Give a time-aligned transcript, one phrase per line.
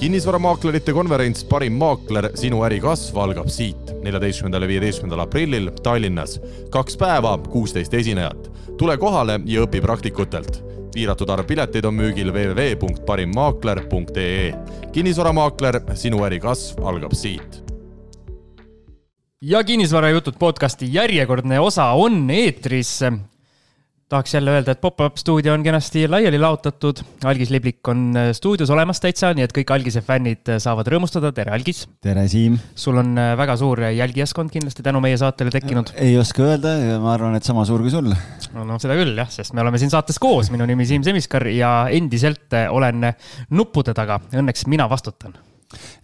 [0.00, 6.36] kinnisvaramaaklerite konverents Parim maakler, sinu äri kasv algab siit, neljateistkümnendal ja viieteistkümnendal aprillil Tallinnas.
[6.70, 8.50] kaks päeva, kuusteist esinejat.
[8.78, 10.64] tule kohale ja õpi praktikutelt.
[10.94, 14.54] piiratud arv pileteid on müügil www.parimmaakler.ee.
[14.92, 17.62] kinnisvaramaakler, sinu äri kasv algab siit
[19.40, 23.00] ja kinnisvarajutud podcasti järjekordne osa on eetris
[24.08, 26.96] tahaks jälle öelda, et Pop-Up stuudio on kenasti laiali laotatud.
[27.24, 31.32] algis Liblik on äh, stuudios olemas täitsa, nii et kõik Algise fännid äh, saavad rõõmustada.
[31.34, 31.88] tere, Algis!
[32.02, 32.58] tere, Siim!
[32.74, 35.90] sul on äh, väga suur jälgijaskond kindlasti tänu meie saatele tekkinud.
[35.98, 38.12] ei oska öelda, ma arvan, et sama suur kui sul.
[38.54, 41.48] no, no seda küll jah, sest me oleme siin saates koos, minu nimi Siim Semiskar
[41.50, 43.10] ja endiselt olen
[43.50, 44.20] nuppude taga.
[44.38, 45.34] Õnneks mina vastutan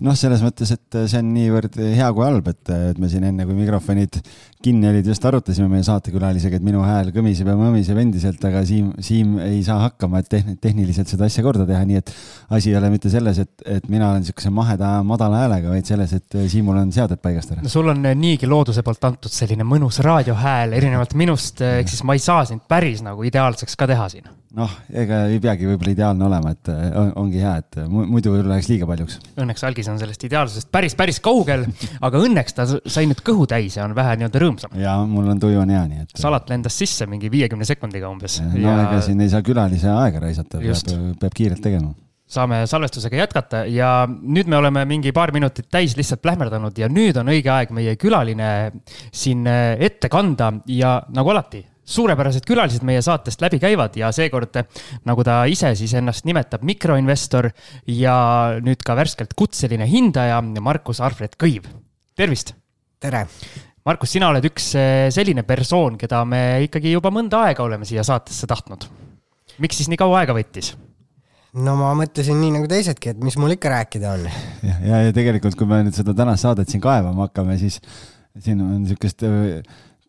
[0.02, 3.46] noh, selles mõttes, et see on niivõrd hea kui halb, et, et me siin enne,
[3.48, 4.18] kui mikrofonid
[4.62, 8.92] kinni olid, just arutasime meie saatekülalisega, et minu hääl kõmiseb ja mõmiseb endiselt, aga Siim,
[9.02, 12.12] Siim ei saa hakkama, et tehn-, tehniliselt seda asja korda teha, nii et
[12.54, 16.14] asi ei ole mitte selles, et, et mina olen niisuguse maheda, madala häälega, vaid selles,
[16.18, 17.64] et Siimul on seaded paigast ära.
[17.64, 22.18] no sul on niigi looduse poolt antud selline mõnus raadiohääl, erinevalt minust, ehk siis ma
[22.18, 26.26] ei saa sind päris nagu ideaalseks ka teha siin noh, ega ei peagi võib-olla ideaalne
[26.26, 29.18] olema, et on, ongi hea, et muidu läheks liiga paljuks.
[29.40, 31.66] Õnneks Algis on sellest ideaalsusest päris, päris kaugel,
[32.00, 34.76] aga õnneks ta sai nüüd kõhu täis ja on vähe nii-öelda rõõmsam.
[34.80, 36.14] ja mul on tuju on hea, nii et.
[36.18, 38.40] salat lendas sisse mingi viiekümne sekundiga umbes.
[38.44, 38.78] no ja...
[38.86, 41.92] ega siin ei saa külalise aega raisata, peab, peab kiirelt tegema
[42.32, 47.18] saame salvestusega jätkata ja nüüd me oleme mingi paar minutit täis lihtsalt plähmerdanud ja nüüd
[47.20, 48.48] on õige aeg meie külaline
[49.12, 51.60] siin ette kanda ja nagu alati
[51.92, 54.62] suurepärased külalised meie saatest läbi käivad ja seekord,
[55.08, 57.50] nagu ta ise siis ennast nimetab, mikroinvestor
[57.90, 58.16] ja
[58.64, 61.68] nüüd ka värskelt kutseline hindaja, Markus Arfred Kõiv.
[62.16, 62.54] tervist!
[63.02, 63.26] tere!
[63.82, 68.04] Markus, sina oled üks eh, selline persoon, keda me ikkagi juba mõnda aega oleme siia
[68.06, 68.86] saatesse tahtnud.
[69.58, 70.72] miks siis nii kaua aega võttis?
[71.52, 74.28] no ma mõtlesin nii nagu teisedki, et mis mul ikka rääkida on.
[74.62, 77.80] ja, ja, ja tegelikult, kui me nüüd seda tänast saadet siin kaevama hakkame, siis
[78.38, 79.26] siin on niisugust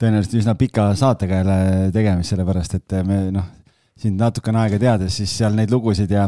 [0.02, 1.60] tõenäoliselt üsna pika saatega jälle
[1.96, 3.48] tegemist, sellepärast et me noh,
[4.00, 6.28] sind natukene aega teades, siis seal neid lugusid ja,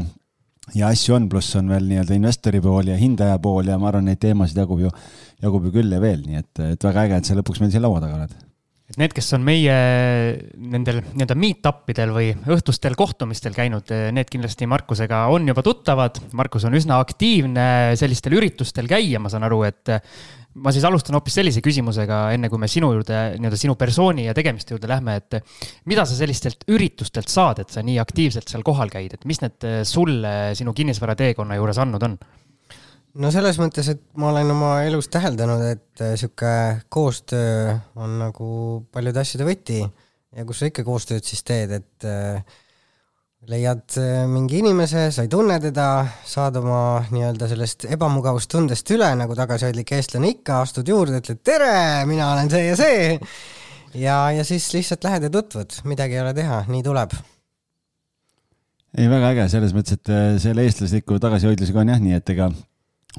[0.78, 4.08] ja asju on, pluss on veel nii-öelda investori pool ja hindaja pool ja ma arvan,
[4.10, 4.92] neid teemasid jagub ju,
[5.44, 7.86] jagub ju küll ja veel, nii et, et väga äge, et sa lõpuks meil siin
[7.86, 8.36] laua taga oled
[8.86, 9.76] et need, kes on meie
[10.62, 16.20] nendel nii-öelda meet-up idel või õhtustel kohtumistel käinud, need kindlasti Markusega on juba tuttavad.
[16.38, 17.66] Markus on üsna aktiivne
[17.98, 19.96] sellistel üritustel käia, ma saan aru, et
[20.56, 24.36] ma siis alustan hoopis sellise küsimusega, enne kui me sinu juurde, nii-öelda sinu persooni ja
[24.38, 25.40] tegemiste juurde lähme, et
[25.90, 29.68] mida sa sellistelt üritustelt saad, et sa nii aktiivselt seal kohal käid, et mis need
[29.88, 32.18] sulle sinu kinnisvarateekonna juures andnud on?
[33.22, 36.56] no selles mõttes, et ma olen oma elus täheldanud, et sihuke
[36.92, 38.50] koostöö on nagu
[38.92, 39.82] paljude asjade võti
[40.36, 42.58] ja kus sa ikka koostööd siis teed, et äh,
[43.50, 45.88] leiad äh, mingi inimese, sa ei tunne teda,
[46.26, 46.80] saad oma
[47.14, 51.78] nii-öelda sellest ebamugavustundest üle, nagu tagasihoidlik eestlane ikka, astud juurde, ütled tere,
[52.10, 53.08] mina olen see ja see.
[54.02, 57.14] ja, ja siis lihtsalt lähed ja tutvud, midagi ei ole teha, nii tuleb.
[58.98, 62.50] ei, väga äge, selles mõttes, et äh, selle eestlasliku tagasihoidlusega on jah nii, et ega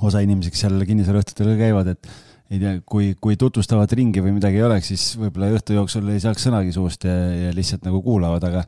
[0.03, 2.15] osa inimesi, kes seal kinnisvaraõhtutel käivad, et
[2.51, 6.23] ei tea, kui, kui tutvustavat ringi või midagi ei oleks, siis võib-olla õhtu jooksul ei
[6.23, 7.15] saaks sõnagi suust ja,
[7.47, 8.63] ja lihtsalt nagu kuulavad, aga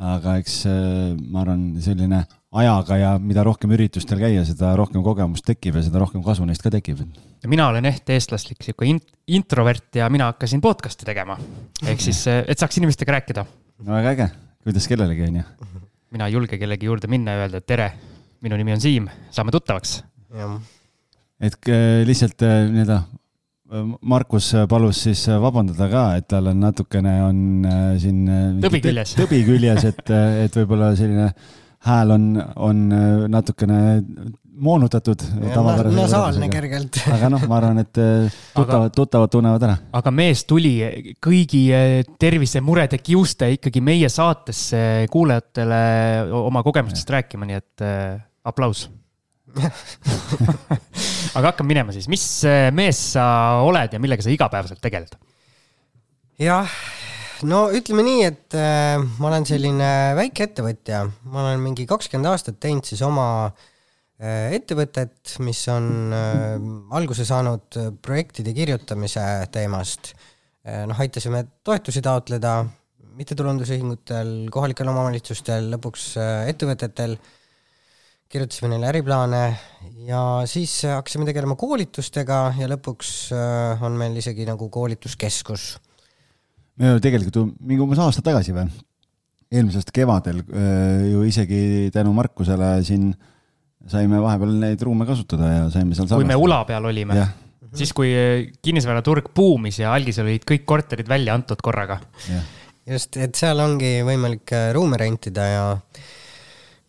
[0.00, 2.24] aga eks äh, ma arvan, selline
[2.54, 6.62] ajaga ja mida rohkem üritustel käia, seda rohkem kogemust tekib ja seda rohkem kasu neist
[6.62, 7.02] ka tekib.
[7.46, 8.88] mina olen eht eestlaslik sihuke
[9.26, 11.38] introvert ja mina hakkasin podcast'i tegema.
[11.86, 13.46] ehk siis, äh, et saaks inimestega rääkida.
[13.84, 14.30] no väga äge,
[14.66, 15.70] kuidas kellelegi on ju.
[16.10, 17.92] mina ei julge kellegi juurde minna ja öelda, et tere,
[18.42, 20.02] minu nimi on Siim, saame tuttavaks.
[21.40, 23.02] et äh, lihtsalt nii-öelda
[24.04, 28.24] Markus palus siis vabandada ka, et tal on natukene on äh, siin.
[28.28, 29.14] Äh, tõbi küljes.
[29.22, 31.30] tõbi küljes, et, äh, et võib-olla selline
[31.84, 32.26] hääl on,
[32.60, 32.82] on
[33.32, 33.78] natukene
[34.54, 35.24] moonutatud.
[35.96, 37.00] nasaalne kergelt.
[37.16, 39.78] aga noh, ma arvan, et tuttavad, tuttavad tunnevad ära.
[39.96, 40.74] aga mees tuli
[41.24, 41.64] kõigi
[42.20, 45.80] tervisemurede kiuste ikkagi meie saatesse kuulajatele
[46.44, 47.88] oma kogemustest rääkima, nii et
[48.44, 48.86] aplaus
[51.36, 53.24] aga hakkame minema siis, mis äh, mees sa
[53.64, 55.14] oled ja millega sa igapäevaselt tegeled?
[56.40, 56.70] jah,
[57.46, 62.86] no ütleme nii, et äh, ma olen selline väikeettevõtja, ma olen mingi kakskümmend aastat teinud
[62.88, 66.14] siis oma äh, ettevõtet, mis on
[66.94, 69.24] alguse saanud projektide kirjutamise
[69.54, 70.14] teemast.
[70.64, 72.62] Noh, aitasime toetusi taotleda
[73.18, 76.06] mittetulundusühingutel, kohalikel omavalitsustel, lõpuks
[76.48, 77.18] ettevõtetel
[78.34, 79.42] kirjutasime neile äriplaane
[80.08, 80.20] ja
[80.50, 85.68] siis hakkasime tegelema koolitustega ja lõpuks äh, on meil isegi nagu koolituskeskus.
[86.80, 88.66] me ju tegelikult ju mingi umbes aasta tagasi või,
[89.54, 93.12] eelmise aasta kevadel äh, ju isegi tänu Markusele siin
[93.90, 97.20] saime vahepeal neid ruume kasutada ja saime seal kui me ula peal olime,
[97.76, 98.10] siis kui
[98.64, 102.00] kinnisvaraturg buumis ja algisel olid kõik korterid välja antud korraga.
[102.90, 105.64] just, et seal ongi võimalik äh, ruume rentida ja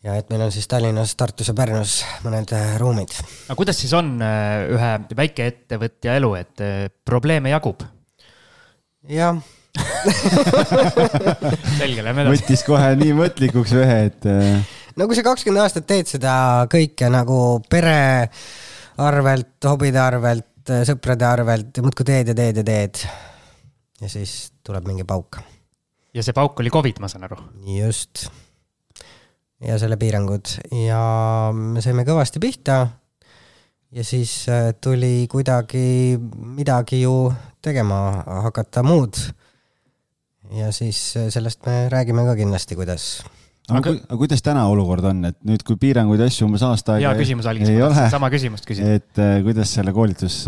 [0.06, 3.16] ja et meil on siis Tallinnas, Tartus ja Pärnus mõned äh, ruumid.
[3.48, 6.66] aga kuidas siis on äh, ühe väikeettevõtja elu, et
[7.08, 7.86] probleeme jagub?
[9.10, 9.40] jah
[11.80, 12.32] selge, lähme edasi.
[12.32, 14.28] võttis kohe nii mõtlikuks ühe, et.
[14.30, 14.60] Äh,
[14.96, 16.34] no kui sa kakskümmend aastat teed seda
[16.72, 18.30] kõike nagu pere
[19.02, 22.96] arvelt, hobide arvelt, sõprade arvelt, muudkui teed ja teed ja teed.
[24.02, 24.32] ja siis
[24.64, 25.32] tuleb mingi pauk.
[26.16, 27.38] ja see pauk oli Covid, ma saan aru?
[27.76, 28.14] just.
[29.64, 31.00] Ja selle piirangud ja
[31.56, 32.80] me saime kõvasti pihta.
[33.96, 36.18] ja siis äh, tuli kuidagi
[36.58, 37.32] midagi ju
[37.64, 39.20] tegema hakata muud
[40.56, 43.24] ja siis äh, sellest me räägime ka kindlasti, kuidas
[43.70, 46.98] aga, aga, aga kuidas täna olukord on, et nüüd, kui piiranguid ja asju umbes aasta
[46.98, 49.00] aega hea küsimus algis, ma tahtsin sama küsimust küsida.
[49.00, 50.44] et äh, kuidas selle koolitus,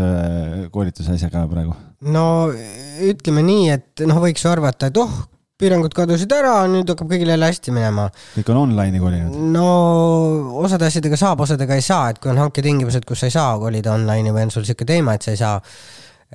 [0.74, 1.78] koolituse asjaga praegu?
[2.04, 2.28] no
[3.08, 5.16] ütleme nii, et noh, võiks ju arvata, et oh,
[5.58, 8.10] piirangud kadusid ära, nüüd hakkab kõigil jälle hästi minema.
[8.38, 9.38] kõik on online'i kolinud?
[9.54, 9.70] no
[10.64, 13.96] osade asjadega saab, osadega ei saa, et kui on hanketingimused, kus sa ei saa kolida
[13.98, 15.58] online'i või on sul sihuke teema, et sa ei saa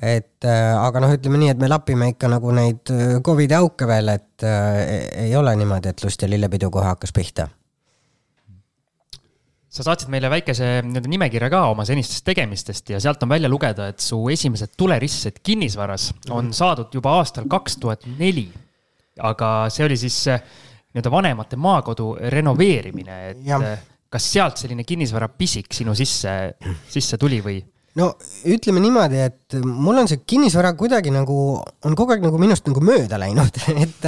[0.01, 3.87] et äh, aga noh, ütleme nii, et me lapime ikka nagu neid äh, Covidi auke
[3.89, 7.47] veel, et äh, ei ole niimoodi, et lust ja lillepidu kohe hakkas pihta.
[9.73, 13.87] sa saatsid meile väikese nii-öelda nimekirja ka oma senistest tegemistest ja sealt on välja lugeda,
[13.89, 18.51] et su esimesed tuleristsed kinnisvaras on saadud juba aastal kaks tuhat neli.
[19.21, 20.19] Aga see oli siis
[20.93, 23.59] nii-öelda vanemate maakodu renoveerimine, et ja.
[24.13, 26.33] kas sealt selline kinnisvarapisik sinu sisse,
[26.89, 27.61] sisse tuli või?
[27.99, 28.07] no
[28.49, 31.35] ütleme niimoodi, et mul on see kinnisvara kuidagi nagu,
[31.85, 34.07] on kogu aeg nagu minust nagu mööda läinud, et,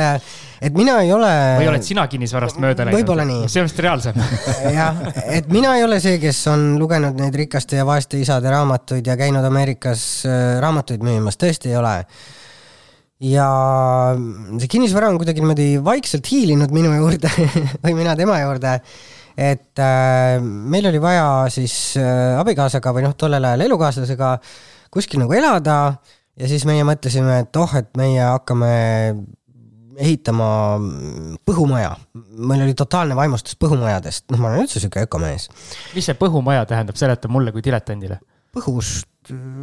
[0.65, 1.31] et mina ei ole.
[1.59, 2.97] või oled sina kinnisvarast mööda läinud?
[2.97, 3.43] võib-olla nii.
[3.51, 4.17] see on vist reaalsem
[4.79, 9.05] jah, et mina ei ole see, kes on lugenud neid rikaste ja vaeste isade raamatuid
[9.05, 11.99] ja käinud Ameerikas äh, raamatuid müümas, tõesti ei ole
[13.23, 13.49] ja
[14.59, 17.31] see kinnisvara on kuidagi niimoodi vaikselt hiilinud minu juurde
[17.83, 18.79] või mina tema juurde
[19.35, 24.35] et äh, meil oli vaja siis äh, abikaasaga või noh, tollel ajal elukaaslasega
[24.91, 25.79] kuskil nagu elada
[26.39, 28.71] ja siis meie mõtlesime, et oh, et meie hakkame
[29.95, 30.47] ehitama
[31.47, 31.93] põhumaja.
[32.35, 35.49] meil oli totaalne vaimustus põhumajadest, noh, ma olen üldse sihuke ökomees.
[35.95, 38.19] mis see põhumaja tähendab, seleta mulle kui diletandile.
[38.55, 39.07] põhust.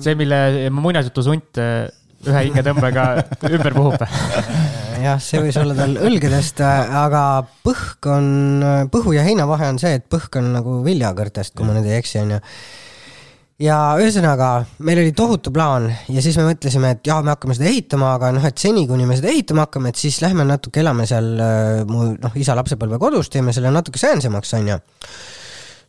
[0.02, 1.88] see, mille muinasjutusunt äh,
[2.28, 3.06] ühe hingetõmbega
[3.50, 4.04] ümber puhub.
[5.02, 7.24] Jah, see võis olla tal õlgedest, aga
[7.66, 8.28] põhk on,
[8.92, 11.98] põhu ja heina vahe on see, et põhk on nagu viljakõrtest, kui ma nüüd ei
[11.98, 12.38] eksi, onju
[13.62, 14.50] ja ühesõnaga,
[14.86, 18.32] meil oli tohutu plaan ja siis me mõtlesime, et jaa, me hakkame seda ehitama, aga
[18.34, 21.82] noh, et seni, kuni me seda ehitama hakkame, et siis lähme natuke elame seal äh,
[21.88, 24.78] mu noh, isa lapsepõlvekodus, teeme selle natuke säänsemaks, onju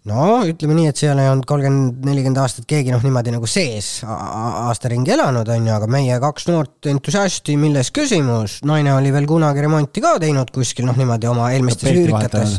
[0.09, 4.01] no ütleme nii, et seal ei olnud kolmkümmend, nelikümmend aastat keegi noh, niimoodi nagu sees
[4.03, 9.27] aasta ringi elanud, on ju, aga meie kaks noort entusiasti, milles küsimus, naine oli veel
[9.29, 12.57] kunagi remonti ka teinud kuskil noh, niimoodi oma eelmistes üürikates.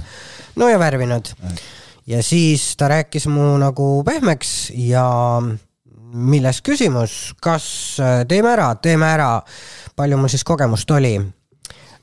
[0.61, 1.35] no ja värvinud.
[2.09, 5.05] ja siis ta rääkis mu nagu pehmeks ja
[6.15, 7.67] milles küsimus, kas
[8.01, 9.33] äh, teeme ära, teeme ära.
[9.97, 11.19] palju mul siis kogemust oli?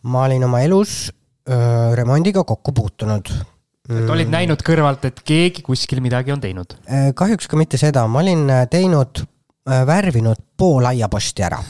[0.02, 1.12] ma olin oma elus
[1.46, 3.30] öö, remondiga kokku puutunud
[3.92, 4.36] et olid mm.
[4.38, 6.78] näinud kõrvalt, et keegi kuskil midagi on teinud?
[6.88, 9.24] Äh, kahjuks ka mitte seda, ma olin äh, teinud,
[9.70, 11.62] äh, värvinud pool aiaposti ära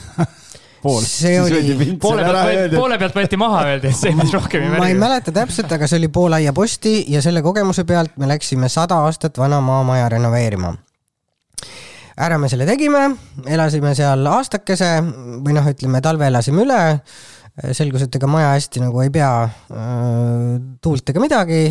[0.81, 1.87] pool, siis oli.
[2.01, 4.81] poole pealt võeti, poole pealt võeti maha, öeldi, et see mees rohkem ei värvi.
[4.81, 8.69] ma ei mäleta täpselt, aga see oli pool aiaposti ja selle kogemuse pealt me läksime
[8.71, 10.73] sada aastat vana maamaja renoveerima.
[12.17, 13.03] ära me selle tegime,
[13.45, 14.89] elasime seal aastakese
[15.45, 16.81] või noh, ütleme talve elasime üle
[17.75, 21.61] selgus, et ega maja hästi nagu ei pea äh, tuult ega midagi.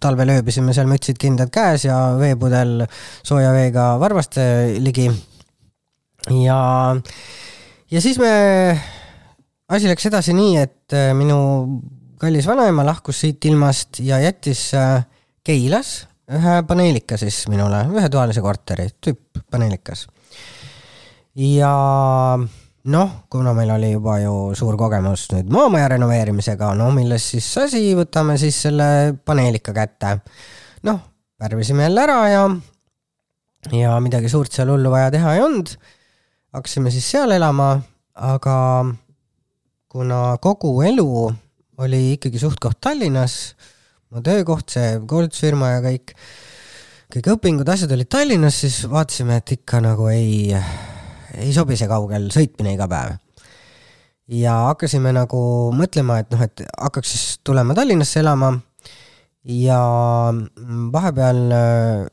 [0.00, 2.86] talvel ööbisime seal mütsid kindad käes ja veepudel
[3.22, 4.46] sooja veega varvaste
[4.80, 5.10] ligi.
[6.44, 6.60] ja,
[7.90, 8.32] ja siis me,
[9.68, 11.38] asi läks edasi nii, et äh, minu
[12.20, 15.04] kallis vanaema lahkus siit ilmast ja jättis äh,
[15.44, 20.06] Keilas ühe paneelika siis minule, ühetoalise korteri, tüüp paneelikas.
[21.36, 21.72] ja
[22.92, 27.82] noh, kuna meil oli juba ju suur kogemus nüüd maamaja renoveerimisega, no milles siis asi,
[27.96, 28.86] võtame siis selle
[29.24, 30.18] paneelika kätte.
[30.84, 31.00] noh,
[31.40, 32.44] värvisime jälle ära ja,
[33.72, 35.72] ja midagi suurt seal hullu vaja teha ei olnud.
[36.52, 37.78] hakkasime siis seal elama,
[38.14, 38.56] aga
[39.88, 41.08] kuna kogu elu
[41.78, 43.54] oli ikkagi suht-koht Tallinnas,
[44.12, 46.12] mu töökoht, see koolitusfirma ja kõik,
[47.16, 50.52] kõik õpingud, asjad olid Tallinnas, siis vaatasime, et ikka nagu ei
[51.40, 53.16] ei sobi see kaugel sõitmine iga päev.
[54.28, 55.40] ja hakkasime nagu
[55.76, 58.54] mõtlema, et noh, et hakkaks siis tulema Tallinnasse elama.
[59.44, 59.80] ja
[60.92, 61.40] vahepeal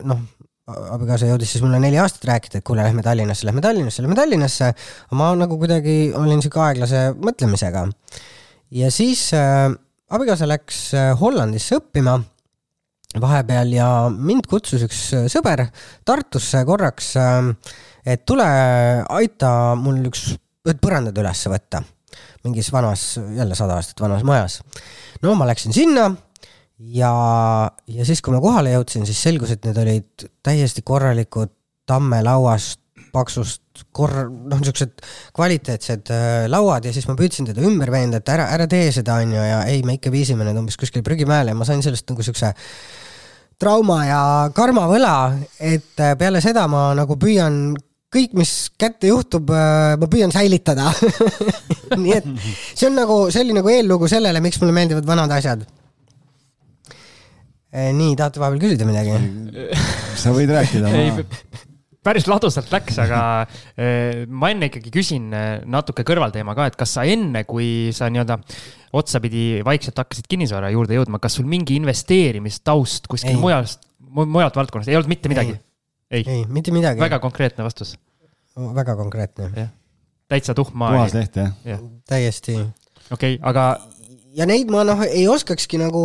[0.04, 0.24] noh,
[0.68, 4.74] abikaasa jõudis siis mulle neli aastat rääkida, et kuule, lähme Tallinnasse, lähme Tallinnasse, lähme Tallinnasse.
[5.12, 7.86] ma nagu kuidagi olin sihuke aeglase mõtlemisega.
[8.70, 9.72] ja siis äh,
[10.12, 12.20] abikaasa läks äh, Hollandisse õppima
[13.20, 15.66] vahepeal ja mind kutsus üks äh, sõber
[16.08, 17.52] Tartusse korraks, äh,
[18.06, 18.46] et tule
[19.08, 20.32] aita mul üks,
[20.82, 21.82] põrandad üles võtta
[22.44, 24.60] mingis vanas, jälle sada aastat vanas majas.
[25.22, 26.10] no ma läksin sinna
[26.78, 27.12] ja,
[27.86, 31.52] ja siis, kui ma kohale jõudsin, siis selgus, et need olid täiesti korralikud
[31.88, 32.80] tammelauast,
[33.12, 35.02] paksust, kor-, noh, niisugused
[35.36, 39.18] kvaliteetsed äh, lauad ja siis ma püüdsin teda ümber veenda, et ära, ära tee seda,
[39.22, 42.08] on ju, ja ei, me ikka viisime need umbes kuskile prügimäele ja ma sain sellest
[42.10, 42.52] nagu siukse
[43.62, 44.22] trauma ja
[44.56, 45.14] karmavõla,
[45.60, 47.74] et äh, peale seda ma nagu püüan
[48.12, 50.90] kõik, mis kätte juhtub, äh, ma püüan säilitada
[52.02, 55.64] nii et see on nagu, see oli nagu eellugu sellele, miks mulle meeldivad vanad asjad
[57.72, 59.14] Eh, nii, tahate vahepeal küsida midagi?
[60.20, 61.22] sa võid rääkida ma...
[62.04, 63.20] päris ladusalt läks, aga
[63.80, 65.30] eh, ma enne ikkagi küsin
[65.72, 68.36] natuke kõrvalteema ka, et kas sa enne, kui sa nii-öelda
[69.00, 75.00] otsapidi vaikselt hakkasid kinnisvara juurde jõudma, kas sul mingi investeerimistaust kuskil mujalt, mujalt valdkonnast ei
[75.00, 75.56] olnud mitte midagi?
[76.12, 77.00] Ei, ei, mitte midagi.
[77.00, 77.96] väga konkreetne vastus.
[78.56, 79.68] väga konkreetne.
[80.28, 80.92] täitsa tuhma.
[80.92, 81.78] puhas leht jah ja.?
[82.08, 82.58] täiesti.
[83.10, 83.66] okei okay,, aga
[84.36, 86.02] ja neid ma noh, ei oskakski nagu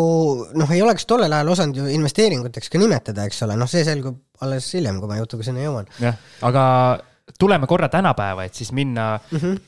[0.58, 4.20] noh, ei oleks tollel ajal osanud ju investeeringuteks ka nimetada, eks ole, noh, see selgub
[4.44, 5.90] alles hiljem, kui ma jutuga sinna jõuan.
[6.04, 6.64] jah, aga
[7.40, 9.60] tuleme korra tänapäeva, et siis minna mm -hmm.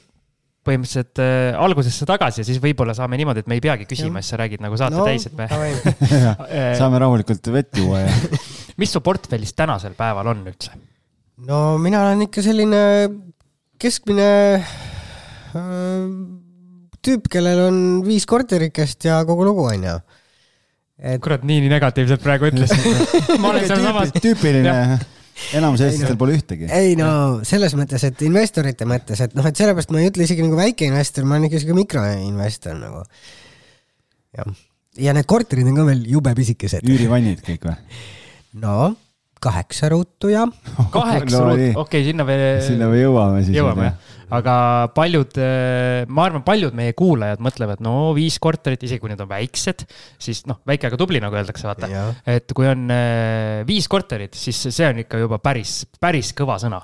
[0.68, 4.36] põhimõtteliselt äh, algusesse tagasi ja siis võib-olla saame niimoodi, et me ei peagi küsima, siis
[4.36, 5.48] sa räägid nagu saate no, täis, et me
[6.82, 8.12] saame rahulikult vett juua ja
[8.80, 10.76] mis su portfellis tänasel päeval on üldse?
[11.48, 12.82] no mina olen ikka selline
[13.80, 16.08] keskmine äh,
[17.06, 19.96] tüüp, kellel on viis korterikest ja kogu lugu, onju
[21.00, 21.22] et....
[21.24, 22.84] kurat, nii, nii negatiivselt praegu ütlesid
[23.42, 24.14] ma olen sealsamas.
[24.20, 24.76] tüüpiline
[25.56, 26.70] enamus eestlastel pole ühtegi.
[26.76, 27.12] ei no
[27.48, 31.28] selles mõttes, et investorite mõttes, et noh, et sellepärast ma ei ütle isegi nagu väikeinvestor,
[31.28, 33.04] ma olen ikka siuke mikroinvestor nagu.
[34.36, 34.56] jah,
[35.00, 36.88] ja need korterid on ka veel jube pisikesed.
[36.88, 37.78] üürivannid kõik või?
[38.58, 38.94] no
[39.40, 40.46] kaheksa ruutu ja.
[40.96, 42.40] kaheksa no, ruutu, okei okay,, sinna me.
[42.66, 43.60] sinna me jõuame siis.
[43.60, 44.56] jõuame jah aga
[44.94, 49.30] paljud, eh, ma arvan, paljud meie kuulajad mõtlevad, no viis korterit, isegi kui need on
[49.32, 49.86] väiksed,
[50.22, 51.90] siis noh, väike aga tubli, nagu öeldakse, vaata.
[52.30, 56.84] et kui on eh, viis korterit, siis see on ikka juba päris, päris kõva sõna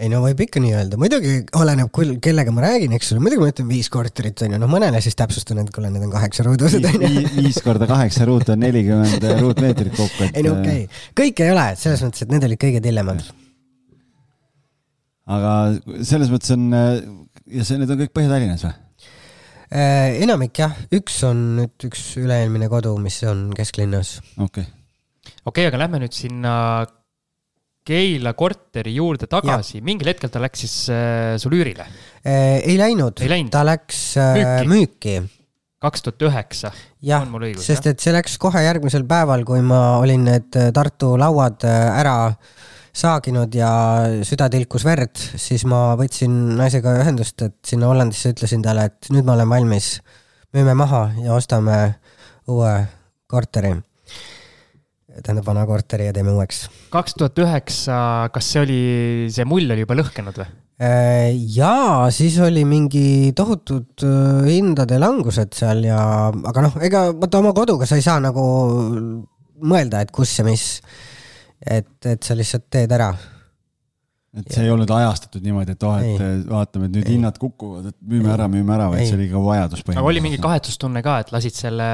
[0.00, 1.92] ei no võib ikka nii öelda, muidugi oleneb
[2.24, 5.14] kellega ma räägin, eks ole, muidugi ma ütlen viis korterit on ju, noh mõnele siis
[5.18, 7.22] täpsustan, et kuule, need on kaheksa ruudused on ju.
[7.36, 10.34] viis korda kaheksa ruutu on nelikümmend ruutmeetrit kokku, et.
[10.34, 13.22] ei no okei okay., kõike ei ole, selles mõttes, et need olid kõige tillemad
[15.30, 15.52] aga
[16.04, 18.74] selles mõttes on, ja see, need on kõik Põhja-Tallinnas või?
[19.74, 24.18] Äh, enamik jah, üks on nüüd üks üle-eelmine kodu, mis on kesklinnas.
[24.36, 24.66] okei okay..
[24.66, 26.52] okei okay,, aga lähme nüüd sinna
[27.84, 31.84] Keila korteri juurde tagasi, mingil hetkel ta läks siis äh, sul üürile
[32.24, 32.62] äh,?
[32.64, 33.20] ei läinud,
[33.52, 35.18] ta läks äh, müüki
[35.84, 36.72] kaks tuhat üheksa.
[37.04, 37.26] jah,
[37.60, 41.88] sest et see läks kohe järgmisel päeval, kui ma olin need äh, Tartu lauad äh,
[42.00, 42.16] ära
[42.94, 43.70] saaginud ja
[44.24, 49.26] süda tilkus verd, siis ma võtsin naisega ühendust, et sinna Hollandisse ütlesin talle, et nüüd
[49.26, 49.96] ma olen valmis,
[50.54, 51.80] müüme maha ja ostame
[52.46, 52.76] uue
[53.26, 53.74] korteri.
[55.22, 56.66] Tähendab, vana korteri ja teeme uueks.
[56.94, 57.96] kaks tuhat üheksa,
[58.34, 58.82] kas see oli,
[59.34, 60.50] see mull oli juba lõhkenud või?
[60.82, 66.00] Äh, jaa, siis oli mingi tohutud äh, hindade langused seal ja,
[66.34, 68.42] aga noh, ega vaata oma koduga sa ei saa nagu
[69.62, 70.66] mõelda, et kus ja mis
[71.64, 73.12] et, et sa lihtsalt teed ära.
[74.34, 74.66] Et see ja.
[74.66, 76.40] ei olnud ajastatud niimoodi, et oh, et ei.
[76.48, 77.14] vaatame, et nüüd ei.
[77.14, 78.34] hinnad kukuvad, et müüme ei.
[78.34, 81.54] ära, müüme ära, vaid see oli ka vajadus aga oli mingi kahetsustunne ka, et lasid
[81.54, 81.88] selle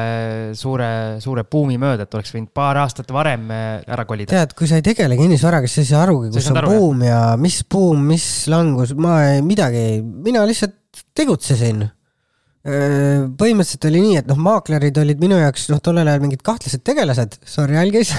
[0.56, 4.32] suure, suure buumi mööda, et oleks võinud paar aastat varem ära kolida?
[4.32, 7.04] tead, kui sa ei tegele kinnisvaraga, siis sa ei saa arugi, kus on aru, buum
[7.04, 11.84] ja mis buum, mis langus, ma ei, midagi, mina lihtsalt tegutsesin
[12.60, 17.38] põhimõtteliselt oli nii, et noh, maaklerid olid minu jaoks noh, tollel ajal mingid kahtlased tegelased,
[17.48, 18.12] sorry, algis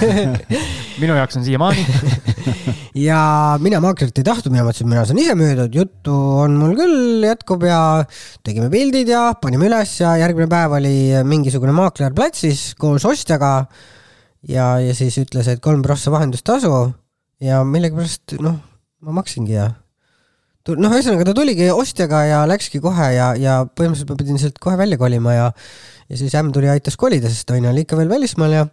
[1.02, 1.86] minu jaoks on siiamaani
[3.08, 3.20] ja
[3.62, 7.66] mina maaklerit ei tahtnud, mina mõtlesin, mina saan ise müüdud, juttu on mul küll, jätkub
[7.66, 7.80] ja
[8.46, 10.96] tegime pildid ja panime üles ja järgmine päev oli
[11.28, 13.66] mingisugune maakler platsis koos ostjaga.
[14.48, 16.92] ja, ja siis ütles, et kolm prossa vahendustasu
[17.42, 18.58] ja millegipärast noh,
[19.02, 19.70] ma maksingi ja
[20.68, 24.78] noh, ühesõnaga ta tuligi ostjaga ja läkski kohe ja, ja põhimõtteliselt ma pidin sealt kohe
[24.78, 25.48] välja kolima ja
[26.12, 28.66] ja siis ämm tuli ja aitas kolida, sest Aine oli ikka veel välismaal ja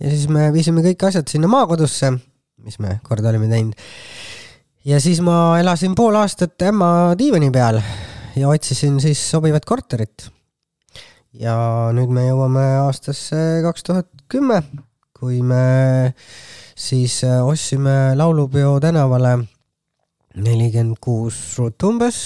[0.00, 2.12] ja siis me viisime kõik asjad sinna maakodusse,
[2.64, 3.74] mis me kord olime teinud.
[4.84, 7.80] ja siis ma elasin pool aastat ämma diivani peal
[8.36, 10.30] ja otsisin siis sobivat korterit.
[11.32, 11.54] ja
[11.96, 14.62] nüüd me jõuame aastasse kaks tuhat kümme,
[15.16, 16.14] kui me
[16.76, 19.38] siis äh, ostsime Laulupeo tänavale
[20.36, 22.18] nelikümmend kuus ruutu umbes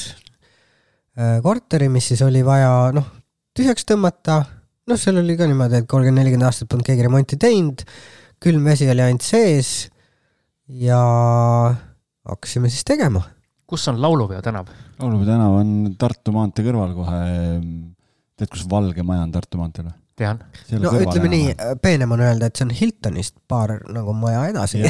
[1.19, 3.09] äh, korteri, mis siis oli vaja noh,
[3.57, 4.43] tühjaks tõmmata.
[4.87, 7.83] noh, seal oli ka niimoodi, et kolmkümmend, nelikümmend aastat polnud keegi remonti teinud,
[8.43, 9.89] külm vesi oli ainult sees
[10.69, 11.01] ja
[12.27, 13.23] hakkasime siis tegema.
[13.67, 14.67] kus on Laulupeo tänav?
[14.99, 17.21] laulupeo tänav on Tartu maantee kõrval kohe.
[18.37, 19.97] tead, kus Valge Maja on Tartu maanteel või?
[20.17, 20.41] tean.
[20.81, 24.81] no ütleme nii, peenem on öelda, et see on Hiltonist paar nagu maja edasi.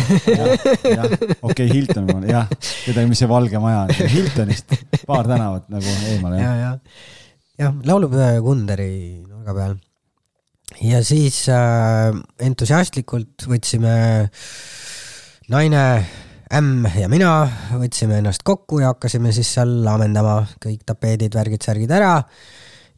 [1.49, 2.47] okei, Hilton, jah,
[2.85, 4.77] tead, mis see Valge Maja on, Hiltonist
[5.09, 6.39] paar tänavat nagu eemale.
[6.41, 6.71] ja, ja,
[7.65, 8.93] jah, laulupeo ja Kunderi
[9.27, 9.77] nurga peal.
[10.87, 12.15] ja siis äh,
[12.47, 13.97] entusiastlikult võtsime
[15.53, 15.83] naine
[16.57, 17.31] ämm ja mina
[17.79, 22.21] võtsime ennast kokku ja hakkasime siis seal ammendama kõik tapeedid, värgid, särgid ära.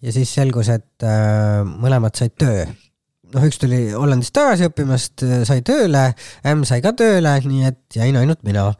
[0.00, 2.64] ja siis selgus, et äh, mõlemad said töö.
[3.34, 6.06] noh, üks tuli Hollandist tagasi õppimast, sai tööle,
[6.48, 8.70] ämm sai ka tööle, nii et jäin ainult mina.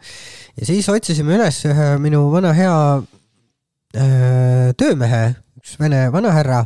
[0.57, 5.23] ja siis otsisime üles ühe minu vana hea äh, töömehe,
[5.61, 6.65] üks vene vanahärra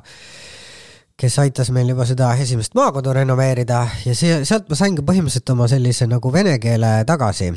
[1.18, 5.52] kes aitas meil juba seda esimest maakodu renoveerida ja see, sealt ma sain ka põhimõtteliselt
[5.54, 7.52] oma sellise nagu vene keele tagasi.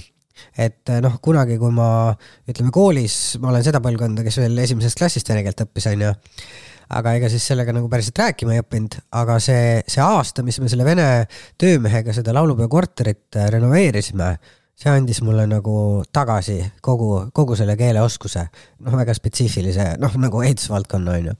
[0.59, 1.87] Et eh, noh, kunagi, kui ma
[2.49, 6.11] ütleme koolis, ma olen seda põlvkonda, kes veel esimesest klassist vene keelt õppis, onju.
[6.95, 10.69] aga ega siis sellega nagu päriselt rääkima ei õppinud, aga see, see aasta, mis me
[10.69, 11.07] selle vene
[11.57, 14.33] töömehega seda laulupeo korterit eh, renoveerisime,
[14.75, 18.49] see andis mulle nagu tagasi kogu, kogu selle keeleoskuse,
[18.83, 21.39] noh, väga spetsiifilise, noh, nagu ehitusvaldkonna, onju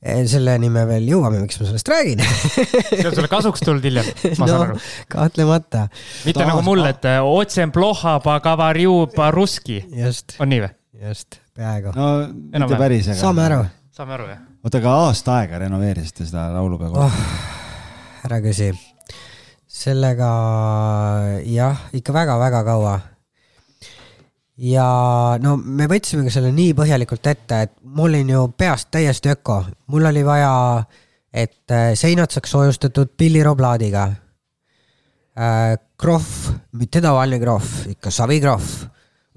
[0.00, 4.06] selleni me veel jõuame, miks ma sellest räägin see on sulle kasuks tulnud hiljem,
[4.40, 4.78] ma no, saan aru.
[5.12, 5.86] kahtlemata.
[6.24, 9.82] mitte Ta, nagu mul, et eh, otsem ploha pagavarju paruski.
[10.40, 10.72] on nii või?
[11.10, 11.92] just, peaaegu.
[11.96, 13.20] no mitte päris, aga.
[13.20, 13.60] saame aru.
[13.96, 14.40] saame aru, jah.
[14.64, 17.20] oota, aga aasta aega renoveerisite seda laulupeo oh,?
[18.24, 18.72] ära küsi.
[19.68, 20.32] sellega
[21.44, 22.96] jah, ikka väga-väga kaua
[24.60, 24.86] ja
[25.40, 29.62] no me võtsime ka selle nii põhjalikult ette, et mul olin ju peast täiesti öko,
[29.92, 30.52] mul oli vaja,
[31.32, 34.08] et äh, seinad saaks soojustatud pillirooplaadiga
[35.38, 35.78] äh,.
[36.00, 38.68] krohv, mitte tavaline krohv, ikka savikrohv,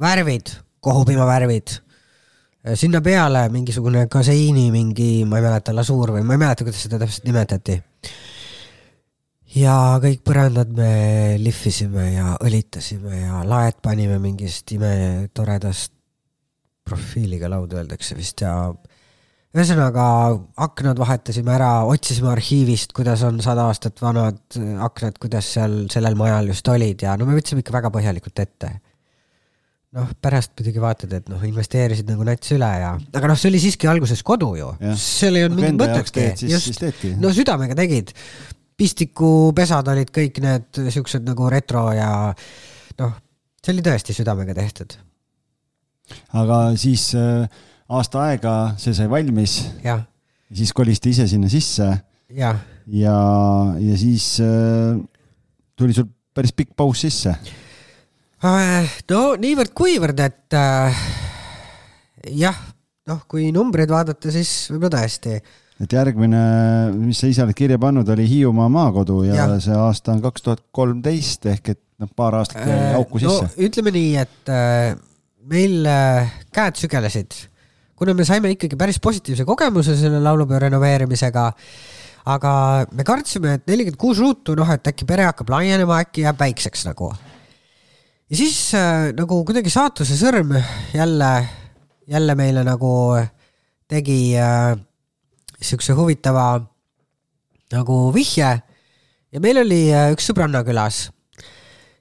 [0.02, 0.52] värvid,
[0.84, 2.76] kohupiimavärvid äh,.
[2.76, 7.00] sinna peale mingisugune kaseiini mingi, ma ei mäleta, lasuur või ma ei mäleta, kuidas seda
[7.00, 7.80] täpselt nimetati
[9.58, 10.94] ja kõik põrandad me
[11.42, 15.94] lihvisime ja õlitasime ja laed panime mingist imetoredast
[16.84, 18.54] profiiliga lauda öeldakse vist ja
[19.54, 20.06] ühesõnaga
[20.66, 26.50] aknad vahetasime ära, otsisime arhiivist, kuidas on sada aastat vanad aknad, kuidas seal sellel majal
[26.50, 28.72] just olid ja no me võtsime ikka väga põhjalikult ette.
[29.94, 33.60] noh, pärast muidugi vaatad, et noh, investeerisid nagu nats üle ja, aga noh, see oli
[33.62, 36.82] siiski alguses kodu ju, seal ei olnud mingit mõtetki, just,
[37.22, 38.10] no südamega tegid
[38.78, 42.10] pistikupesad olid kõik need siuksed nagu retro ja
[43.00, 43.14] noh,
[43.64, 44.96] see oli tõesti südamega tehtud.
[46.40, 47.46] aga siis äh,
[47.90, 49.60] aasta aega see sai valmis.
[50.54, 51.90] siis kolisite ise sinna sisse.
[52.30, 52.56] ja,
[52.88, 53.18] ja,
[53.80, 54.98] ja siis äh,
[55.76, 57.36] tuli sul päris pikk paus sisse.
[58.44, 61.04] Äh, no niivõrd-kuivõrd, et äh,
[62.36, 62.58] jah,
[63.08, 65.38] noh, kui numbreid vaadata, siis võib-olla tõesti
[65.84, 66.42] et järgmine,
[66.96, 69.48] mis sa ise oled kirja pannud, oli Hiiumaa maakodu ja, ja.
[69.64, 73.48] see aasta on kaks tuhat kolmteist ehk et noh, paar aastat jäi äh, auku sisse
[73.48, 73.56] no,.
[73.68, 74.94] ütleme nii, et äh,
[75.50, 77.36] meil äh, käed sügelesid,
[78.00, 81.50] kuna me saime ikkagi päris positiivse kogemuse selle laulupeo renoveerimisega.
[82.34, 82.54] aga
[82.96, 86.88] me kartsime, et nelikümmend kuus ruutu, noh, et äkki pere hakkab laienema, äkki jääb väikseks
[86.88, 87.12] nagu.
[88.30, 90.56] ja siis äh, nagu kuidagi saatuse sõrm
[90.96, 91.34] jälle,
[92.08, 92.94] jälle meile nagu
[93.92, 94.74] tegi äh,
[95.64, 96.48] siukse huvitava
[97.74, 98.52] nagu vihje
[99.34, 101.08] ja meil oli äh, üks sõbranna külas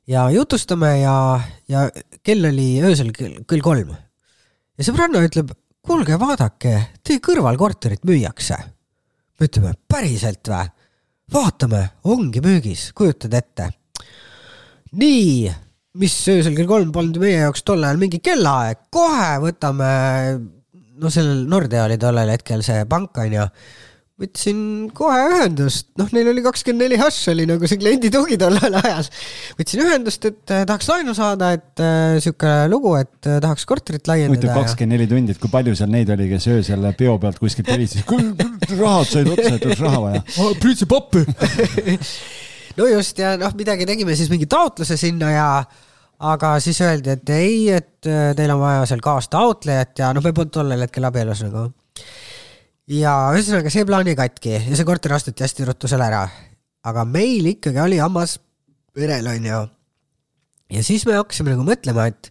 [0.09, 1.17] ja jutustame ja,
[1.71, 1.87] ja
[2.25, 3.93] kell oli öösel kell, kell kolm.
[4.77, 5.53] ja sõbranna ütleb,
[5.85, 8.59] kuulge, vaadake, teie kõrval korterit müüakse.
[9.39, 10.71] me ütleme, päriselt või?
[11.33, 13.71] vaatame, ongi müügis, kujutad ette.
[14.93, 15.53] nii,
[16.03, 19.93] mis öösel kell kolm polnud meie jaoks tol ajal mingi kellaaeg, kohe võtame
[21.03, 23.49] no sellel Nordea oli tollel hetkel see pank onju
[24.23, 24.59] võtsin
[24.95, 29.09] kohe ühendust, noh, neil oli kakskümmend neli hash oli nagu see kliendi tugi tollel ajal.
[29.59, 34.07] võtsin ühendust, et äh, tahaks laenu saada, et äh, sihuke lugu, et äh, tahaks korterit
[34.11, 34.37] laiendada.
[34.37, 37.73] huvitav, kakskümmend neli tundi, et kui palju seal neid oli, kes öösel peo pealt kuskilt
[37.73, 38.45] helistasid,
[38.77, 40.25] rahad said otsa, et oleks raha vaja.
[40.63, 41.25] püüdsin pappi
[42.79, 45.49] no just ja noh, midagi tegime siis mingi taotluse sinna ja
[46.23, 50.35] aga siis öeldi, et ei, et äh, teil on vaja seal kaastaotlejat ja noh, me
[50.37, 51.67] polnud tollel hetkel abielus nagu.
[52.93, 56.27] ja ühesõnaga see plaan jäi katki ja see korter osteti hästi ruttu seal ära.
[56.87, 58.39] aga meil ikkagi oli hammas
[58.97, 59.63] verel, onju.
[60.77, 62.31] ja siis me hakkasime nagu mõtlema, et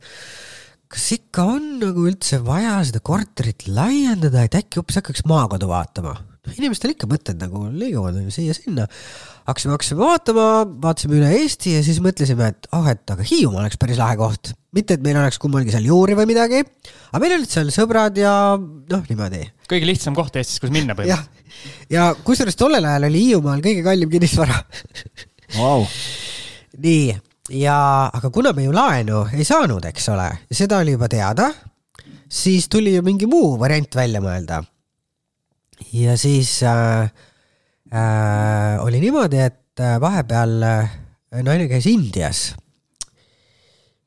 [0.91, 6.15] kas ikka on nagu üldse vaja seda korterit laiendada, et äkki hoopis hakkaks maakodu vaatama.
[6.47, 8.87] Noh, inimestel ikka mõtted nagu liiguvad onju siia-sinna.
[9.47, 10.47] hakkasime, hakkasime vaatama,
[10.83, 14.53] vaatasime üle Eesti ja siis mõtlesime, et oh, et aga Hiiumaa oleks päris lahe koht.
[14.75, 16.61] mitte, et meil oleks kummalgi seal juuri või midagi,
[17.11, 21.23] aga meil olid seal sõbrad ja noh, niimoodi kõige lihtsam koht Eestis, kus minna jah,
[21.91, 24.61] ja kusjuures tollel ajal oli Hiiumaal kõige kallim kinnisvara
[25.59, 25.85] wow.
[26.81, 27.11] nii,
[27.61, 27.77] ja
[28.13, 31.51] aga kuna me ju laenu ei saanud, eks ole, seda oli juba teada,
[32.31, 34.61] siis tuli ju mingi muu variant välja mõelda.
[35.93, 37.11] Ja siis äh,
[37.93, 40.97] äh, oli niimoodi, et äh, vahepeal äh,
[41.43, 42.51] naine käis Indias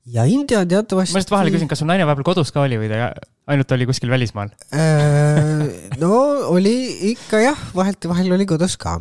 [0.06, 1.14] ja India on teatavasti.
[1.14, 3.10] ma lihtsalt vahele küsin, kas sul naine vahepeal kodus ka oli või ta
[3.50, 5.64] ainult oli kuskil välismaal äh,
[6.00, 6.14] no
[6.52, 6.76] oli
[7.14, 8.98] ikka jah, vahelt vahel oli kodus ka.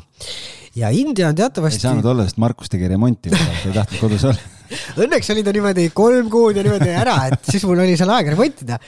[0.79, 1.81] ja India on teatavasti.
[1.81, 4.51] ei saanud olla, sest Markus tegi remonti, ta ei tahtnud kodus olla
[5.03, 8.33] Õnneks oli ta niimoodi kolm kuud ja niimoodi ära, et siis mul oli seal aega
[8.33, 8.79] remontida.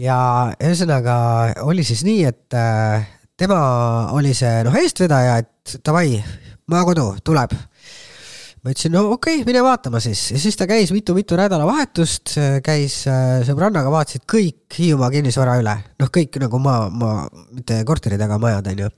[0.00, 0.16] Ja
[0.60, 1.16] ühesõnaga
[1.66, 3.06] oli siis nii, et äh,
[3.38, 3.60] tema
[4.16, 6.18] oli see noh, eestvedaja, et davai,
[6.72, 7.56] maakodu tuleb.
[8.66, 10.24] Ma ütlesin, no okei okay,, mine vaatama siis.
[10.32, 12.34] Ja siis ta käis mitu-mitu nädalavahetust,
[12.66, 18.24] käis äh, sõbrannaga, vaatasid kõik Hiiumaa kinnisvara üle, noh, kõik nagu maa, maa, mitte korterid,
[18.26, 18.90] aga majad, onju.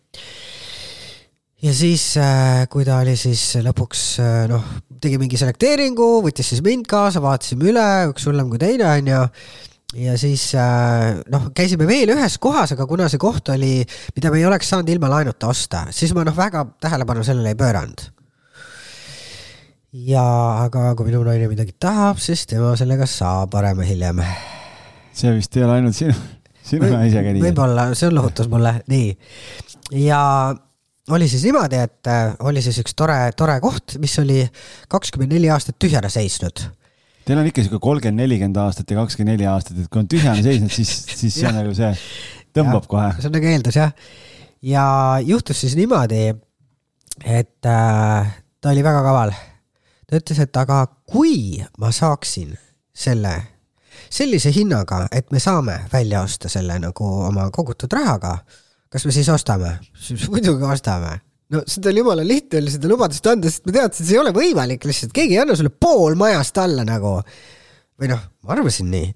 [1.68, 4.64] ja siis, äh, kui ta oli siis lõpuks äh, noh,
[5.02, 9.24] tegi mingi selekteeringu, võttis siis mind kaasa, vaatasime üle, üks hullem kui teine, onju
[9.96, 10.50] ja siis
[11.32, 13.80] noh, käisime veel ühes kohas, aga kuna see koht oli,
[14.16, 17.58] mida me ei oleks saanud ilma laenuta osta, siis ma noh, väga tähelepanu sellele ei
[17.58, 18.08] pööranud
[19.92, 20.22] ja
[20.66, 24.22] aga kui minu naine midagi tahab, siis tema sellega saab varem või hiljem.
[25.16, 26.14] see vist ei ole ainult sinu,
[26.62, 27.42] sinu naisega nii.
[27.46, 29.12] võib-olla, see lohutas mulle, nii.
[30.04, 30.20] ja
[31.14, 34.42] oli siis niimoodi, et äh, oli siis üks tore, tore koht, mis oli
[34.92, 36.66] kakskümmend neli aastat tühjana seisnud.
[37.28, 40.40] Teil on ikka sihuke kolmkümmend, nelikümmend aastat ja kakskümmend neli aastat, et kui on tühjana
[40.40, 41.90] seisnud, siis, siis see on nagu see,
[42.56, 43.10] tõmbab ja, kohe.
[43.18, 43.92] see on nagu eeldus jah.
[44.64, 44.86] ja
[45.28, 46.24] juhtus siis niimoodi,
[47.24, 49.36] et äh, ta oli väga kaval
[50.08, 52.56] ta ütles, et aga kui ma saaksin
[52.96, 53.34] selle
[54.08, 58.38] sellise hinnaga, et me saame välja osta selle nagu oma kogutud rahaga,
[58.88, 59.78] kas me siis ostame?
[59.94, 61.18] siis muidugi ostame.
[61.54, 64.34] No seda oli jumala lihtne oli seda lubadust anda, sest ma teadsin, see ei ole
[64.36, 67.18] võimalik lihtsalt, keegi ei anna sulle pool majast alla nagu.
[67.98, 69.12] või noh, ma arvasin nii.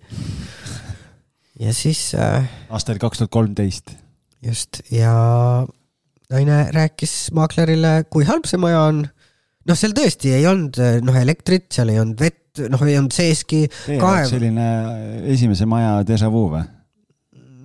[1.66, 2.48] ja siis äh,.
[2.72, 3.96] aasta oli kaks tuhat kolmteist.
[4.44, 5.12] just, ja
[6.32, 11.68] naine rääkis maaklerile, kui halb see maja on noh, seal tõesti ei olnud noh elektrit,
[11.74, 13.64] seal ei olnud vett, noh ei olnud seeski.
[14.00, 14.26] Kaev...
[14.28, 14.68] selline
[15.32, 16.64] esimese maja déjà vu või?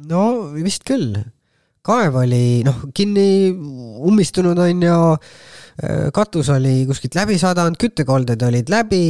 [0.07, 0.21] no
[0.55, 1.15] vist küll.
[1.87, 3.49] Kaev oli noh kinni
[4.07, 4.99] ummistunud onju,
[6.13, 9.03] katus oli kuskilt läbi sadanud, küttekolded olid läbi,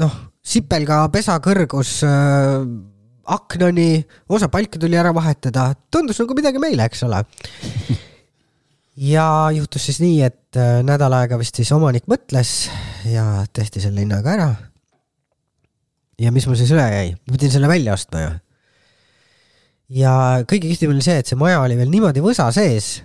[0.00, 2.62] noh sipelga pesa kõrgus äh,
[3.32, 4.02] aknani,
[4.34, 7.22] osa palke tuli ära vahetada, tundus nagu midagi meile, eks ole
[9.12, 12.66] ja juhtus siis nii, et äh, nädal aega vist siis omanik mõtles
[13.08, 14.50] ja tehti selle hinnaga ära.
[16.18, 18.32] ja mis mul siis üle jäi, ma pidin selle välja ostma ju.
[19.92, 20.12] Ja
[20.48, 23.02] kõige kihvtim oli see, et see maja oli veel niimoodi võsa sees,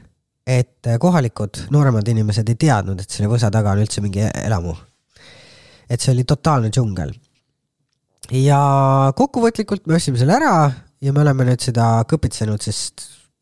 [0.47, 4.76] et äh, kohalikud nooremad inimesed ei teadnud, et selle võsa taga on üldse mingi elamu.
[5.89, 7.13] et see oli totaalne džungel.
[8.32, 8.60] ja
[9.15, 10.56] kokkuvõtlikult me ostsime selle ära
[11.02, 12.91] ja me oleme nüüd seda kõpitsenud siis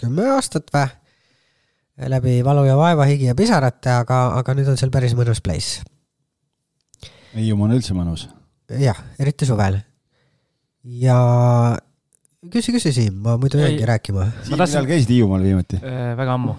[0.01, 4.91] kümme aastat või läbi valu ja vaeva, higi ja pisarate, aga, aga nüüd on seal
[4.91, 5.85] päris mõnus place.
[7.35, 8.27] Hiiumaa on üldse mõnus.
[8.79, 9.79] jah, eriti suvel.
[10.83, 11.19] ja
[12.53, 14.29] küsi, küsi Siim, ma muidu jäingi rääkima.
[14.43, 16.13] Siim, millal käisid Hiiumaal viimati äh,?
[16.19, 16.55] väga ammu.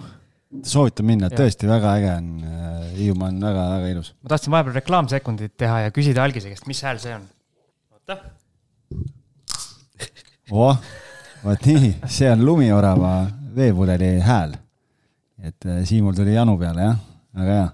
[0.67, 2.29] soovitan minna, tõesti väga äge on.
[2.43, 4.13] Äh, Hiiumaa on väga-väga ilus.
[4.21, 7.25] ma tahtsin vahepeal reklaamsekundit teha ja küsida algise käest, mis hääl see on?
[7.97, 8.19] oota.
[10.51, 10.79] oh,
[11.43, 13.17] vot nii, see on lumiorava
[13.57, 14.57] veepudeli hääl
[15.43, 17.01] et äh, Siimul tuli janu peale, jah,
[17.37, 17.67] väga hea.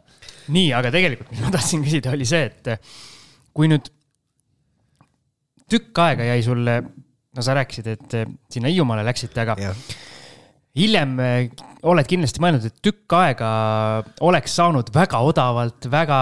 [0.53, 2.95] nii, aga tegelikult, mis ma tahtsin küsida, oli see, et äh,
[3.55, 3.87] kui nüüd
[5.71, 6.77] tükk aega jäi sulle,
[7.33, 9.75] no sa rääkisid, et äh, sinna Hiiumaale läksite, aga ja.
[10.77, 11.17] hiljem
[11.83, 13.47] oled kindlasti mõelnud, et tükk aega
[14.23, 16.19] oleks saanud väga odavalt väga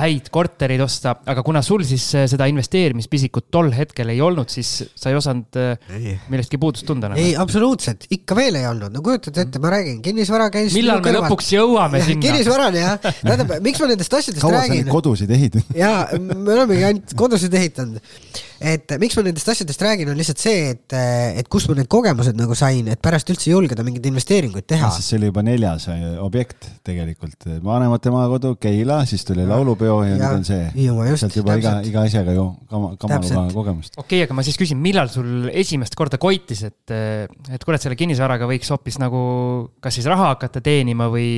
[0.00, 5.12] häid korterid osta, aga kuna sul siis seda investeerimispisikut tol hetkel ei olnud, siis sa
[5.12, 6.16] ei osanud ei.
[6.32, 7.22] millestki puudust tunda nagu.?
[7.22, 10.74] ei, absoluutselt, ikka veel ei olnud, no kujutad ette, ma räägin, kinnisvara käis.
[10.74, 11.28] millal me kõrval.
[11.28, 12.26] lõpuks jõuame sinna?
[12.26, 14.66] kinnisvarani jah, tähendab, miks ma nendest asjadest kaua räägin?
[14.66, 15.72] kaua sa neid kodusid ehitanud?
[15.84, 18.02] jaa, me olemegi ainult kodusid ehitanud.
[18.60, 20.96] Et miks ma nendest asjadest räägin, on lihtsalt see, et,
[21.40, 24.90] et kust ma need kogemused nagu sain, et pärast üldse julgeda mingeid investeeringuid teha.
[24.94, 30.14] sest see oli juba neljas äh, objekt tegelikult, vanemate maakodu, Keila, siis tuli laulupeo ja,
[30.14, 30.70] ja nüüd on see.
[31.20, 33.96] sealt juba iga, iga asjaga ju kama, kamaluga kogemust.
[33.96, 37.84] okei okay,, aga ma siis küsin, millal sul esimest korda koitis, et, et kuule, et
[37.84, 39.20] selle kinnisvaraga võiks hoopis nagu
[39.84, 41.28] kas siis raha hakata teenima või?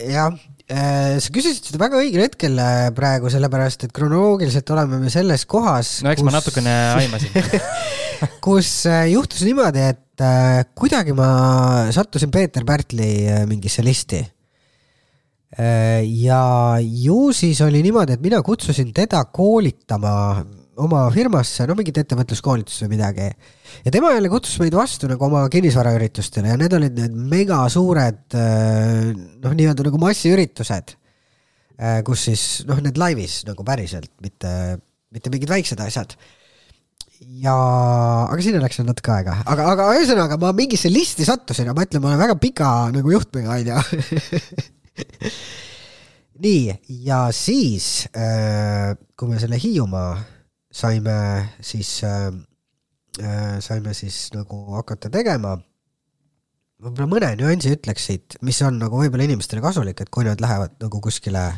[0.00, 0.32] jah,
[0.70, 5.98] sa küsisid seda väga õigel hetkel äh, praegu, sellepärast et kronoloogiliselt oleme me selles kohas.
[6.04, 6.28] no eks kus...
[6.28, 7.32] ma natukene aimasin
[8.44, 8.70] kus
[9.10, 11.30] juhtus niimoodi, et äh, kuidagi ma
[11.94, 16.06] sattusin Peeter Pärtli äh, mingisse listi äh,.
[16.22, 16.42] ja
[16.78, 20.14] ju siis oli niimoodi, et mina kutsusin teda koolitama
[20.84, 23.28] oma firmasse, no mingit ettevõtluskoolitust või midagi.
[23.84, 29.12] ja tema jälle kutsus meid vastu nagu oma kinnisvaraüritustele ja need olid need megasuured äh,
[29.14, 30.96] noh, nii-öelda nagu massiüritused,
[31.78, 34.52] äh, kus siis noh, need laivis nagu päriselt, mitte,
[35.14, 36.16] mitte mingid väiksed asjad
[37.20, 37.54] ja,
[38.30, 41.84] aga sinna läks veel natuke aega, aga, aga ühesõnaga ma mingisse listi sattusin ja ma
[41.86, 43.76] ütlen, ma olen väga pika nagu juhtmega, onju.
[46.44, 50.14] nii, ja siis äh, kui me selle Hiiumaa
[50.70, 51.16] saime,
[51.60, 52.30] siis äh,
[53.22, 55.58] äh, saime siis nagu hakata tegema.
[56.80, 60.78] võib-olla mõne nüansi ütleks siit, mis on nagu võib-olla inimestele kasulik, et kui nad lähevad
[60.80, 61.50] nagu kuskile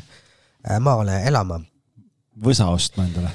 [0.81, 1.61] maale elama.
[2.43, 3.31] võsa ostma endale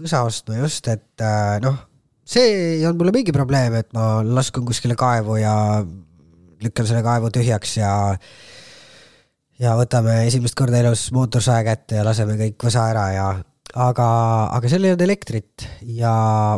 [0.00, 1.76] võsa ostma just, et äh, noh,
[2.24, 2.46] see
[2.78, 5.54] ei olnud mulle mingi probleem, et ma laskun kuskile kaevu ja
[6.60, 7.92] lükkan selle kaevu tühjaks ja
[9.60, 13.26] ja võtame esimest korda elus mootorsae kätte ja laseme kõik võsa ära ja
[13.78, 14.06] aga,
[14.56, 16.12] aga seal ei olnud elektrit ja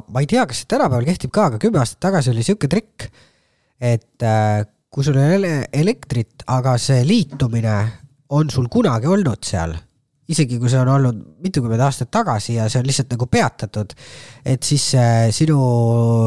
[0.06, 3.08] ma ei tea, kas see tänapäeval kehtib ka, aga kümme aastat tagasi oli sihuke trikk,
[3.82, 7.76] et äh, kui sul ei ole elektrit, aga see liitumine
[8.32, 9.74] on sul kunagi olnud seal
[10.30, 13.94] isegi kui see on olnud mitukümmend aastat tagasi ja see on lihtsalt nagu peatatud,
[14.46, 15.58] et siis äh, sinu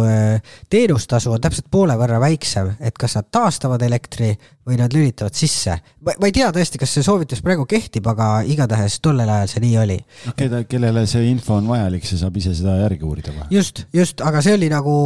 [0.04, 4.34] äh, teenustasu on täpselt poole võrra väiksem, et kas nad taastavad elektri
[4.68, 5.78] või nad lülitavad sisse.
[6.04, 9.80] ma, ei tea tõesti, kas see soovitus praegu kehtib, aga igatahes tollel ajal see nii
[9.86, 9.98] oli.
[10.26, 13.48] noh, keda, kellele see info on vajalik, see saab ise seda järgi uurida kohe.
[13.56, 14.98] just, just, aga see oli nagu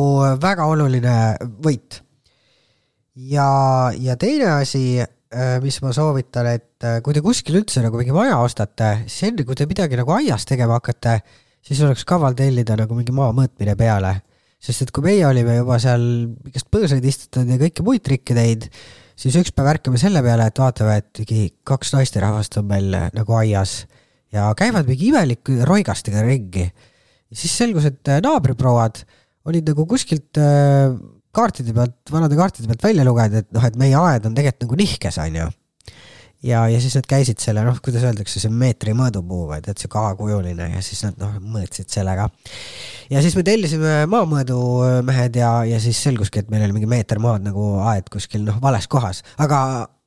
[0.41, 1.15] väga oluline
[1.61, 2.01] võit.
[3.13, 3.47] ja,
[4.01, 5.03] ja teine asi
[5.61, 9.45] mis ma soovitan, et äh, kui te kuskil üldse nagu mingi maja ostate, siis enne
[9.45, 11.19] kui te midagi nagu aias tegema hakkate,
[11.65, 14.15] siis oleks kaval tellida nagu mingi maa mõõtmine peale.
[14.59, 16.01] sest et kui meie olime juba seal
[16.49, 18.65] igast põõsaid istutanud ja kõiki muid trikke teinud,
[19.15, 23.07] siis üks päev ärkame selle peale, et vaatame, et mingi kaks naisterahvast on meil äh,
[23.15, 23.85] nagu aias
[24.35, 26.67] ja käivad mingi imelike roigastega ringi.
[27.31, 29.03] siis selgus, et naabriprouad
[29.45, 30.41] olid nagu kuskilt
[31.35, 34.79] kaartide pealt, vanade kaartide pealt välja lugeda, et noh, et meie aed on tegelikult nagu
[34.81, 35.47] nihkes, on ju.
[36.49, 40.01] ja, ja siis nad käisid selle, noh, kuidas öeldakse, see meetri mõõdupuu, vaid et sihuke
[40.01, 42.29] A-kujuline ja siis nad noh, mõõtsid sellega.
[43.13, 47.45] ja siis me tellisime maamõõdumehed ja, ja siis selguski, et meil oli mingi meeter maad
[47.45, 49.59] nagu aed kuskil noh, vales kohas, aga,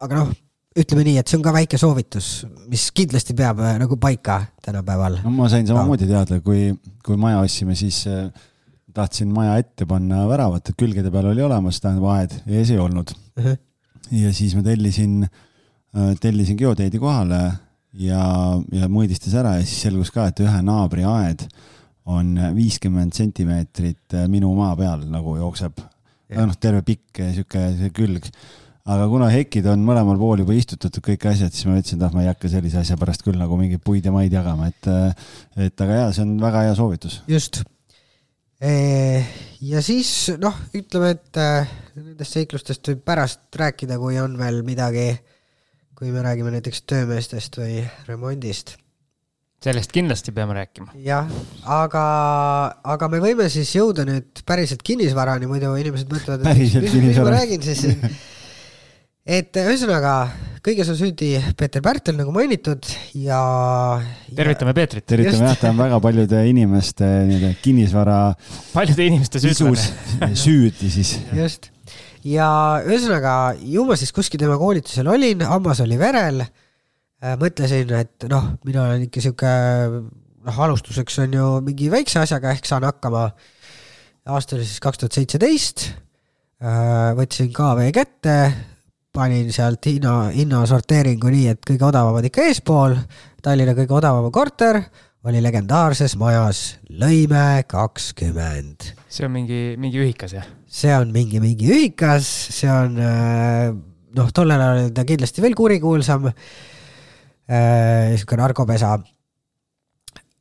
[0.02, 0.32] aga noh
[0.78, 2.28] ütleme nii, et see on ka väike soovitus,
[2.70, 5.20] mis kindlasti peab äh, nagu paika tänapäeval.
[5.24, 6.70] no ma sain samamoodi teada, kui,
[7.04, 8.24] kui maja ostsime, siis äh,
[8.94, 13.12] tahtsin maja ette panna väravat, et külgede peal oli olemas, tähendab aed, ees ei olnud
[13.12, 13.44] uh.
[13.44, 13.58] -huh.
[14.22, 17.42] ja siis ma tellisin, äh, tellisin geoteedi kohale
[17.92, 18.24] ja,
[18.72, 21.46] ja mõõdistas ära ja siis selgus ka, et ühe naabri aed
[22.04, 25.80] on viiskümmend sentimeetrit äh, minu maa peal nagu jookseb.
[26.32, 28.28] noh, terve pikk sihuke külg
[28.88, 32.14] aga kuna hekid on mõlemal pool juba istutatud kõik asjad, siis ma ütlesin, et ah,
[32.14, 35.28] ma ei hakka sellise asja pärast küll nagu mingeid puid ja maid jagama, et, äh,
[35.68, 37.20] et aga jaa, see on väga hea soovitus.
[37.30, 37.62] just,
[38.62, 45.08] ja siis noh, ütleme, et äh, nendest seiklustest võib pärast rääkida, kui on veel midagi,
[45.98, 48.76] kui me räägime näiteks töömeestest või remondist.
[49.62, 50.94] sellest kindlasti peame rääkima.
[51.02, 51.30] jah,
[51.64, 52.04] aga,
[52.94, 57.34] aga me võime siis jõuda nüüd päriselt kinnisvarani, muidu inimesed mõtlevad, et mis, mis ma
[57.38, 57.86] räägin siis
[59.22, 60.14] et ühesõnaga,
[60.64, 62.86] kõiges on süüdi Peeter Pärtel, nagu mainitud
[63.18, 63.38] ja.
[64.34, 65.06] tervitame Peetrit.
[65.06, 68.16] tervitame jah, ta on väga paljude inimeste nii-öelda kinnisvara.
[68.72, 70.32] paljude inimeste süüdlane.
[70.44, 71.14] süüdi siis.
[71.38, 71.70] just,
[72.26, 72.48] ja
[72.82, 76.42] ühesõnaga ju ma siis kuskil tema koolitusel olin, hammas oli verel.
[77.22, 79.54] Äh, mõtlesin, et noh, mina olen ikka sihuke,
[80.42, 83.28] noh, alustuseks on ju mingi väikse asjaga ehk saan hakkama.
[84.26, 85.86] aasta oli siis kaks tuhat seitseteist.
[86.62, 88.36] Äh, võtsin KV kätte
[89.12, 92.96] panin sealt hinna, hinnasorteeringu nii, et kõige odavamad ikka eespool.
[93.44, 94.78] Tallinna kõige odavam korter
[95.28, 96.62] oli legendaarses majas
[96.98, 98.88] Lõime kakskümmend.
[99.12, 100.48] see on mingi, mingi ühikas, jah?
[100.66, 103.68] see on mingi, mingi ühikas, see on äh,
[104.16, 106.30] noh, tollel ajal oli ta kindlasti veel kurikuulsam.
[107.52, 108.94] sihuke narkopesa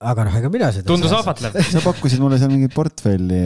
[0.02, 0.88] aga noh, ega mina seda.
[0.90, 1.56] tundus ahvatlev.
[1.62, 3.42] sa pakkusid mulle seal mingit portfelli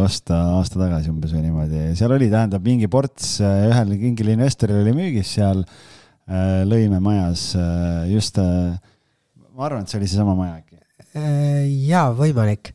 [0.00, 4.96] osta aasta tagasi umbes või niimoodi, seal oli, tähendab mingi ports ühel mingil investoril oli
[4.96, 8.74] müügis seal äh, Lõime majas äh, just, äh,
[9.52, 10.76] ma arvan, et see oli seesama maja äkki.
[11.88, 12.72] jaa, võimalik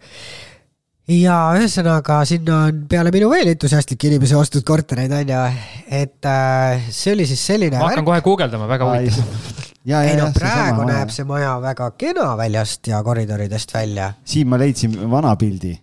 [1.09, 5.43] ja ühesõnaga sinna on peale minu veel entusiastlikke inimesi ostnud kortereid, onju,
[5.91, 7.79] et äh, see oli siis selline.
[7.79, 12.87] ma hakkan kohe guugeldama, väga huvitav ei no praegu näeb see maja väga kena väljast
[12.87, 14.13] ja koridoridest välja.
[14.25, 15.73] siin ma leidsin vana pildi.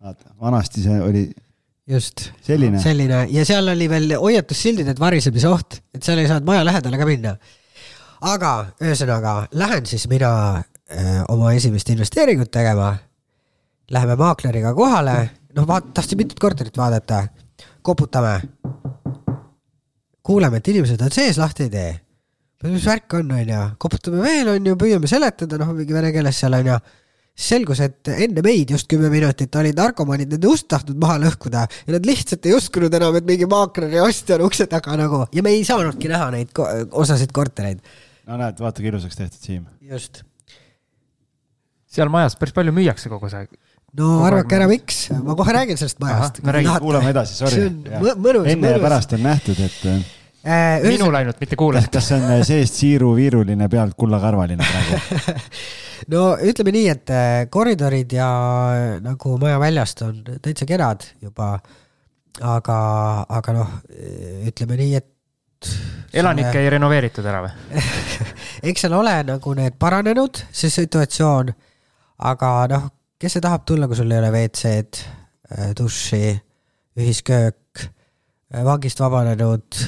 [0.00, 1.24] vaata, vanasti see oli.
[1.86, 2.30] just.
[2.42, 2.80] selline.
[2.80, 7.00] selline ja seal oli veel hoiatussildid, et varisemise oht, et seal ei saanud maja lähedale
[7.00, 7.36] ka minna.
[8.20, 12.94] aga ühesõnaga, lähen siis mina öö, oma esimest investeeringut tegema.
[13.92, 15.16] Läheme maakleriga kohale,
[15.56, 17.26] noh, vaat-, tahtsin mitut korterit vaadata.
[17.82, 18.40] koputame.
[20.22, 22.01] kuuleme, et inimesed on sees, lahti ei tee
[22.70, 26.76] mis värk on, onju, koputame veel, onju, püüame seletada, noh, mingi vene keeles seal, onju.
[27.42, 31.94] selgus, et enne meid just kümme minutit olid narkomaanid nende ust tahtnud maha lõhkuda ja
[31.94, 35.54] nad lihtsalt ei uskunud enam, et mingi maakleri ostja on ukse taga nagu ja me
[35.56, 36.68] ei saanudki näha neid ko
[37.00, 37.80] osasid kortereid.
[38.28, 39.64] no näed, vaata kui ilusaks tehtud, Siim.
[39.80, 40.22] just.
[41.88, 43.48] seal majas päris palju müüakse kogu see
[43.96, 46.42] no arvake ära, miks, ma kohe räägin sellest majast.
[46.84, 47.70] kuulame edasi, sorry.
[48.52, 50.82] enne ja pärast on nähtud, et äh,.
[50.88, 51.88] minul ainult, mitte kuulajal.
[51.92, 55.52] kas see on äh, seest siiruviiruline, pealt kullakarvaline praegu
[56.14, 58.28] no ütleme nii, et äh, koridorid ja
[58.74, 61.54] äh, nagu maja väljast on täitsa kenad juba.
[62.40, 62.76] aga,
[63.28, 63.72] aga noh,
[64.48, 65.72] ütleme nii, et.
[66.16, 67.82] elanikke ei renoveeritud ära või
[68.70, 71.52] eks seal ole nagu need paranenud, see situatsioon.
[72.32, 72.88] aga noh,
[73.20, 75.04] kes see tahab tulla, kui sul ei ole WC-d,
[75.78, 76.32] duši,
[76.98, 77.84] ühisköök,
[78.64, 79.84] vangist vabanenud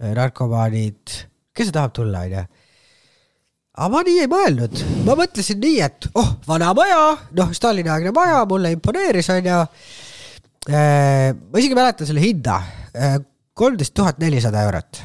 [0.00, 1.14] narkomaanid,
[1.56, 2.42] kes see tahab tulla, onju.
[3.76, 7.00] aga ma nii ei mõelnud, ma mõtlesin nii, et oh, vana maja,
[7.36, 9.62] noh, Stalini-aegne maja, mulle imponeeris, onju.
[10.66, 12.58] Äh, ma isegi mäletan selle hinda,
[12.92, 13.18] äh,
[13.56, 15.02] kolmteist tuhat nelisada eurot.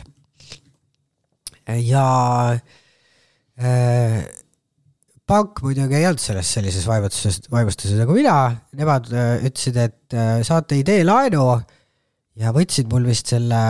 [1.72, 2.06] ja
[3.62, 4.18] äh,
[5.30, 8.36] pank muidugi ei olnud selles sellises vaimustuses, vaimustuses nagu mina,
[8.76, 11.46] nemad ütlesid, et saate ideelaenu
[12.42, 13.62] ja võtsid mul vist selle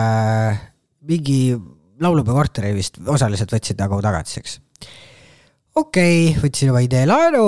[1.08, 1.54] mingi
[2.02, 4.58] laulupeo korteri vist osaliselt võtsid nagu tagatiseks.
[5.74, 7.46] okei okay,, võtsin oma idee laenu.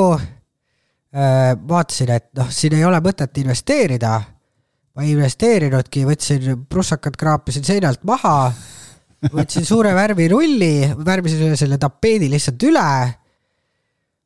[1.15, 4.21] Äh, vaatasin, et noh, siin ei ole mõtet investeerida.
[4.95, 8.53] ma ei investeerinudki, võtsin prussakad, kraapisin seinalt maha.
[9.33, 12.89] võtsin suure värvirulli, värvisin selle tapeedi lihtsalt üle.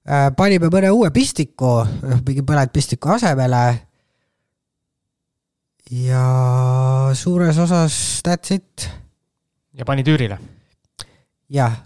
[0.09, 3.67] Äh, panime mõne uue pistiku, noh mingi põletpistiku asemele
[5.89, 8.89] ja suures osas that's it
[9.79, 10.39] ja panid üürile?
[11.51, 11.79] jah.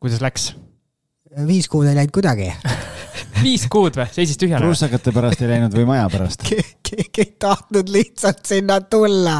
[0.00, 0.52] kuidas läks?
[1.46, 2.50] viis kuud ei läinud kuidagi
[3.44, 4.62] viis kuud või, seisis tühjana?
[4.64, 6.60] prussakate pärast ei läinud või maja pärast Ke?
[6.90, 9.38] keegi ei tahtnud lihtsalt sinna tulla.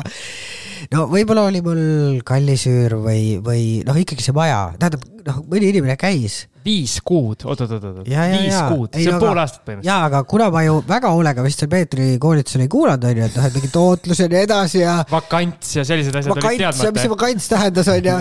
[0.94, 1.82] no võib-olla oli mul
[2.26, 7.44] kallis üür või, või noh, ikkagi see maja, tähendab, noh, mõni inimene käis viis kuud
[7.46, 8.64] oot,, oot-oot-oot, viis ja.
[8.68, 9.88] kuud, see on no, pool aastat põhimõtteliselt.
[9.88, 13.38] jaa, aga kuna ma ju väga hoolega vist seal Peetri koolitusel ei kuulanud, onju, et
[13.38, 14.96] noh, et mingi tootlus ja nii edasi ja.
[15.10, 16.92] vakants ja sellised asjad vakants olid teadmata.
[16.96, 18.16] mis see vakants tähendas, onju.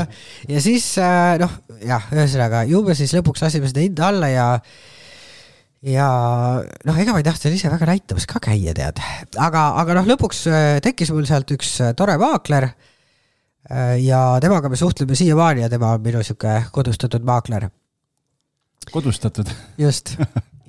[0.53, 4.45] ja siis äh, noh, jah, ühesõnaga ju me siis lõpuks lasime seda hinda alla ja
[5.89, 6.05] ja
[6.87, 9.01] noh, ega ma ei tahtnud ise väga näitamas ka käia, tead,
[9.39, 12.71] aga, aga noh, lõpuks äh, tekkis mul sealt üks äh, tore maakler.
[13.99, 17.67] ja temaga me suhtleme siiamaani ja tema on minu sihuke kodustatud maakler
[18.93, 19.49] kodustatud.
[19.77, 20.15] just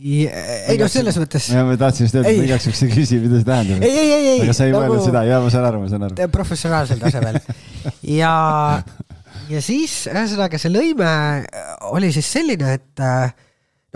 [0.01, 1.51] ei noh, selles mõttes.
[1.53, 3.85] ja ma tahtsin just öelda, et igaks juhuks ei küsi, mida see tähendab.
[3.85, 4.41] ei, ei, ei, ei.
[4.47, 4.87] aga sa ei nagu...
[4.87, 6.31] mõelnud seda, ja ma saan aru, ma saan aru.
[6.33, 7.39] professionaalsel tasemel
[8.21, 8.33] ja,
[9.53, 11.13] ja siis ühesõnaga see lõime
[11.93, 13.37] oli siis selline, et äh,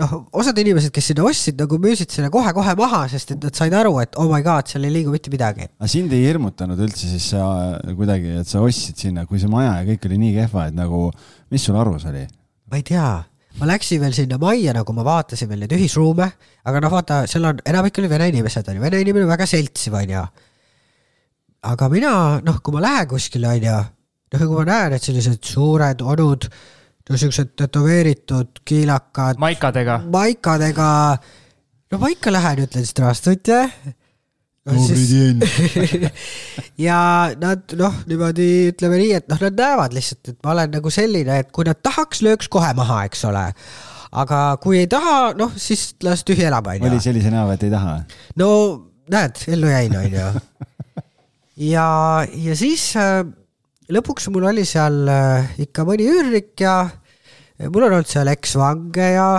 [0.03, 3.73] noh, osad inimesed, kes sinna ostsid, nagu müüsid selle kohe-kohe maha, sest et nad said
[3.73, 5.71] aru, et oh my god, seal ei liigu mitte midagi.
[5.73, 7.45] aga sind ei hirmutanud üldse siis sa
[7.89, 11.07] kuidagi, et sa ostsid sinna, kui see maja ja kõik oli nii kehva, et nagu,
[11.49, 12.27] mis sul arus oli?
[12.69, 13.09] ma ei tea
[13.59, 16.27] ma läksin veel sinna majja, nagu ma vaatasin veel neid ühisruume,
[16.67, 19.95] aga noh, vaata, seal on, enamik oli vene inimesed, on ju, vene inimene väga seltsiv,
[19.95, 20.23] on ju.
[21.71, 22.13] aga mina,
[22.45, 23.77] noh, kui ma lähen kuskile, on ju,
[24.35, 26.49] noh, kui ma näen, et sellised suured onud,
[27.09, 29.39] no siuksed tätoveeritud kiilakad.
[29.41, 30.01] maikadega.
[30.11, 30.89] maikadega,
[31.91, 33.61] no ma ikka lähen, ütlen zdravstutje
[34.65, 35.11] no, siis...
[36.87, 36.99] ja
[37.41, 41.41] nad noh, niimoodi ütleme nii, et noh, nad näevad lihtsalt, et ma olen nagu selline,
[41.43, 43.49] et kui nad tahaks, lööks kohe maha, eks ole
[44.15, 46.87] aga kui ei taha, noh siis las tühi elab, onju.
[46.87, 47.95] oli sellise näoga, et ei taha?
[48.39, 48.49] no
[49.11, 50.27] näed, ellu jäin, onju.
[51.73, 51.87] ja,
[52.47, 53.23] ja siis äh,
[53.91, 56.77] lõpuks mul oli seal äh, ikka mõni üürnik ja
[57.67, 59.29] mul on olnud seal eksvange ja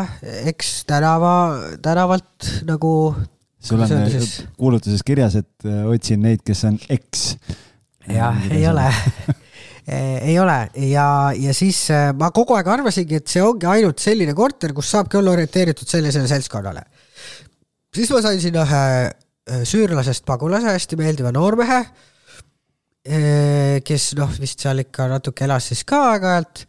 [0.53, 1.39] ekstänava,
[1.85, 2.93] tänavalt nagu.
[3.67, 3.91] Sul on
[4.57, 7.27] kuulutuses kirjas, et äh, otsin neid, kes on eks.
[8.13, 8.87] jah, ei ole
[10.31, 10.57] ei ole
[10.89, 11.07] ja,
[11.39, 11.85] ja siis
[12.19, 16.27] ma kogu aeg arvasingi, et see ongi ainult selline korter, kus saabki olla orienteeritud sellisele
[16.31, 16.83] seltskonnale.
[17.95, 21.85] siis ma sain sinna ühe süürlasest pagulase, hästi meeldiva noormehe
[23.87, 26.65] kes noh, vist seal ikka natuke elas siis ka aeg-ajalt.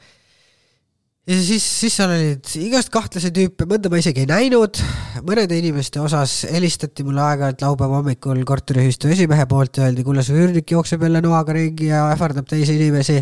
[1.28, 4.80] Ja siis, siis seal olid igast kahtlasi tüüpe, mõnda ma isegi ei näinud,
[5.28, 10.72] mõnede inimeste osas helistati mulle aeg-ajalt laupäeva hommikul korteriühistu esimehe poolt öeldi, kuule, su üürnik
[10.72, 13.20] jookseb jälle noaga ringi ja ähvardab teisi inimesi.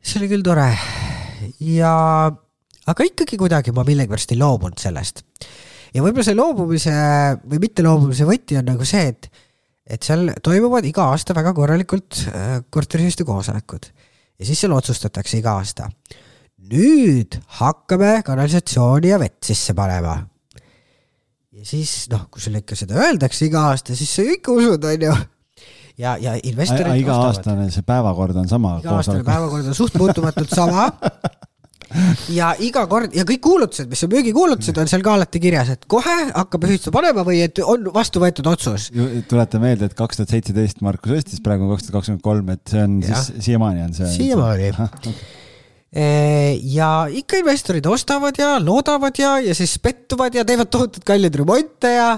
[0.00, 0.70] see oli küll tore
[1.60, 1.92] ja,
[2.88, 5.24] aga ikkagi kuidagi ma millegipärast ei loobunud sellest.
[5.92, 6.94] ja võib-olla see loobumise
[7.44, 9.28] või mitte loobumise võti on nagu see, et
[9.88, 13.88] et seal toimuvad iga aasta väga korralikult äh, korteriühistu koosolekud
[14.38, 15.88] ja siis seal otsustatakse iga aasta.
[16.68, 20.18] Nüüd hakkame kanalisatsiooni ja vett sisse panema.
[21.52, 24.84] ja siis noh, kui sulle ikka seda öeldakse iga aasta, siis sa ju ikka usud,
[24.92, 25.16] onju
[25.98, 27.00] ja, ja investorid.
[27.02, 28.78] iga-aastane see päevakord on sama.
[28.82, 30.88] iga-aastane päevakord on suht muutumatult sama
[32.32, 35.88] ja iga kord ja kõik kuulutused, mis on müügikuulutused, on seal ka alati kirjas, et
[35.90, 38.90] kohe hakkab ühistu panema või et on vastu võetud otsus.
[39.30, 42.64] tuleta meelde, et kaks tuhat seitseteist Markus ostis, praegu on kaks tuhat kakskümmend kolm, et
[42.68, 43.16] see on ja.
[43.16, 44.12] siis siiamaani on see.
[44.20, 44.72] siiamaani
[45.88, 51.92] ja ikka investorid ostavad ja loodavad ja, ja siis pettuvad ja teevad tohutult kalleid remonte
[51.94, 52.10] ja,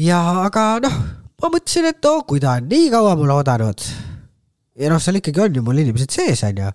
[0.00, 0.96] ja aga noh,
[1.42, 3.84] ma mõtlesin, et no kui ta on nii kaua mul oodanud
[4.80, 6.70] ja noh, seal ikkagi on ju mul inimesed sees, on ju,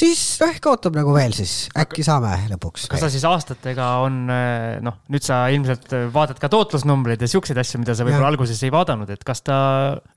[0.00, 2.86] siis noh, ehk ootab nagu veel siis, äkki saame lõpuks.
[2.92, 7.58] kas sa siis aastatega on, eh, noh, nüüd sa ilmselt vaatad ka tootlusnumbreid ja siukseid
[7.60, 9.58] asju, mida sa võib-olla alguses ei vaadanud, et kas ta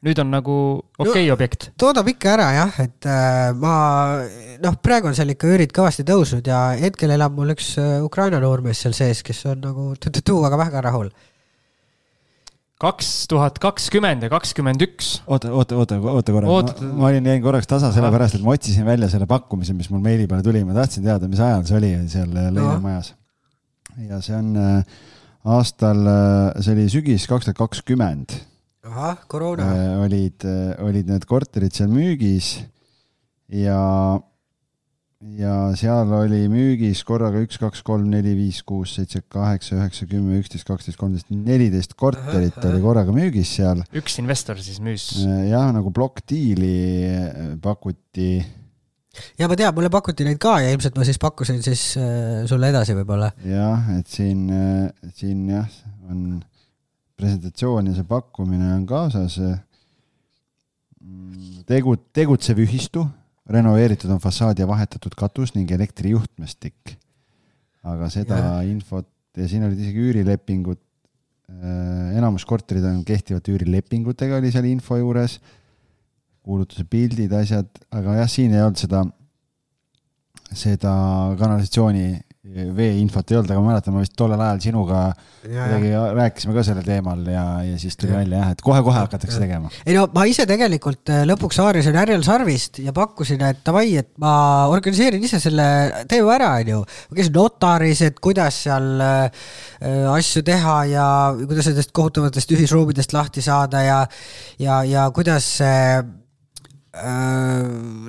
[0.06, 0.58] nüüd on nagu
[1.00, 1.72] okei okay no, objekt?
[1.82, 3.76] toodab ikka ära jah, et äh, ma
[4.62, 7.74] noh, praegu on seal ikka üürid kõvasti tõusnud ja hetkel elab mul üks
[8.06, 11.12] Ukraina noormees seal sees, kes on nagu tu-tu-tu, aga väga rahul
[12.82, 15.14] kaks tuhat kakskümmend ja kakskümmend üks.
[15.30, 18.88] oota, oota, oota, oota korra, ma, ma olin, jäin korraks tasa sellepärast, et ma otsisin
[18.88, 21.92] välja selle pakkumise, mis mul meili peale tuli, ma tahtsin teada, mis ajal see oli
[22.12, 24.08] seal Leinemajas no..
[24.10, 25.04] ja see on äh,
[25.58, 28.34] aastal, äh, see oli sügis kaks tuhat kakskümmend.
[28.90, 29.70] ahah, koroona.
[29.70, 30.50] Äh, olid,
[30.82, 32.56] olid need korterid seal müügis
[33.52, 33.78] ja
[35.22, 40.40] ja seal oli müügis korraga üks, kaks, kolm, neli, viis, kuus, seitse, kaheksa, üheksa, kümme,
[40.42, 43.84] üksteist, kaksteist, kolmteist, neliteist korterit oli korraga müügis seal.
[43.98, 45.12] üks investor siis müüs?
[45.22, 46.74] Äh, jah, nagu plokkdiili
[47.06, 48.32] äh, pakuti.
[49.38, 52.72] ja ma tean, mulle pakuti neid ka ja ilmselt ma siis pakkusin siis äh, sulle
[52.74, 53.32] edasi võib-olla.
[53.46, 54.48] jah, et siin
[55.14, 55.70] siin jah,
[56.10, 56.42] on
[57.22, 59.38] presentatsioon ja see pakkumine on kaasas.
[61.02, 63.06] Mm, tegu, tegutsev ühistu
[63.50, 66.98] renoveeritud on fassaad ja vahetatud katus ning elektrijuhtmestik.
[67.82, 68.50] aga seda ja.
[68.70, 70.80] infot ja siin olid isegi üürilepingud.
[71.52, 75.40] Äh, enamus korterid on kehtivate üürilepingutega oli seal info juures.
[76.42, 79.04] kuulutuse pildid, asjad, aga jah, siin ei olnud seda,
[80.58, 80.94] seda
[81.38, 82.06] kanalisatsiooni
[82.52, 85.02] veeinfot ei olnud, aga ma mäletan, ma vist tollel ajal sinuga
[85.42, 88.20] kuidagi rääkisime ka sellel teemal ja, ja siis tuli ja.
[88.20, 89.44] välja jah, et kohe-kohe hakatakse ja.
[89.46, 89.72] tegema.
[89.86, 94.12] ei no ma ise tegelikult äh, lõpuks haarisin härjal sarvist ja pakkusin, et davai, et
[94.22, 94.34] ma
[94.72, 95.66] organiseerin ise selle,
[96.12, 96.82] teeme ära, onju.
[96.84, 99.44] ma käisin notaris, et kuidas seal äh,
[100.14, 101.06] asju teha ja
[101.42, 104.02] kuidas nendest kohutavatest ühisruumidest lahti saada ja,
[104.62, 106.02] ja, ja kuidas äh,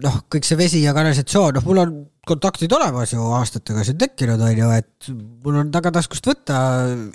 [0.03, 4.41] noh, kõik see vesi ja kanalisatsioon, noh, mul on kontaktid olemas ju aastatega siin tekkinud,
[4.47, 5.11] on ju, et
[5.43, 6.59] mul on tagataskust võtta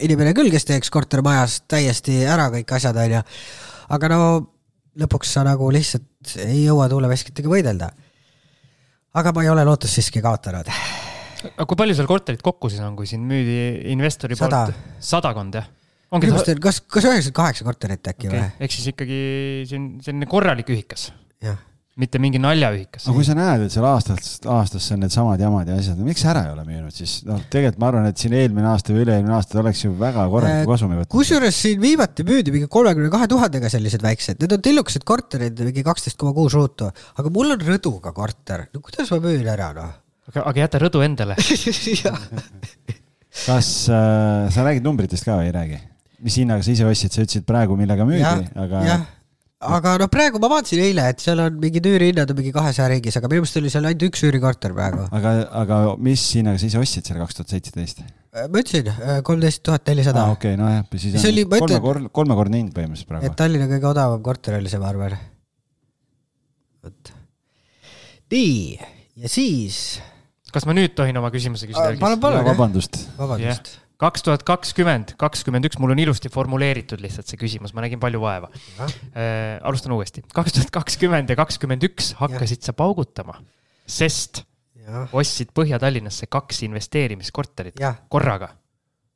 [0.03, 3.22] inimene küll, kes teeks kortermajas täiesti ära kõik asjad, on ju.
[3.95, 4.20] aga no
[4.99, 7.91] lõpuks sa nagu lihtsalt ei jõua tuuleveskitega võidelda.
[9.18, 10.68] aga ma ei ole lootust siiski kaotanud.
[11.53, 14.66] aga kui palju seal korterit kokku siis on, kui siin müüdi investori Sada.
[14.66, 14.99] poolt?
[14.99, 15.72] sadakond, jah?
[16.12, 16.60] ongi ta...
[16.68, 18.43] kas, kas üheksakümmend kaheksa korterit äkki okay.
[18.43, 18.51] või?
[18.60, 19.24] ehk siis ikkagi
[19.80, 21.14] on selline korralik ühikas.
[21.39, 21.64] jah
[21.98, 23.08] mitte mingi naljaühikas.
[23.08, 26.43] aga kui sa näed, et seal aastast aastasse on needsamad jamad ja asjad, miks ära
[26.45, 29.60] ei ole müünud, siis noh, tegelikult ma arvan, et siin eelmine aasta või üle-eelmine aasta
[29.64, 31.12] oleks ju väga korralikku äh, kasumi võtnud.
[31.16, 35.86] kusjuures siin viimati müüdi mingi kolmekümne kahe tuhandega sellised väiksed, need on tillukesed korterid, mingi
[35.88, 39.91] kaksteist koma kuus ruutu, aga mul on rõduga korter, no kuidas ma müün ära noh?
[40.30, 41.38] aga, aga jäta rõdu endale
[43.48, 45.82] kas äh, sa räägid numbritest ka või ei räägi?
[46.22, 48.82] mis hinnaga sa ise ostsid, sa ütlesid praegu, millega müüdi, aga.
[48.86, 49.06] jah,
[49.58, 53.16] aga noh, praegu ma vaatasin eile, et seal on mingid üürihinnad on mingi kahesaja ringis,
[53.18, 55.08] aga minu meelest oli seal ainult üks üürikorter praegu.
[55.18, 55.32] aga,
[55.64, 58.03] aga mis hinnaga sa ise ostsid selle kaks tuhat seitseteist?
[58.38, 58.91] ma ütlesin,
[59.26, 60.28] kolmteist tuhat nelisada.
[60.36, 63.32] okei, nojah, siis on oli, kolmekordne, kolmekordne hind põhimõtteliselt praegu.
[63.32, 65.18] et Tallinna kõige odavam korter oli see, ma arvan.
[66.86, 67.12] vot.
[68.36, 68.78] nii,
[69.24, 69.82] ja siis.
[70.53, 71.97] kas ma nüüd tohin oma küsimuse küsida?
[72.03, 72.45] palun, palun.
[72.51, 73.01] vabandust.
[73.18, 77.84] vabandust yeah kaks tuhat kakskümmend, kakskümmend üks, mul on ilusti formuleeritud lihtsalt see küsimus, ma
[77.86, 79.58] nägin palju vaeva äh,.
[79.66, 82.70] alustan uuesti, kaks tuhat kakskümmend ja kakskümmend üks hakkasid ja.
[82.70, 83.39] sa paugutama,
[83.89, 84.43] sest
[84.78, 85.08] ja.
[85.18, 87.95] ostsid Põhja-Tallinnasse kaks investeerimiskorterit ja.
[88.10, 88.54] korraga.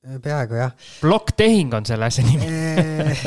[0.02, 0.74] Äh, peaaegu jah.
[1.04, 3.24] plokktehing on selle asja nimi äh,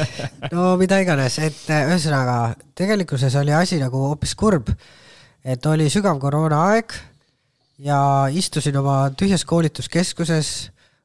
[0.50, 4.74] no mida iganes, et äh, ühesõnaga tegelikkuses oli asi nagu hoopis kurb,
[5.46, 6.98] et oli sügav koroonaaeg
[7.86, 7.98] ja
[8.34, 10.54] istusin oma tühjas koolituskeskuses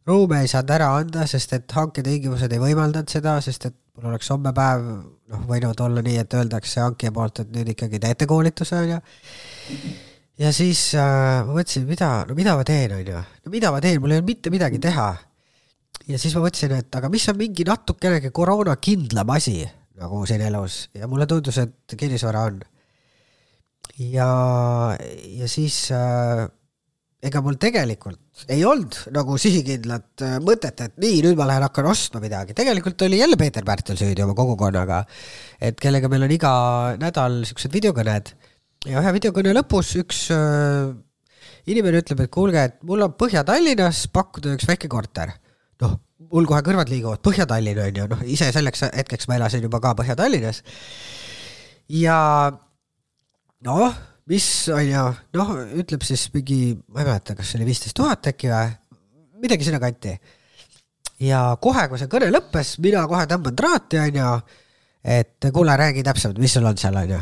[0.08, 4.30] ruume ei saanud ära anda, sest et hanketingimused ei võimaldanud seda, sest et mul oleks
[4.34, 8.80] homme päev noh, võinud olla nii, et öeldakse hankija poolt, et nüüd ikkagi teete koolituse,
[8.84, 9.00] onju.
[10.40, 14.00] ja siis äh, ma mõtlesin, mida, no mida ma teen, onju, no mida ma teen,
[14.02, 15.10] mul ei olnud mitte midagi teha.
[16.08, 19.62] ja siis ma mõtlesin, et aga mis on mingi natukenegi koroonakindlam asi
[20.00, 22.62] nagu siin elus ja mulle tundus, et kinnisvara on.
[24.00, 24.30] ja,
[25.42, 26.48] ja siis äh,
[27.20, 31.90] ega mul tegelikult ei olnud nagu sihikindlat äh, mõtet, et nii, nüüd ma lähen hakkan
[31.92, 35.04] ostma midagi, tegelikult oli jälle Peeter Pärtel süüdi oma kogukonnaga.
[35.60, 36.54] et kellega meil on iga
[37.02, 38.32] nädal siuksed videokõned
[38.88, 40.94] ja ühe videokõne lõpus üks äh,
[41.70, 45.36] inimene ütleb, et kuulge, et mul on Põhja-Tallinnas pakkuda üks väike korter.
[45.84, 45.98] noh,
[46.32, 49.92] mul kohe kõrvad liiguvad, Põhja-Tallinn on ju, noh ise selleks hetkeks ma elasin juba ka
[50.00, 50.64] Põhja-Tallinnas.
[52.00, 52.18] ja
[53.68, 54.00] noh
[54.30, 55.06] mis on ju,
[55.40, 58.70] noh, ütleb siis mingi, ma ei mäleta, kas see oli viisteist tuhat äkki või,
[59.42, 60.14] midagi sinnakanti.
[61.26, 64.30] ja kohe, kui see kõne lõppes, mina kohe tõmban traati, on ju,
[65.18, 67.22] et kuule, räägi täpsemalt, mis sul on seal, on ju.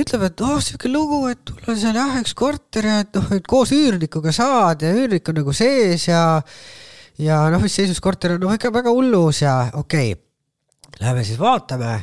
[0.00, 3.30] ütleb, et oh, sihuke lugu, et mul on seal jah, üks korter ja et noh,
[3.36, 6.24] et koos üürnikuga saad ja üürnik on nagu sees ja
[7.20, 10.22] ja noh, mis seisus korter on, noh ikka väga hullus ja okei okay..
[10.94, 11.94] Läheme siis vaatame.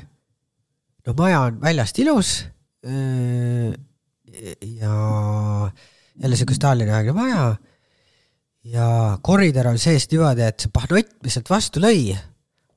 [1.07, 2.31] no maja on väljast ilus
[4.79, 5.71] ja
[6.21, 7.55] jälle siukest Tallinna-aegne maja.
[8.63, 12.11] ja koridor on seest niimoodi, et see pahnott, mis sealt vastu lõi,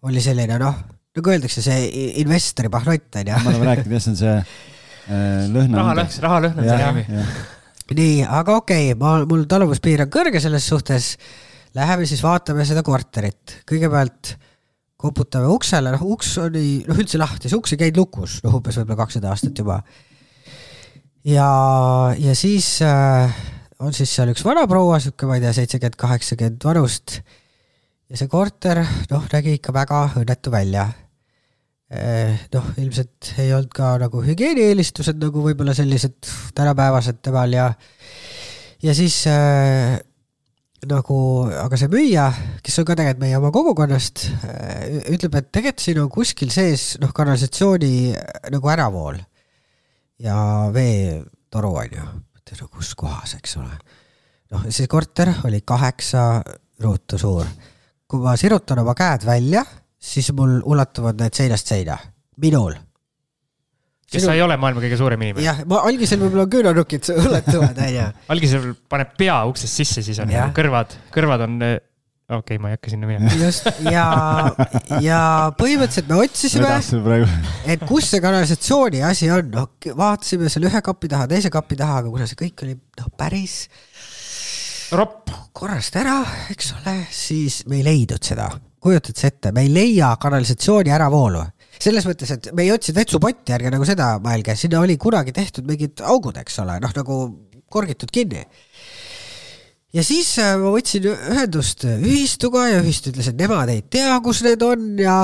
[0.08, 0.78] oli selline noh,
[1.14, 1.88] nagu öeldakse, see
[2.22, 3.42] investori pahnott on ju.
[3.44, 5.82] me oleme rääkinud, jah, see on see äh, lõhna.
[5.82, 7.26] rahalõhn, rahalõhn on see nimi.
[8.00, 11.14] nii, aga okei okay,, ma, mul taluvuspiir on kõrge selles suhtes.
[11.74, 14.36] Läheme siis vaatame seda korterit, kõigepealt
[15.04, 18.78] koputame uksele, noh uks oli noh üldse lahti, see uks ei käinud lukus, noh umbes
[18.78, 19.80] võib-olla kakssada aastat juba
[21.24, 21.48] ja,
[22.18, 23.32] ja siis äh,
[23.82, 27.18] on siis seal üks vanaproua, sihuke, ma ei tea, seitsekümmend, kaheksakümmend vanust.
[28.10, 30.86] ja see korter, noh, nägi ikka väga õnnetu välja
[31.90, 32.46] eh,.
[32.54, 36.18] noh, ilmselt ei olnud ka nagu hügieenieelistused nagu võib-olla sellised
[36.54, 37.70] tänapäevased temal ja,
[38.84, 39.96] ja siis äh,
[40.84, 41.18] nagu,
[41.56, 42.28] aga see müüja,
[42.62, 46.92] kes on ka tegelikult meie oma kogukonnast, äh, ütleb, et tegelikult siin on kuskil sees
[47.00, 47.94] noh, kanalisatsiooni
[48.52, 49.22] nagu äravool
[50.22, 50.36] ja
[50.74, 52.06] veetoru on ju,
[52.60, 53.76] no kus kohas, eks ole.
[54.54, 56.42] noh, see korter oli kaheksa
[56.84, 57.46] ruutu suur.
[58.06, 59.64] kui ma sirutan oma käed välja,
[59.98, 61.98] siis mul ulatuvad need seinast seina,
[62.36, 62.74] minul
[64.14, 64.30] kes Sinu...
[64.30, 65.44] sa ei ole maailma kõige suurem inimene.
[65.46, 68.06] jah, ma algisel võib-olla küünanukid ulatuvad, onju.
[68.34, 70.46] algisel paneb pea uksest sisse, siis on ja.
[70.54, 71.58] kõrvad, kõrvad on
[72.28, 73.30] okei okay,, ma ei hakka sinna minema.
[73.36, 74.06] just ja,
[75.04, 75.20] ja
[75.58, 76.70] põhimõtteliselt me otsisime,
[77.68, 82.00] et kus see kanalisatsiooni asi on, noh vaatasime seal ühe kapi taha, teise kapi taha,
[82.02, 83.58] aga kuna see kõik oli noh, päris
[84.94, 86.20] ropp korrast ära,
[86.52, 88.48] eks ole, siis me ei leidnud seda.
[88.84, 91.44] kujutad sa ette, me ei leia kanalisatsiooni äravoolu
[91.84, 95.66] selles mõttes, et me ei otsinud vetsupotti, ärge nagu seda mõelge, sinna oli kunagi tehtud
[95.68, 97.18] mingid augud, eks ole, noh nagu
[97.74, 98.44] korgitud kinni
[99.94, 104.42] ja siis äh, ma võtsin ühendust ühistuga ja ühistu ütles, et nemad ei tea, kus
[104.46, 105.18] need on ja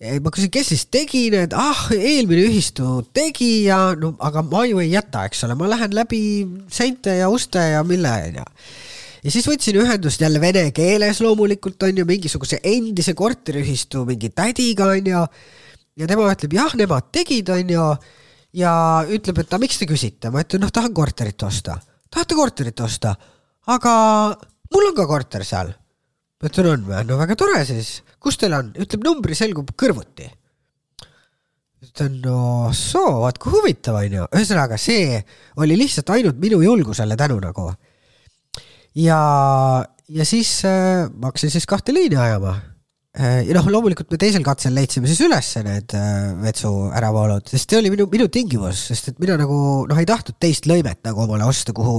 [0.00, 4.80] ma küsin, kes siis tegi need, ah, eelmine ühistu tegi ja no aga ma ju
[4.80, 6.22] ei jäta, eks ole, ma lähen läbi
[6.72, 8.46] seinte ja uste ja mille onju.
[9.26, 15.26] ja siis võtsin ühendust jälle vene keeles loomulikult onju, mingisuguse endise korteriühistu mingi tädiga onju.
[16.00, 17.90] ja tema ütleb jah, nemad tegid onju
[18.56, 18.72] ja
[19.04, 21.76] ütleb, et aga miks te küsite, ma ütlen, noh, tahan korterit osta.
[22.08, 23.12] tahate korterit osta?
[23.68, 23.94] Aga
[24.72, 25.72] mul on ka korter seal.
[26.40, 27.02] ma ütlen, on või?
[27.06, 28.00] no väga tore siis.
[28.18, 28.72] kus teil on?
[28.80, 30.30] ütleb, numbri selgub kõrvuti.
[31.84, 34.26] ütlen, no soo, vaat kui huvitav on ju.
[34.30, 35.20] ühesõnaga, see
[35.60, 37.70] oli lihtsalt ainult minu julgusele tänu nagu.
[38.94, 39.20] ja,
[40.08, 42.56] ja siis äh, ma hakkasin siis kahte liini ajama.
[43.18, 47.72] Äh, ja noh, loomulikult me teisel katsel leidsime siis üles need äh, vetsu äravoolud, sest
[47.72, 49.58] see oli minu, minu tingimus, sest et mina nagu
[49.90, 51.98] noh, ei tahtnud teist lõimet nagu omale osta, kuhu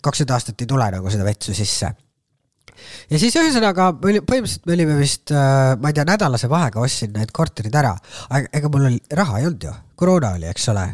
[0.00, 4.78] kakskümmend aastat ei tule nagu seda vetsu sisse ja siis ühesõnaga me oli, põhimõtteliselt me
[4.78, 7.92] olime vist, ma ei tea, nädalase vahega ostsin need korterid ära,
[8.30, 10.86] aga ega mul oli, raha ei olnud ju, koroona oli, eks ole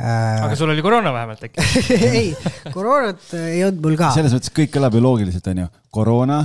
[0.00, 1.64] Äh, aga sul oli koroona vähemalt äkki
[2.14, 2.28] ei,
[2.72, 4.12] koroonat ei olnud mul ka.
[4.14, 5.66] selles mõttes kõik kõlab ju loogiliselt, onju.
[5.92, 6.44] koroona,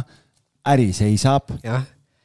[0.74, 1.54] äri seisab.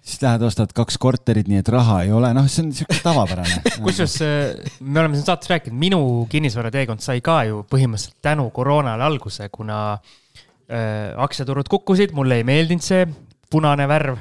[0.00, 3.60] Siis lähed, ostad kaks korterit, nii et raha ei ole, noh, see on siuke tavapärane
[3.84, 9.06] kusjuures äh, me oleme siin saates rääkinud, minu kinnisvarateekond sai ka ju põhimõtteliselt tänu koroonale
[9.06, 13.04] alguse, kuna äh, aktsiaturud kukkusid, mulle ei meeldinud see
[13.50, 14.18] punane värv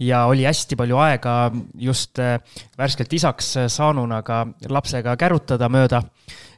[0.00, 1.34] ja oli hästi palju aega
[1.78, 2.38] just äh,
[2.78, 6.02] värskelt isaks saanuna ka lapsega kärutada mööda,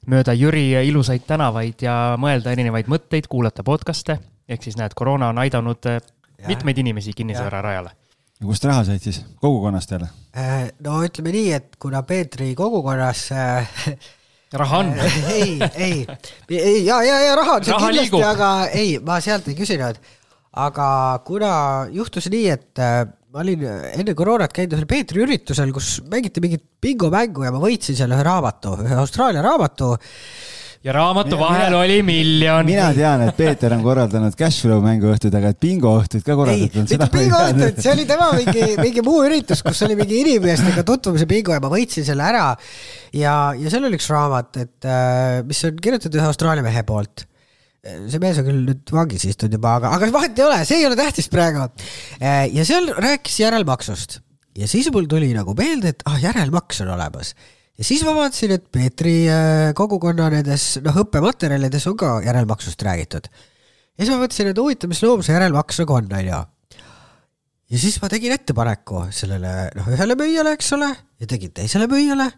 [0.07, 4.19] mööda Jüri ilusaid tänavaid ja mõelda erinevaid mõtteid, kuulata podcast'e.
[4.49, 6.01] ehk siis näed, koroona on aidanud äh,
[6.47, 8.02] mitmeid inimesi kinnisvararajale.
[8.43, 10.09] Ja kust raha said siis, kogukonnast jälle?
[10.35, 13.29] Äh, no ütleme nii, et kuna Peetri kogukonnas
[14.59, 14.91] raha on
[15.37, 16.03] ei, ei,
[16.51, 20.01] ei, ja, ja, ja raha on seal kindlasti, aga ei, ma sealt ei küsinud.
[20.59, 20.87] aga
[21.25, 21.53] kuna
[21.95, 23.63] juhtus nii, et ma olin
[23.95, 28.27] enne koroonat käinud ühel Peetri üritusel, kus mängiti mingit bingomängu ja ma võitsin seal ühe
[28.27, 29.95] raamatu, ühe Austraalia raamatu
[30.83, 32.67] ja raamatu vahel mina, oli miljon.
[32.67, 36.79] mina tean, et Peeter on korraldanud cashflow mänguõhtuid, aga et bingoõhtuid ka korraldatud.
[36.83, 41.29] ei, mitte bingoõhtuid, see oli tema mingi, mingi muu üritus, kus oli mingi inimestega tutvumise
[41.31, 42.49] bingo ja ma võitsin selle ära.
[43.15, 47.29] ja, ja seal oli üks raamat, et äh, mis on kirjutatud ühe Austraalia mehe poolt
[47.83, 50.85] see mees on küll nüüd vangis istunud juba, aga, aga vahet ei ole, see ei
[50.87, 51.65] ole tähtis praegu.
[52.23, 54.21] Äh, ja seal rääkis järelmaksust
[54.59, 57.35] ja siis mul tuli nagu meelde, et ah, järelmaks on olemas.
[57.79, 63.29] Ja siis ma vaatasin, et Peetri äh, kogukonna nendes noh, õppematerjalides on ka järelmaksust räägitud.
[63.29, 66.43] ja siis ma mõtlesin, et huvitav, mis loom see järelmaks nagu on, onju.
[67.73, 70.93] ja siis ma tegin ettepaneku sellele noh, ühele müüjale, eks ole,
[71.23, 72.31] ja tegin teisele müüjale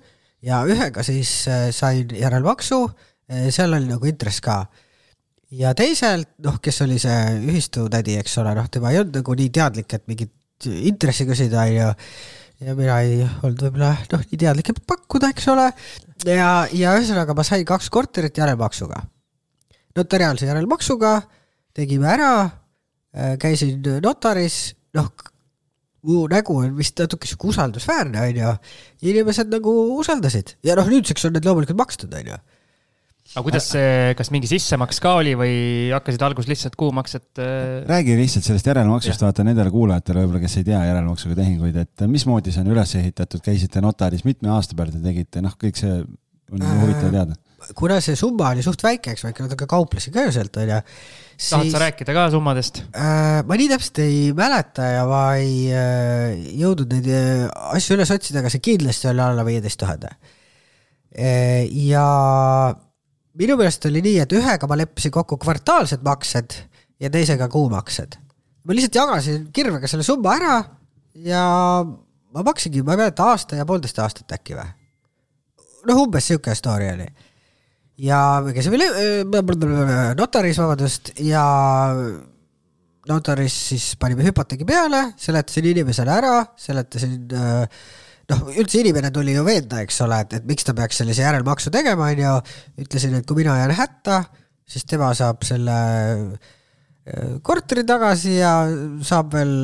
[0.45, 2.87] ja ühega siis äh, sain järelmaksu,
[3.25, 4.67] seal oli nagu intress ka
[5.55, 7.19] ja teisalt, noh, kes oli see
[7.51, 10.33] ühistutädi, eks ole, noh, tema ei olnud nagu nii teadlik, et mingit
[10.65, 11.91] intressi küsida, onju.
[12.65, 15.67] Ja mina ei olnud võib-olla, noh, nii teadlik, et pakkuda, eks ole.
[16.29, 19.03] ja, ja ühesõnaga ma sain kaks korterit järelmaksuga.
[19.97, 21.15] notariaalse järelmaksuga
[21.77, 22.33] tegime ära,
[23.15, 25.11] äh, käisin notaris, noh,
[26.05, 28.57] mu nägu on vist natuke sihuke usaldusväärne, onju.
[29.03, 32.41] inimesed nagu usaldasid ja noh, nüüdseks on need loomulikult makstud, onju
[33.35, 35.55] aga kuidas see, kas mingi sissemaks ka oli või
[35.91, 37.27] hakkasid alguses lihtsalt kuumaksed?
[37.43, 37.81] Äh?
[37.91, 42.55] räägi lihtsalt sellest järelmaksust, vaata nendele kuulajatele võib-olla, kes ei tea järelmaksuga tehinguid, et mismoodi
[42.55, 45.97] see on üles ehitatud, käisite notaris, mitme aasta peale te tegite, noh, kõik see
[46.53, 47.35] on äh, huvitav teada.
[47.75, 50.79] kuna see summa oli suht väike, eks ma ikka natuke kauplesin ka ju sealt, onju.
[51.49, 53.43] tahad sa rääkida ka summadest äh,?
[53.49, 58.45] ma nii täpselt ei mäleta ja ma ei äh, jõudnud neid äh, asju üles otsida,
[58.45, 60.15] aga see kindlasti oli alla viieteist tuhande.
[61.15, 62.05] ja
[63.41, 66.57] minu meelest oli nii, et ühega ma leppisin kokku kvartaalsed maksed
[67.03, 68.17] ja teisega kuumaksed.
[68.65, 70.57] ma lihtsalt jagasin kirvega selle summa ära
[71.27, 71.45] ja
[71.85, 74.71] ma maksingi, ma ei mäleta, aasta ja poolteist aastat äkki või.
[75.91, 77.09] noh, umbes sihuke story oli.
[78.07, 78.79] ja me käisime
[80.19, 81.45] notaris, vabandust, ja
[83.09, 87.85] notaris siis panime hüpoteegi peale, seletasin inimesele ära, seletasin äh,
[88.33, 91.73] noh, üldse inimene tuli ju veenda, eks ole, et, et miks ta peaks sellise järelmaksu
[91.75, 92.35] tegema, onju.
[92.87, 94.23] ütlesin, et kui mina jään hätta,
[94.69, 95.79] siis tema saab selle
[96.15, 98.57] äh, korteri tagasi ja
[99.05, 99.55] saab veel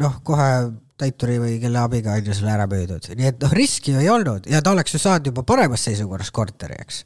[0.00, 0.50] noh, kohe
[0.96, 4.08] täituri või kelle abiga on ju selle ära müüdud, nii et noh, riski ju ei
[4.12, 7.02] olnud ja ta oleks ju saanud juba paremas seisukorras korteri, eks.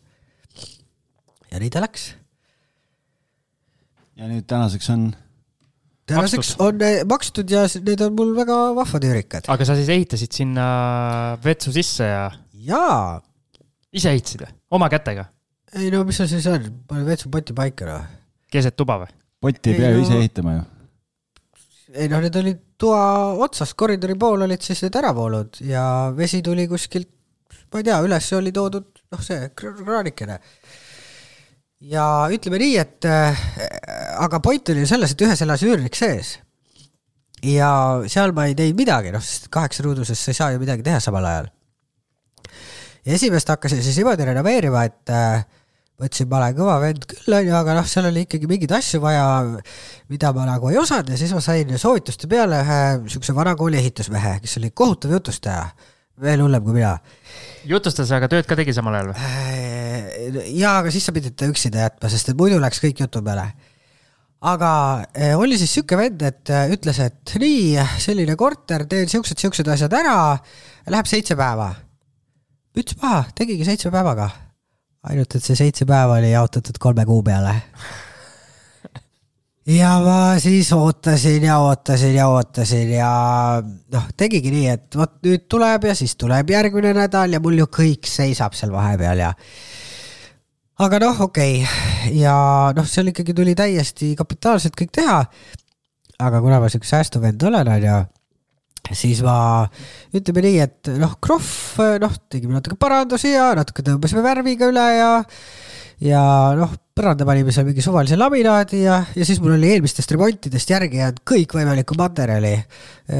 [1.51, 2.13] ja nii ta läks.
[4.15, 5.11] ja nüüd tänaseks on
[6.11, 9.51] tänaseks on makstud ja need on mul väga vahvad üürikad.
[9.53, 10.67] aga sa siis ehitasid sinna
[11.45, 12.25] vetsu sisse ja?
[12.71, 13.21] jaa.
[13.93, 15.29] ise ehitasid või, oma kätega?
[15.79, 18.11] ei no mis seal siis on, pane vetsupoti paika noh.
[18.53, 19.15] keset tuba või?
[19.41, 20.67] potti ei pea ju ise ehitama ju.
[21.95, 23.05] ei noh, need olid toa
[23.47, 25.85] otsas, koridori pool olid siis need äravoolud ja
[26.17, 27.11] vesi tuli kuskilt,
[27.73, 30.41] ma ei tea, üles oli toodud noh, see kraanikene
[31.81, 33.45] ja ütleme nii, et äh,
[34.21, 36.39] aga point oli selles, et ühes elas üürnik sees.
[37.45, 37.71] ja
[38.13, 41.01] seal ma ei teinud midagi, noh, sest kaheksa ruuduses sa ei saa ju midagi teha
[41.01, 41.49] samal ajal.
[43.07, 45.47] ja esimest hakkasin siis niimoodi renoveerima, et äh,
[46.01, 49.25] mõtlesin, ma olen kõva vend küll, onju, aga noh, seal oli ikkagi mingeid asju vaja,
[50.13, 54.37] mida ma nagu ei osanud ja siis ma sain soovituste peale ühe niisuguse vanakooli ehitusmehe,
[54.45, 55.65] kes oli kohutav jutustaja,
[56.21, 56.95] veel hullem kui mina.
[57.69, 59.25] jutustas, aga tööd ka tegi samal ajal või?
[59.25, 63.23] Äh, jaa, aga siis sa pidid ta üksinda jätma, sest et muidu läks kõik jutu
[63.25, 63.47] peale.
[64.41, 64.73] aga
[65.15, 69.69] eh, oli siis sihuke vend, et eh, ütles, et nii, selline korter, teen siuksed, siuksed
[69.69, 70.37] asjad ära,
[70.89, 71.73] läheb seitse päeva.
[72.77, 74.31] müts maha, tegigi seitsme päevaga.
[75.11, 77.57] ainult, et see seitse päeva oli jaotatud kolme kuu peale.
[79.71, 83.11] Ja ma siis ootasin ja ootasin ja ootasin ja
[83.93, 87.69] noh, tegigi nii, et vot nüüd tuleb ja siis tuleb järgmine nädal ja mul ju
[87.71, 89.31] kõik seisab seal vahepeal ja
[90.81, 92.15] aga noh, okei okay.
[92.19, 92.35] ja
[92.77, 95.21] noh, seal ikkagi tuli täiesti kapitaalselt kõik teha.
[96.21, 97.99] aga kuna ma siuke säästuvend olen, onju,
[98.97, 99.37] siis ma
[100.17, 105.11] ütleme nii, et noh, Krohv, noh, tegime natuke parandusi ja natuke tõmbasime värviga üle ja
[106.01, 106.23] ja
[106.57, 111.01] noh, põranda panime seal mingi suvalise laminaadi ja, ja siis mul oli eelmistest remontidest järgi
[111.01, 112.53] jäänud kõikvõimalikku materjali.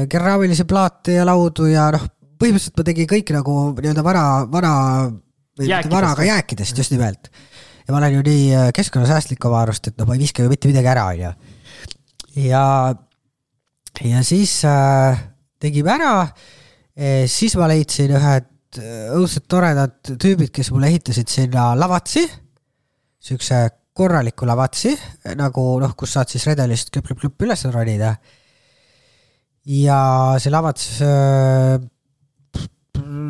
[0.09, 2.05] keraamilisi plaate ja laudu ja noh,
[2.41, 4.73] põhimõtteliselt ma tegin kõik nagu nii-öelda vana, vana
[5.57, 7.31] või mitte vana, aga jääkidest just nimelt
[7.87, 10.69] ja ma olen ju nii keskkonnasäästlik oma arust, et noh, ma ei viska ju mitte
[10.69, 11.31] midagi ära, onju.
[12.45, 12.65] ja,
[14.05, 15.25] ja siis äh,
[15.61, 16.13] tegime ära
[16.95, 22.27] e,, siis ma leidsin ühed äh, õudselt toredad tüübid, kes mulle ehitasid sinna lavatsi,
[23.21, 23.61] siukse
[23.97, 24.93] korraliku lavatsi,
[25.37, 28.15] nagu noh, kus saad siis redelist klõpp-klõpp-klõpp üles ronida.
[29.67, 29.99] ja
[30.41, 31.75] see lavats äh,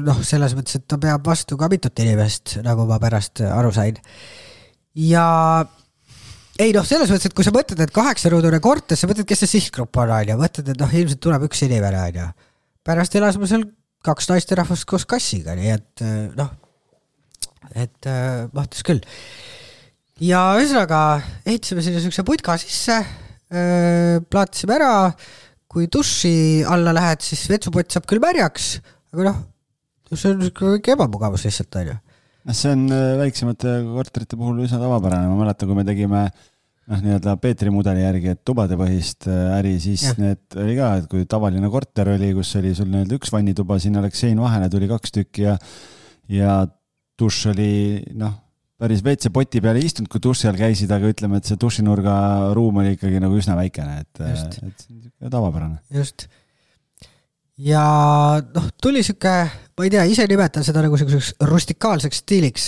[0.08, 4.00] noh, selles mõttes, et ta peab vastu ka mitut inimest, nagu ma pärast aru sain
[4.96, 5.26] ja
[6.62, 9.56] ei noh, selles mõttes, et kui sa mõtled, et kaheksaruudune korter, sa mõtled, kes see
[9.58, 12.28] sihtgrupp on, onju, mõtled, et noh, ilmselt tuleb üks inimene, onju.
[12.86, 13.66] pärast elas mul seal
[14.06, 16.52] kaks naisterahvast koos kassiga, nii et eh, noh,
[17.78, 19.02] et äh, mahtus küll.
[20.22, 21.01] Ja ühesõnaga
[21.45, 23.01] ehitasime sinna siukse putka sisse
[24.32, 24.91] plaatisime ära,
[25.72, 28.78] kui duši alla lähed, siis vetsupott saab küll märjaks,
[29.15, 29.41] aga noh,
[30.11, 31.97] see on siuke ebamugavus lihtsalt, onju.
[32.47, 32.88] Noh, see on
[33.19, 38.32] väiksemate korterite puhul üsna tavapärane, ma mäletan, kui me tegime noh, nii-öelda Peetri mudeli järgi,
[38.34, 40.15] et tubadepõhist äri, siis ja.
[40.19, 44.03] need oli ka, et kui tavaline korter oli, kus oli sul nii-öelda üks vannituba, sinna
[44.03, 45.57] läks sein vahele, tuli kaks tükki ja
[46.32, 46.61] ja
[47.19, 47.74] dušš oli
[48.19, 48.39] noh,
[48.82, 52.16] päris WC-poti peal ei istunud, kui duši all käisid, aga ütleme, et see dušinurga
[52.58, 54.22] ruum oli ikkagi nagu üsna väikene, et,
[54.66, 55.82] et tavapärane.
[55.94, 56.26] just
[57.62, 57.84] ja
[58.42, 59.36] noh, tuli sihuke,
[59.78, 62.68] ma ei tea, ise nimetan seda nagu siukseks rustikaalseks stiiliks.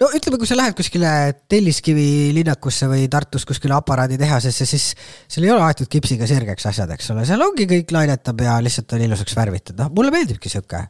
[0.00, 1.10] no ütleme, kui sa lähed kuskile
[1.48, 4.88] Telliskivi linnakusse või Tartus kuskile aparaaditehasesse, siis
[5.28, 8.96] seal ei ole aetud kipsiga sirgeks asjad, eks ole, seal ongi kõik lainetab ja lihtsalt
[8.96, 10.86] on ilusaks värvitud, noh, mulle meeldibki sihuke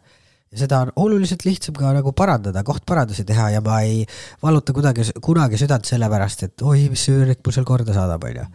[0.53, 4.05] ja seda on oluliselt lihtsam ka nagu parandada, kohtparandusi teha ja ma ei
[4.42, 8.26] valuta kuidagi, kunagi südant selle pärast, et oi, mis see üürnik mul seal korda saadab,
[8.28, 8.47] onju.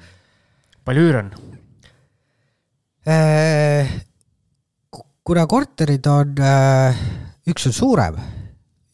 [0.87, 1.33] palju üür on?
[3.11, 3.91] Äh,
[5.27, 7.03] kuna korterid on, äh,
[7.49, 8.19] üks on suurem,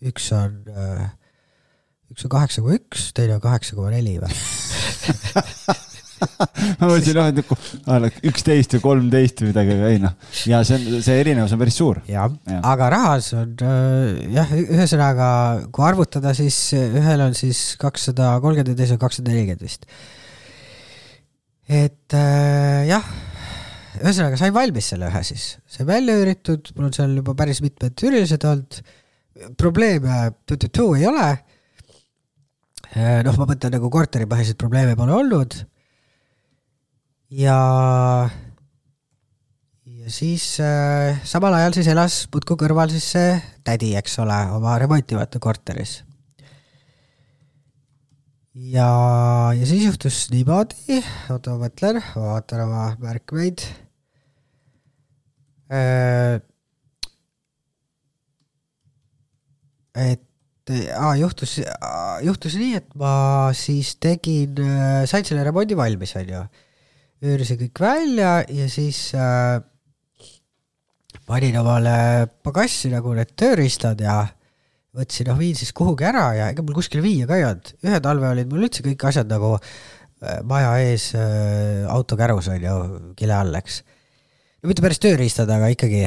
[0.07, 1.09] üks on, äh,
[2.13, 4.31] üks on kaheksa koma üks, teine on kaheksa koma neli või
[6.79, 10.17] ma mõtlesin, noh, et nagu üksteist või kolmteist või midagi, aga ei noh.
[10.49, 12.01] ja see on, see erinevus on päris suur.
[12.09, 15.29] jah ja., aga rahas on äh, jah, ühesõnaga,
[15.73, 19.89] kui arvutada, siis ühel on siis kakssada kolmkümmend ja teisel kakssada nelikümmend vist.
[21.67, 22.17] et
[22.87, 23.09] jah
[24.01, 27.97] ühesõnaga sain valmis selle ühe siis, sai välja üüritud, mul on seal juba päris mitmed
[28.03, 28.81] üürilised olnud.
[29.57, 31.27] probleeme tu-tu-tu ei ole.
[32.97, 35.57] Äh, noh, ma mõtlen nagu korteripõhiseid probleeme pole olnud.
[37.29, 37.59] Ja,
[39.85, 43.33] ja siis äh, samal ajal siis elas muudkui kõrval siis see
[43.67, 46.01] tädi, eks ole, oma remontimata korteris
[48.53, 48.91] ja,
[49.53, 51.01] ja siis juhtus niimoodi,
[51.33, 53.67] oota ma mõtlen, ma vaatan oma märkmeid
[55.67, 56.39] Äh,
[59.95, 60.23] et
[60.95, 61.57] aa, juhtus,
[62.23, 66.45] juhtus nii, et ma siis tegin, äh, sain selle remondi valmis, onju.
[67.23, 69.57] Üürisin kõik välja ja siis äh,
[71.27, 74.21] panin omale pagassi nagu need tööriistad ja
[74.97, 77.73] võtsin, noh, viin siis kuhugi ära ja ega mul kuskile viia ka ei olnud.
[77.85, 82.77] ühe talve olid mul üldse kõik asjad nagu äh, maja ees äh, autokärus, onju,
[83.17, 83.81] kile all, eks
[84.65, 85.99] mitte päris tööriistad, aga ikkagi.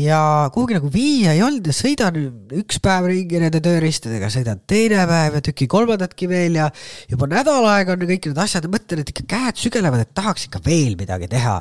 [0.00, 0.20] ja
[0.54, 2.16] kuhugi nagu viia ei olnud ja sõidan
[2.62, 6.70] üks päev ringi nende tööriistadega, sõidan teine päev ja tüki kolmandatki veel ja
[7.10, 10.48] juba nädal aega on kõik need asjad ja mõtlen, et ikka käed sügelevad, et tahaks
[10.48, 11.58] ikka veel midagi teha.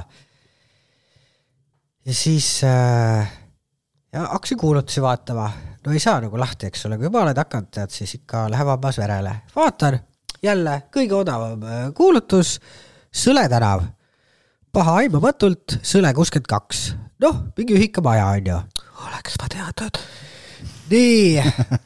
[2.08, 3.28] ja siis äh,
[4.16, 5.52] ja hakkasin kuulutusi vaatama,
[5.84, 8.72] no ei saa nagu lahti, eks ole, kui juba oled hakanud, tead, siis ikka läheb
[8.72, 9.42] hammas verele.
[9.56, 10.00] vaatan
[10.42, 12.60] jälle kõige odavam äh, kuulutus,
[13.12, 13.82] Sõle tänav
[14.74, 16.84] pahaaimamatult Sõle kuuskümmend kaks.
[17.24, 18.60] noh, mingi ühikamaja on ju.
[19.08, 20.02] oleks ma teadnud.
[20.92, 21.38] nii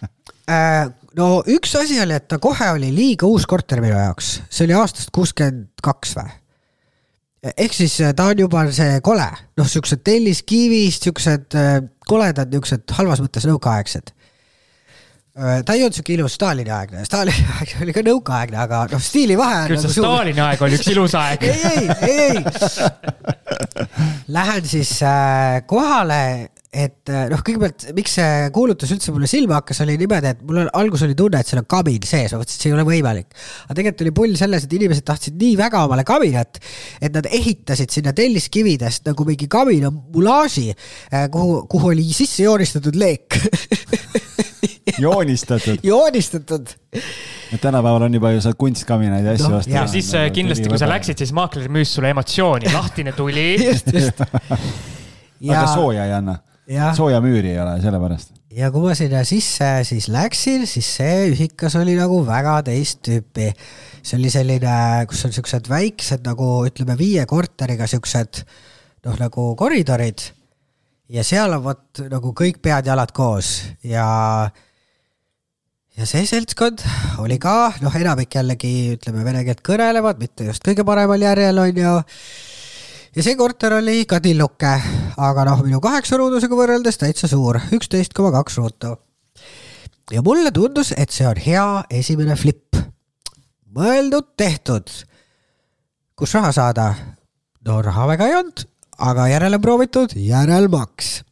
[0.55, 4.67] äh,, no üks asi oli, et ta kohe oli liiga uus korter minu jaoks, see
[4.67, 6.33] oli aastast kuuskümmend kaks või?
[7.53, 9.27] ehk siis äh, ta on juba see kole,
[9.57, 11.79] noh, siuksed telliskivist, siuksed äh,
[12.09, 14.13] koledad, niuksed halvas mõttes nõukaaegsed.
[15.35, 19.01] Äh, ta ei olnud siuke ilus Stalini aegne, Stalini aeg oli ka nõukaaegne, aga noh,
[19.03, 19.65] stiilivahe.
[19.67, 22.37] küll see nagu Stalini aeg oli üks ilus aeg ei, ei, ei, ei.
[24.31, 24.93] Lähen siis
[25.67, 26.21] kohale
[26.75, 30.59] et eh, noh, kõigepealt, miks see kuulutus üldse mulle silma hakkas, oli niimoodi, et mul
[30.65, 32.85] on, algus oli tunne, et seal on kabin sees, ma mõtlesin, et see ei ole
[32.87, 33.31] võimalik.
[33.65, 36.59] aga tegelikult oli pull selles, et inimesed tahtsid nii väga omale kabinat,
[36.99, 42.99] et nad ehitasid sinna telliskividest nagu mingi kabina mulaaži, eh, kuhu, kuhu oli sisse joonistatud
[42.99, 43.39] leek
[45.05, 49.75] joonistatud joonistatud et tänapäeval on juba ju saad kunstkaminaid ja asju no, osta.
[49.75, 53.93] ja siis nagu kindlasti, kui sa läksid, siis maakler müüs sulle emotsiooni, lahtine tuli just,
[53.93, 54.25] just.
[55.39, 55.59] Ja...
[55.61, 56.39] aga sooja ei anna
[56.97, 58.31] sooja müüri ei ole, sellepärast.
[58.55, 63.51] ja kui ma sinna sisse siis läksin, siis see ühikas oli nagu väga teist tüüpi.
[64.01, 64.77] see oli selline,
[65.09, 68.41] kus on siuksed väiksed nagu ütleme viie korteriga siuksed
[69.05, 70.31] noh, nagu koridorid.
[71.09, 74.05] Ja seal on vot nagu kõik pead-jalad koos ja
[75.95, 76.81] ja see seltskond
[77.23, 81.81] oli ka, noh, enamik jällegi ütleme vene keelt kõnelevad, mitte just kõige paremal järjel on
[81.81, 81.95] ju
[83.15, 84.73] ja see korter oli ka tilluke,
[85.15, 88.95] aga noh, minu kaheksa ruudusega võrreldes täitsa suur, üksteist koma kaks ruutu.
[90.11, 92.75] ja mulle tundus, et see on hea esimene flip.
[93.75, 94.89] mõeldud-tehtud.
[96.15, 96.93] kus raha saada?
[97.65, 98.67] no raha väga ei olnud,
[98.97, 101.23] aga järele proovitud, järelmaks.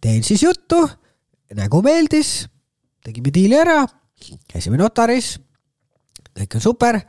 [0.00, 0.80] teen siis juttu,
[1.54, 2.48] nägu meeldis,
[3.04, 3.84] tegime diili ära,
[4.48, 5.36] käisime notaris,
[6.38, 7.00] kõik on super.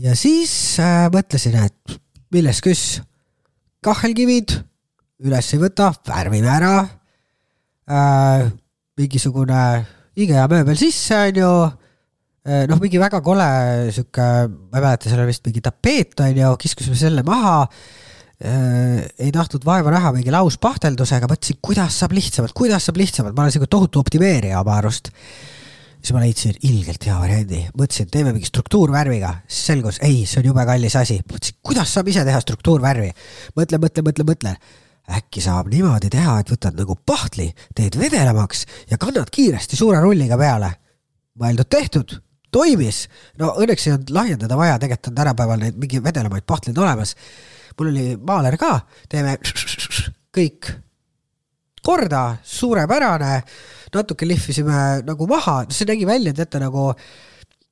[0.00, 1.98] Ja siis äh, mõtlesin, et
[2.32, 3.00] milles küss,
[3.84, 4.54] kahelkivid
[5.26, 6.74] üles ei võta, värvime ära.
[7.90, 8.50] Äh,.
[9.00, 11.79] mingisugune IKEA mööbel sisse, on ju äh,.
[12.44, 13.48] Noh, mingi väga kole
[13.92, 19.04] sihuke, ma ei mäleta, seal oli vist mingi tapeet, on ju, kiskusime selle maha äh,.
[19.20, 23.56] ei tahtnud vaeva näha mingi lauspahteldusega, mõtlesin, kuidas saab lihtsamalt, kuidas saab lihtsamalt, ma olen
[23.56, 25.12] sihuke tohutu optimeerija oma arust
[26.00, 30.48] siis ma leidsin ilgelt hea variandi, mõtlesin, teeme mingi struktuurvärviga, siis selgus, ei, see on
[30.50, 31.18] jube kallis asi.
[31.20, 33.10] mõtlesin, kuidas saab ise teha struktuurvärvi.
[33.58, 34.54] mõtle, mõtle, mõtle, mõtle.
[35.10, 40.38] äkki saab niimoodi teha, et võtad nagu pahtli, teed vedelamaks ja kannad kiiresti suure rulliga
[40.38, 40.72] peale.
[41.40, 42.16] mõeldud-tehtud,
[42.52, 43.06] toimis.
[43.38, 47.16] no õnneks ei olnud lahjendada vaja, tegelikult on tänapäeval neid mingi vedelamaid pahtleid olemas.
[47.78, 49.38] mul oli maaler ka, teeme
[50.36, 50.72] kõik
[51.82, 53.40] korda, suurepärane
[53.94, 56.90] natuke lihvisime nagu maha, see nägi välja, teate nagu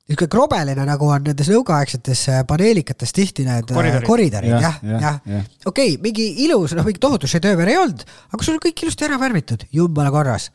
[0.09, 5.03] niisugune krobeline, nagu on nendes nõukaaegsetes äh, paneelikates tihti need äh, koridorid, koridorid, jah, jah
[5.05, 5.11] ja.
[5.29, 5.41] ja.
[5.69, 8.01] okei mingi ilus, noh, mingi tohutu šedööver ei olnud,
[8.33, 10.49] aga sul on kõik ilusti ära värvitud, jumala korras.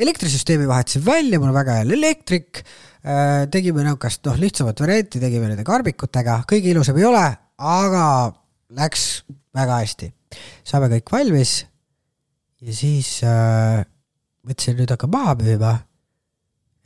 [0.00, 5.50] Elektrisüsteemi vahetasin välja, mul on väga hea elektrik äh,, tegime niisugust, noh, lihtsamat varianti, tegime
[5.50, 7.26] nende karbikutega, kõige ilusam ei ole,
[7.60, 8.06] aga
[8.76, 9.06] läks
[9.56, 10.12] väga hästi.
[10.64, 11.60] saame kõik valmis
[12.62, 13.84] ja siis äh,
[14.46, 15.76] mõtlesin, nüüd hakkab maha müüma.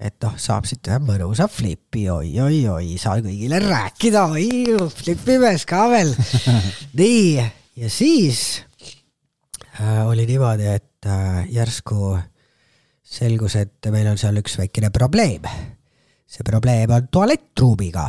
[0.05, 4.49] et noh, saab siit ühe mõnusa flipi oi, oi, oi, saan kõigile rääkida, oi,
[4.91, 6.11] flipimees ka veel
[6.99, 7.45] nii,
[7.79, 8.65] ja siis
[9.79, 12.17] äh, oli niimoodi, et äh, järsku
[13.15, 15.43] selgus, et meil on seal üks väikene probleem.
[16.27, 18.09] see probleem on tualettruumiga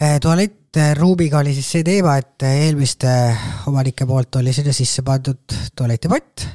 [0.00, 0.16] äh,.
[0.20, 3.12] tualettruumiga oli siis see teema, et eelmiste
[3.68, 6.46] omanike poolt oli sinna sisse pandud tualetipott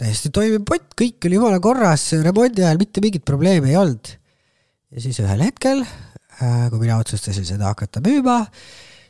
[0.00, 4.14] täiesti toimiv pott, kõik oli jumala korras, remondi ajal mitte mingit probleemi ei olnud.
[4.90, 8.40] ja siis ühel hetkel, äh, kui mina otsustasin seda hakata müüma,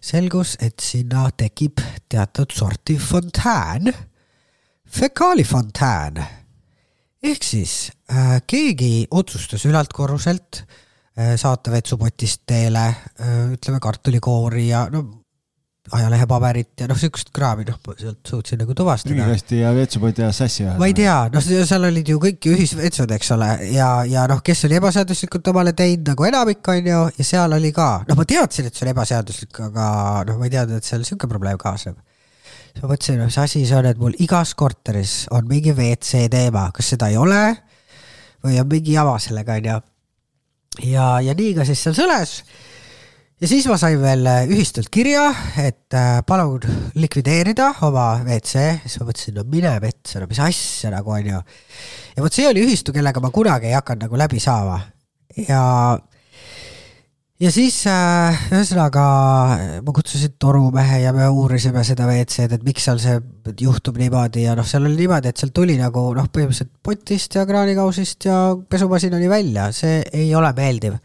[0.02, 3.92] selgus, et sinna tekib teatud sorti fontään,
[4.90, 6.26] fekaalifontään.
[7.22, 14.88] ehk siis äh, keegi otsustas ülalt korruselt äh, saata vetsupotist teele äh, ütleme kartulikoori ja
[14.90, 15.20] no
[15.92, 19.14] ajalehepaberit ja noh, siukest kraami, noh, sealt suutsin nagu tuvastada.
[19.14, 20.78] prügikasti ja vetsupoti ja sassi ajada.
[20.78, 24.66] ma ei tea, noh, seal olid ju kõik ühisvetsud, eks ole, ja, ja noh, kes
[24.68, 28.68] oli ebaseaduslikult omale teinud nagu enamik, on ju, ja seal oli ka, noh, ma teadsin,
[28.68, 29.88] et see on ebaseaduslik, aga
[30.28, 31.98] noh, ma ei teadnud, et seal sihuke probleem kaasneb.
[32.70, 36.68] Siis ma mõtlesin, mis asi see on, et mul igas korteris on mingi WC teema,
[36.74, 37.42] kas seda ei ole?
[38.44, 39.78] Või on mingi jama sellega, on ju.
[40.92, 42.38] ja, ja nii ka siis seal sõles.
[43.40, 46.60] Ja siis ma sain veel äh, ühistult kirja, et äh, palun
[47.00, 51.40] likvideerida oma WC, siis ma mõtlesin, no mine metsa, no mis asja nagu on ju.
[52.16, 54.76] ja vot see oli ühistu, kellega ma kunagi ei hakanud nagu läbi saama.
[55.46, 55.62] Ja,
[57.40, 59.02] ja siis äh, ühesõnaga
[59.84, 63.16] ma kutsusin torumehe ja me uurisime seda WC-d, et miks seal see
[63.64, 67.46] juhtub niimoodi ja noh, seal oli niimoodi, et sealt tuli nagu noh, põhimõtteliselt potist ja
[67.48, 70.98] kraanikausist ja pesumasinani välja, see ei ole meeldiv.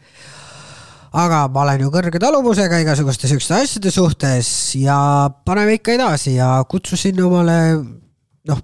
[1.16, 4.98] aga ma olen ju kõrge taluvusega igasuguste siukeste asjade suhtes ja
[5.44, 8.60] paneme ikka edasi ja kutsusin omale noh,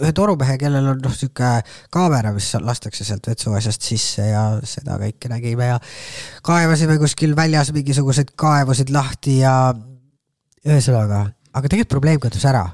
[0.00, 1.50] ühe torumehe, kellel on noh, sihuke
[1.92, 5.78] kaamera, mis lastakse sealt vetsuasjast sisse ja seda kõike nägime ja
[6.46, 9.56] kaevasime kuskil väljas mingisuguseid kaevusid lahti ja
[10.62, 12.64] ühesõnaga, aga tegelikult probleem kadus ära.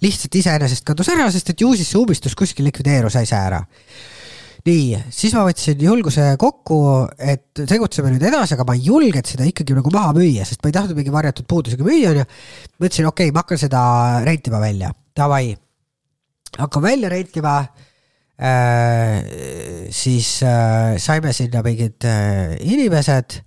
[0.00, 3.64] lihtsalt iseenesest kadus ära, sest et ju siis see umbistus kuskil likvideerus äsja ära
[4.64, 6.78] nii, siis ma võtsin julguse kokku,
[7.20, 10.70] et tegutseme nüüd edasi, aga ma ei julgenud seda ikkagi nagu maha müüa, sest ma
[10.70, 12.24] ei tahtnud mingi varjatud puudusega müüa, onju.
[12.80, 13.82] mõtlesin, okei okay,, ma hakkan seda
[14.24, 15.52] rentima välja, davai
[16.58, 17.58] hakkan välja rentima
[18.38, 19.24] äh,.
[19.90, 23.40] siis äh, saime sinna mingid äh, inimesed.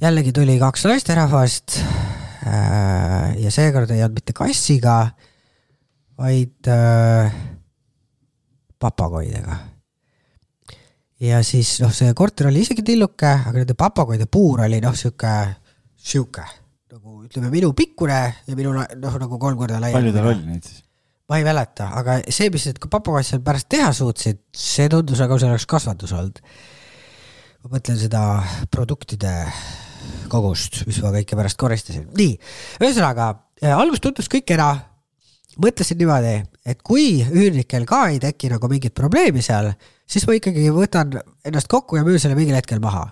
[0.00, 1.80] jällegi tuli kaks naisterahvast
[2.46, 3.36] äh,.
[3.38, 5.10] ja seekord ei olnud mitte kassiga,
[6.18, 7.32] vaid äh,
[8.78, 9.56] papagoidega.
[11.20, 15.34] ja siis noh, see korter oli isegi tilluke, aga nende papagoide puur oli noh, sihuke,
[15.96, 16.46] sihuke
[16.90, 19.98] nagu ütleme, minu pikkune ja minu noh, nagu kolm korda laiem.
[19.98, 20.86] palju tal oli neid siis?
[21.30, 25.38] Ma ei mäleta, aga see, mis need papagoid seal pärast teha suutsid, see tundus nagu
[25.38, 26.42] see oleks kasvatus olnud.
[27.62, 28.22] ma mõtlen seda
[28.72, 29.34] produktide
[30.32, 32.08] kogust, mis ma kõike pärast koristasin.
[32.18, 32.34] nii,
[32.82, 33.30] ühesõnaga
[33.62, 34.72] äh, algus tundus kõik kena.
[35.62, 36.34] mõtlesin niimoodi,
[36.66, 39.70] et kui üürnikel ka ei teki nagu mingit probleemi seal,
[40.10, 41.14] siis ma ikkagi võtan
[41.46, 43.06] ennast kokku ja müün selle mingil hetkel maha.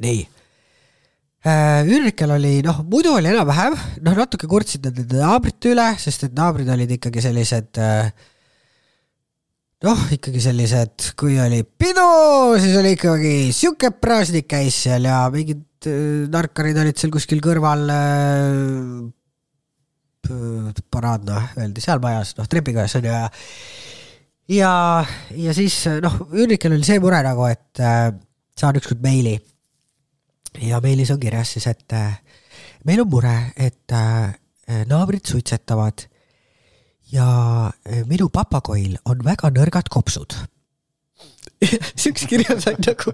[0.00, 0.39] nii
[1.40, 3.72] Äh, üürnikel oli noh, muidu oli enam-vähem,
[4.04, 8.10] noh natuke kurtsid nende naabrite üle, sest et naabrid olid ikkagi sellised äh,
[9.86, 12.04] noh, ikkagi sellised, kui oli pidu,
[12.60, 17.88] siis oli ikkagi sihuke praasnik käis seal ja mingid äh, narkarid olid seal kuskil kõrval
[17.96, 19.08] äh,.
[20.30, 23.22] Paradna öeldi seal majas, noh trepikojas on ju ja.
[24.52, 24.74] ja,
[25.34, 29.38] ja siis noh, üürnikel oli see mure nagu, et saan ükskord meili
[30.58, 32.18] ja meilis on kirjas siis, et äh,
[32.88, 34.34] meil on mure, et äh,
[34.90, 36.06] naabrid suitsetavad.
[37.10, 37.26] Ja
[37.86, 40.36] äh, minu papagoil on väga nõrgad kopsud.
[42.00, 43.12] Siukse kirja sain nagu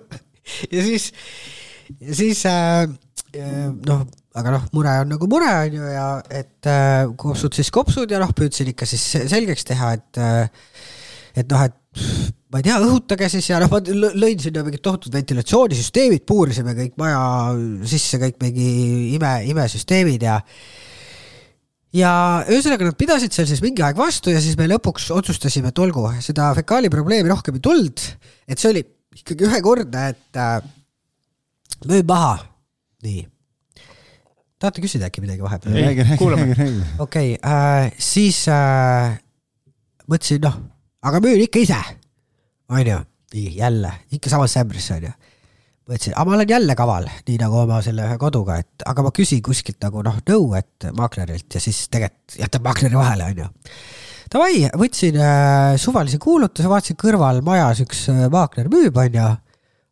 [0.70, 1.08] ja siis,
[1.98, 4.04] ja siis noh,
[4.38, 6.68] aga noh, mure on nagu mure on ju ja et
[7.18, 10.20] kopsud siis kopsud ja noh, püüdsin ikka siis selgeks teha, et
[11.42, 11.74] et noh, et
[12.56, 13.82] ma ei tea, õhutage siis ja noh, ma
[14.16, 17.20] lõin sinna mingid tohutud ventilatsioonisüsteemid, puurisime kõik maja
[17.84, 18.68] sisse kõik mingi
[19.12, 20.38] ime, imesüsteemid ja
[21.96, 22.12] ja
[22.48, 26.06] ühesõnaga nad pidasid seal siis mingi aeg vastu ja siis me lõpuks otsustasime, et olgu,
[26.24, 28.06] seda fekaali probleemi rohkem ei tulnud,
[28.48, 28.84] et see oli
[29.16, 30.56] ikkagi ühekordne, et äh,
[31.84, 32.38] müün maha,
[33.04, 33.26] nii.
[34.56, 35.76] tahate küsida äkki midagi vahepeal?
[35.76, 36.88] räägi, räägi, räägi, räägi.
[37.04, 39.12] okei okay, äh,, siis äh,
[40.08, 40.58] mõtlesin, noh,
[41.04, 41.84] aga müün ikka ise
[42.72, 42.98] onju,
[43.34, 45.12] nii jälle, ikka samas ämbrisse onju.
[45.86, 49.12] mõtlesin, aga ma olen jälle kaval, nii nagu oma selle ühe koduga, et aga ma
[49.14, 53.48] küsin kuskilt nagu noh nõu, et maaklerilt ja siis tegelikult jätab maakleri vahele onju.
[54.32, 59.26] Davai, võtsin äh, suvalise kuulutuse, vaatasin kõrval majas üks äh, maakler müüb onju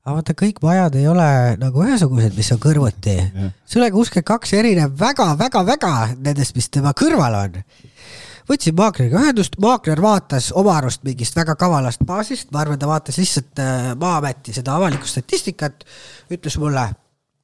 [0.05, 3.14] aga vaata, kõik majad ei ole nagu ühesugused, mis on kõrvuti.
[3.64, 7.62] see oli kuuskümmend kaks erinev väga-väga-väga nendest, mis tema kõrval on
[8.49, 13.18] võtsin maakleriga ühendust, maakler vaatas oma arust mingist väga kavalast baasist, ma arvan, ta vaatas
[13.20, 15.84] lihtsalt äh, Maa-ameti seda avalikku statistikat,
[16.34, 16.88] ütles mulle,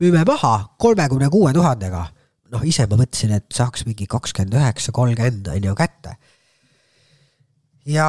[0.00, 2.06] müüme maha kolmekümne kuue tuhandega.
[2.50, 6.16] noh, ise ma mõtlesin, et saaks mingi kakskümmend üheksa, kolmkümmend on ju kätte.
[7.86, 8.08] ja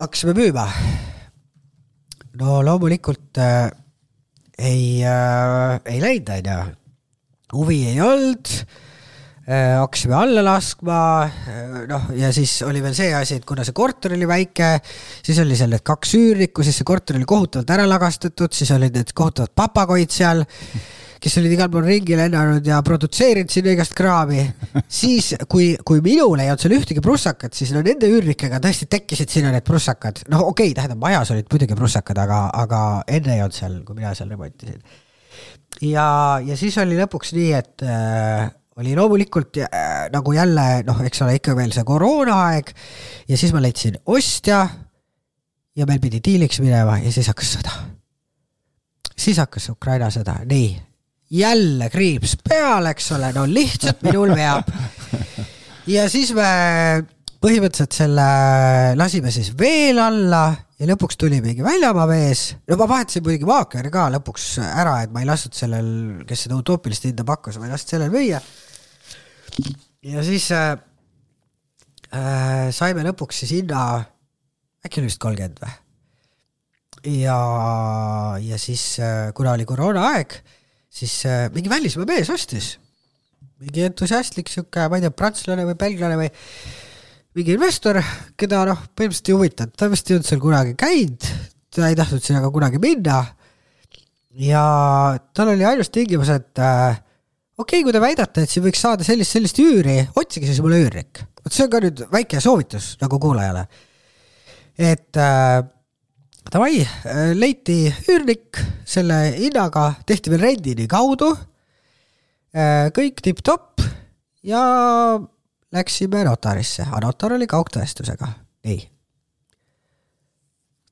[0.00, 0.68] hakkasime müüma.
[2.40, 3.70] no loomulikult äh,
[4.58, 6.74] ei äh,, ei läinud, on ju.
[7.58, 8.48] huvi ei olnud
[9.44, 14.14] hakkasime alla laskma, äh, noh, ja siis oli veel see asi, et kuna see korter
[14.16, 14.78] oli väike,
[15.20, 18.96] siis oli seal need kaks üürnikku, siis see korter oli kohutavalt ära lagastatud, siis olid
[18.96, 20.40] need kohutavad papagoid seal,
[21.20, 24.46] kes olid igal pool ringi lennanud ja produtseerinud sinna igast kraami.
[24.88, 29.28] siis, kui, kui minul ei olnud seal ühtegi prussakat, siis no nende üürnikega tõesti tekkisid
[29.28, 30.24] sinna need prussakad.
[30.32, 32.82] noh, okei okay,, tähendab, majas olid muidugi prussakad, aga, aga
[33.12, 34.80] enne ei olnud seal, kui mina seal remontisin.
[35.84, 41.22] ja, ja siis oli lõpuks nii, et äh, oli loomulikult äh, nagu jälle noh, eks
[41.22, 42.72] ole, ikka veel see koroonaaeg
[43.28, 44.64] ja siis ma leidsin ostja
[45.76, 47.76] ja meil pidi diiliks minema ja siis hakkas sõda.
[49.16, 50.74] siis hakkas Ukraina sõda, nii,
[51.34, 54.70] jälle kriips peal, eks ole, no lihtsalt minul veab.
[55.94, 56.50] ja siis me
[57.44, 58.28] põhimõtteliselt selle
[58.96, 60.46] lasime siis veel alla
[60.80, 65.12] ja lõpuks tuli mingi väljamaa mees, no ma vahetasin muidugi maakleri ka lõpuks ära, et
[65.14, 65.88] ma ei lasknud sellel,
[66.28, 68.40] kes seda utoopilist hinda pakkus, ma ei lasknud sellel müüa.
[70.04, 70.74] Ja siis äh,
[72.14, 74.04] äh, saime lõpuks siis hinna,
[74.84, 75.74] äkki oli vist kolmkümmend või?
[77.04, 77.38] ja,
[78.40, 80.38] ja siis äh, kuna oli koroonaaeg,
[80.92, 82.78] siis äh, mingi välismaa mees ostis.
[83.64, 86.26] mingi entusiastlik sihuke, ma ei tea, prantslane või belglane või
[87.38, 88.00] mingi investor,
[88.38, 91.28] keda noh, põhimõtteliselt ei huvitanud, ta vist ei olnud seal kunagi käinud,
[91.74, 93.22] ta ei tahtnud sinna ka kunagi minna.
[94.34, 94.64] ja
[95.34, 96.98] tal oli ainus tingimus, et äh,
[97.58, 100.80] okei okay,, kui te väidate, et siin võiks saada sellist, sellist üüri, otsige siis mulle
[100.82, 101.22] üürnik.
[101.44, 103.66] vot see on ka nüüd väike soovitus nagu kuulajale.
[104.78, 105.60] et äh,
[106.50, 106.82] davai,
[107.38, 107.78] leiti
[108.10, 112.90] üürnik selle hinnaga, tehti veel rendini kaudu äh,.
[112.94, 113.84] kõik tipp-topp
[114.44, 114.64] ja
[115.74, 118.32] läksime notarisse, aga notar oli kaugtõestusega,
[118.66, 118.82] nii.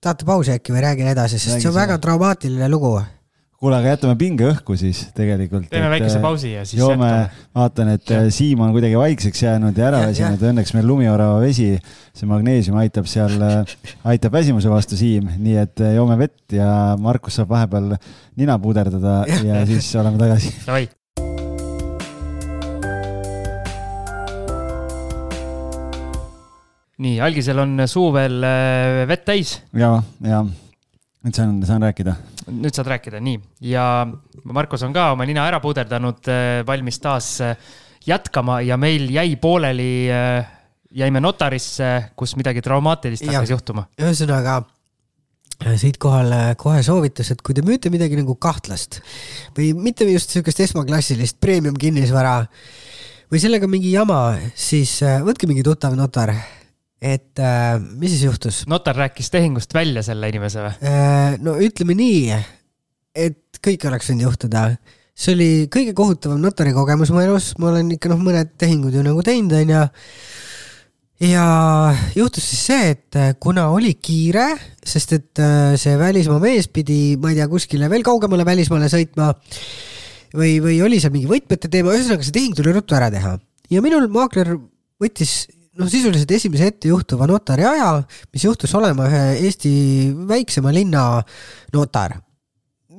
[0.02, 2.94] tahate pausi äkki või räägin edasi, sest Räägi see on väga traumaatiline lugu
[3.62, 5.68] kuule, aga jätame pinge õhku siis tegelikult.
[5.70, 7.10] teeme et, väikese äh, pausi ja siis joome,
[7.54, 8.24] vaatan, et ja.
[8.24, 11.68] Äh, Siim on kuidagi vaikseks jäänud ja ära väsinud, õnneks meil lumiorava vesi,
[12.10, 13.76] see magneesium aitab seal, äh,
[14.10, 17.94] aitab väsimuse vastu, Siim, nii et joome vett ja Markus saab vahepeal
[18.40, 20.50] nina puderdada ja, ja siis oleme tagasi.
[20.66, 20.88] Davai.
[27.02, 28.42] nii, algisel on suu veel
[29.10, 29.56] vett täis.
[29.78, 29.94] ja,
[30.26, 30.42] ja
[31.22, 32.16] nüüd saan, saan rääkida.
[32.50, 33.38] nüüd saad rääkida, nii.
[33.70, 33.84] ja
[34.44, 37.56] Markus on ka oma nina ära puderdanud, äh, valmis taas äh,
[38.06, 40.10] jätkama ja meil jäi pooleli,
[40.90, 43.86] jäime notarisse, kus midagi traumaatilist hakkas juhtuma.
[44.00, 44.62] ühesõnaga
[45.78, 48.98] siitkohal kohe soovitus, et kui te müüte midagi nagu kahtlast
[49.54, 52.40] või mitte just sihukest esmaklassilist premium kinnisvara
[53.30, 56.34] või sellega mingi jama, siis võtke mingi tuttav notar
[57.02, 58.62] et äh, mis siis juhtus?
[58.70, 61.34] notar rääkis tehingust välja selle inimese või äh,?
[61.42, 62.36] no ütleme nii,
[63.18, 64.68] et kõike oleks võinud juhtuda.
[65.12, 69.02] see oli kõige kohutavam notari kogemus mu elus, ma olen ikka noh, mõned tehingud ju
[69.04, 69.82] nagu teinud, onju.
[71.26, 71.46] ja
[72.14, 77.16] juhtus siis see, et äh, kuna oli kiire, sest et äh, see välismaa mees pidi,
[77.18, 79.32] ma ei tea, kuskile veel kaugemale välismaale sõitma
[80.38, 83.34] või, või oli seal mingi võtmete teema, ühesõnaga see tehing tuli ruttu ära teha
[83.74, 84.54] ja minul maakler
[85.02, 85.42] võttis
[85.78, 87.94] noh, sisuliselt esimese ettejuhtuva notari aja,
[88.34, 89.72] mis juhtus olema ühe Eesti
[90.28, 91.06] väiksema linna
[91.74, 92.18] notar.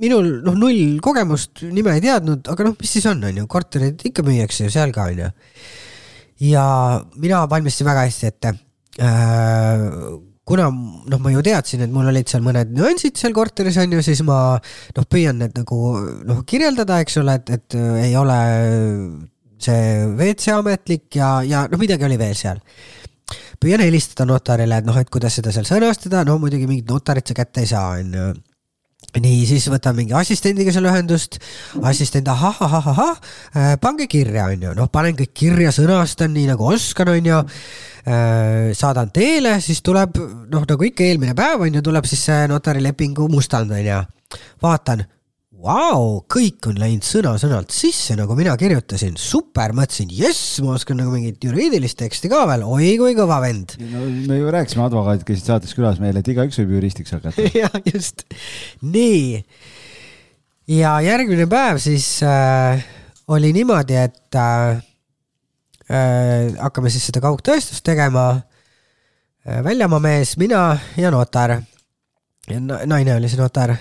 [0.04, 4.02] minul noh, null kogemust, nime ei teadnud, aga noh, mis siis on, on ju, korterid
[4.10, 5.32] ikka müüakse ju seal ka, on ju.
[6.50, 6.66] ja
[7.16, 8.56] mina valmistasin väga hästi ette
[9.00, 9.86] äh,
[10.44, 14.02] kuna noh, ma ju teadsin, et mul olid seal mõned nüansid seal korteris on ju,
[14.04, 15.80] siis ma noh, püüan need nagu
[16.28, 18.40] noh, kirjeldada, eks ole, et, et ei ole
[19.64, 22.62] see WC ametlik ja, ja noh, midagi oli veel seal.
[23.64, 27.38] püüan helistada notarile, et noh, et kuidas seda seal sõnastada, no muidugi mingit notarit sa
[27.38, 28.34] kätte ei saa, on ju
[29.22, 31.38] nii, siis võtan mingi assistendiga seal ühendust,
[31.86, 33.20] assistent ahah, ahah, ahah,
[33.54, 37.42] äh, pange kirja, on ju, noh, panen kõik kirja, sõnastan nii nagu oskan, on ju.
[38.04, 40.18] Äh, saadan teele, siis tuleb
[40.52, 44.02] noh, nagu ikka eelmine päev on ju, tuleb siis see notarilepingu mustand on ju.
[44.64, 45.06] vaatan,
[45.64, 51.14] Vau, kõik on läinud sõna-sõnalt sisse, nagu mina kirjutasin, super, mõtlesin, jess, ma oskan nagu
[51.14, 54.02] mingit juriidilist teksti ka veel, oi kui kõva vend no,.
[54.28, 58.26] me ju rääkisime, advokaadid käisid saates külas meil, et igaüks võib juristiks hakata jah, just,
[58.84, 59.40] nii.
[60.74, 62.84] ja järgmine päev siis äh,
[63.32, 64.84] oli niimoodi, et äh,
[65.88, 69.64] äh, hakkame siis seda kaugtõestust tegema äh,.
[69.64, 71.62] väljamaa mees, mina ja notar.
[72.52, 73.78] ja naine oli see notar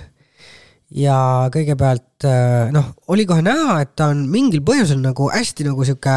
[0.92, 5.86] ja kõigepealt äh, noh, oli kohe näha, et ta on mingil põhjusel nagu hästi nagu
[5.88, 6.16] sihuke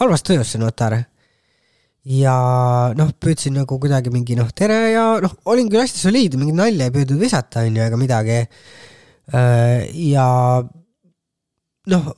[0.00, 0.98] halvas tujus, see notar.
[2.04, 2.34] ja
[2.96, 6.88] noh, püüdsin nagu kuidagi mingi noh, tere ja noh, olin küll hästi soliidne, mingit nalja
[6.88, 8.38] ei püüdnud visata, on ju, ega midagi.
[9.36, 10.26] Äh, ja
[11.90, 12.12] noh,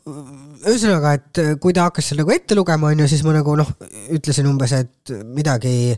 [0.62, 3.70] ühesõnaga, et kui ta hakkas seal nagu ette lugema, on ju, siis ma nagu noh,
[4.14, 5.94] ütlesin umbes, et midagi,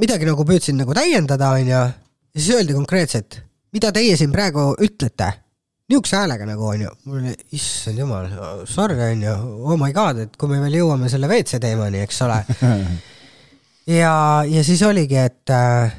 [0.00, 1.84] midagi nagu püüdsin nagu täiendada, on ju,
[2.32, 3.40] ja siis öeldi konkreetselt
[3.74, 5.32] mida teie siin praegu ütlete?
[5.90, 8.28] niisuguse häälega nagu onju, mul oli, issand jumal,
[8.70, 9.32] sorry onju,
[9.66, 12.36] oh my god, et kui me veel jõuame selle WC teemani, eks ole.
[14.00, 14.12] ja,
[14.46, 15.96] ja siis oligi, et äh,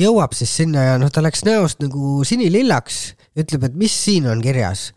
[0.00, 3.02] jõuab siis sinna ja noh, ta läks näost nagu sinilillaks,
[3.36, 4.88] ütleb, et mis siin on kirjas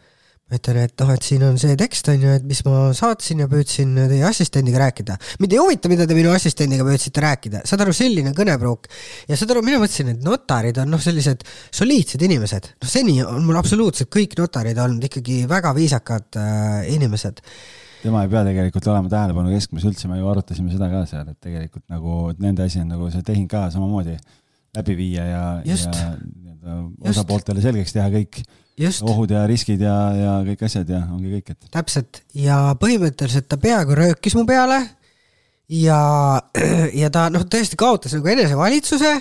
[0.55, 3.47] ütlen, et noh, et siin on see tekst on ju, et mis ma saatsin ja
[3.51, 5.17] püüdsin teie assistendiga rääkida.
[5.41, 8.89] mind ei huvita, mida te minu assistendiga püüdsite rääkida, saad aru, selline kõnepruuk.
[9.30, 13.45] ja saad aru, mina mõtlesin, et notarid on noh, sellised soliidsed inimesed, noh seni on
[13.45, 17.43] mul absoluutselt kõik notarid olnud ikkagi väga viisakad äh, inimesed.
[17.99, 21.39] Tema ei pea tegelikult olema tähelepanu keskmes üldse, me ju arutasime seda ka seal, et
[21.43, 24.15] tegelikult nagu nende asi on nagu see tehing ka samamoodi
[24.77, 28.41] läbi viia ja, ja nii-öelda osapooltele selgeks teha kõik
[29.03, 33.60] ohud ja riskid ja, ja kõik asjad ja ongi kõik, et täpselt ja põhimõtteliselt ta
[33.61, 34.80] peaaegu röökis mu peale
[35.69, 35.99] ja,
[37.01, 39.14] ja ta noh, tõesti kaotas nagu enesevalitsuse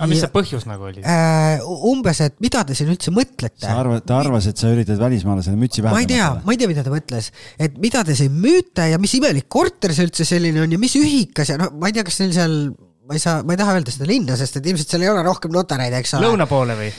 [0.00, 1.02] aga mis Ja- see põhjus nagu oli?
[1.04, 1.60] äh,.
[1.90, 5.58] umbes, et mida te siin üldse mõtlete sa arvad, ta arvas, et sa üritad välismaalasele
[5.60, 7.30] mütsi pähe ma ei tea, ma ei tea, mida ta mõtles,
[7.60, 10.96] et mida te siin müüte ja mis imelik korter see üldse selline on ja mis
[10.98, 12.56] ühikas ja no ma ei tea, kas neil seal,
[13.10, 15.24] ma ei saa, ma ei taha öelda seda linna, sest et ilmselt seal ei ole
[15.26, 16.30] rohkem notareid, eks ole.
[16.30, 16.92] lõuna poole või?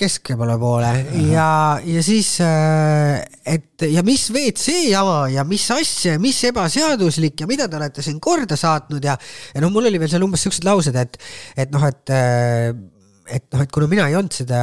[0.00, 0.90] Keskemale poole.
[1.28, 1.50] Ja,
[1.84, 7.68] ja siis, et ja mis WC jama ja mis asja ja mis ebaseaduslik ja mida
[7.68, 9.16] te olete siin korda saatnud ja,
[9.54, 11.20] ja noh, mul oli veel seal umbes siuksed laused, et,
[11.60, 12.14] et noh, et,
[13.30, 14.60] et noh, et kuna mina ei olnud seda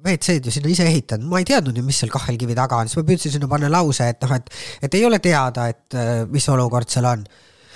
[0.00, 3.00] WC-d ju sinna ise ehitanud, ma ei teadnud ju, mis seal kahelkivi taga on, siis
[3.00, 4.50] ma püüdsin sinna panna lause, et noh, et,
[4.86, 7.24] et ei ole teada, et äh, mis olukord seal on.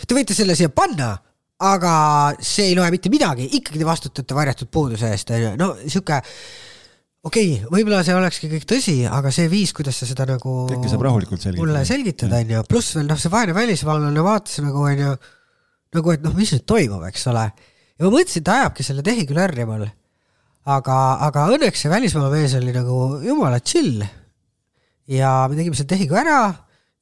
[0.05, 1.13] Te võite selle siia panna,
[1.65, 1.95] aga
[2.43, 6.21] see ei loe mitte midagi, ikkagi te vastutate varjatud puuduse eest, onju, no sihuke
[7.25, 10.91] okei okay,, võib-olla see olekski kõik tõsi, aga see viis, kuidas sa seda nagu äkki
[10.93, 11.63] saab rahulikult selgitada.
[11.63, 15.15] mulle selgitada, onju, pluss veel noh, see vaene välismaalane vaatas nagu onju,
[15.99, 17.47] nagu et noh, mis nüüd toimub, eks ole.
[17.49, 19.87] ja ma mõtlesin, et ta ajabki selle tehi küll ärri mul.
[20.77, 20.99] aga,
[21.29, 24.05] aga õnneks see välismaa mees oli nagu jumala chill.
[25.09, 26.41] ja me tegime selle tehingu ära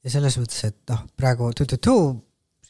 [0.03, 1.97] ja selles mõttes, et noh, praegu tu-tu-tu,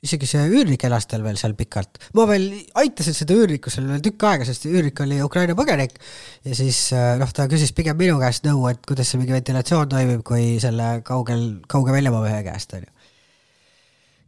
[0.04, 2.02] isegi see üürnik elas tal veel seal pikalt.
[2.18, 2.50] ma veel
[2.80, 5.96] aitasin seda üürnikku seal veel tükk aega, sest üürnik oli Ukraina põgenik
[6.44, 9.92] ja siis äh, noh, ta küsis pigem minu käest nõu, et kuidas see mingi ventilatsioon
[9.94, 12.90] toimib, kui selle kaugel, kauge väljamaa mehe käest onju.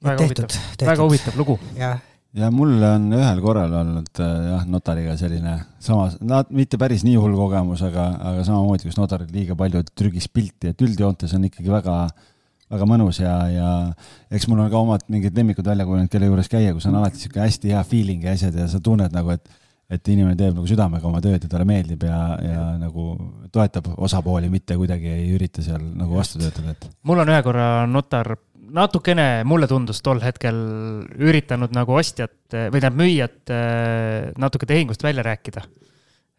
[0.06, 1.60] väga huvitav, väga huvitav lugu.
[1.80, 1.99] jah,
[2.35, 7.18] ja mul on ühel korral olnud äh, jah, notariga selline samas, nad mitte päris nii
[7.19, 11.72] hull kogemus, aga, aga samamoodi, kus notar liiga palju trügis pilti, et üldjoontes on ikkagi
[11.73, 11.99] väga,
[12.72, 13.68] väga mõnus ja, ja
[14.34, 17.22] eks mul on ka omad mingid lemmikud välja kujunenud, kelle juures käia, kus on alati
[17.22, 20.66] sihuke hästi hea feeling ja asjad ja sa tunned nagu, et et inimene teeb nagu
[20.66, 23.12] südamega oma tööd ja talle meeldib ja, ja nagu
[23.54, 27.68] toetab osapooli, mitte kuidagi ei ürita seal nagu vastu töötada, et mul on ühe korra
[27.90, 28.34] notar
[28.76, 30.58] natukene, mulle tundus tol hetkel
[31.22, 35.62] üritanud nagu ostjat või tähendab müüjat eh, natuke tehingust välja rääkida.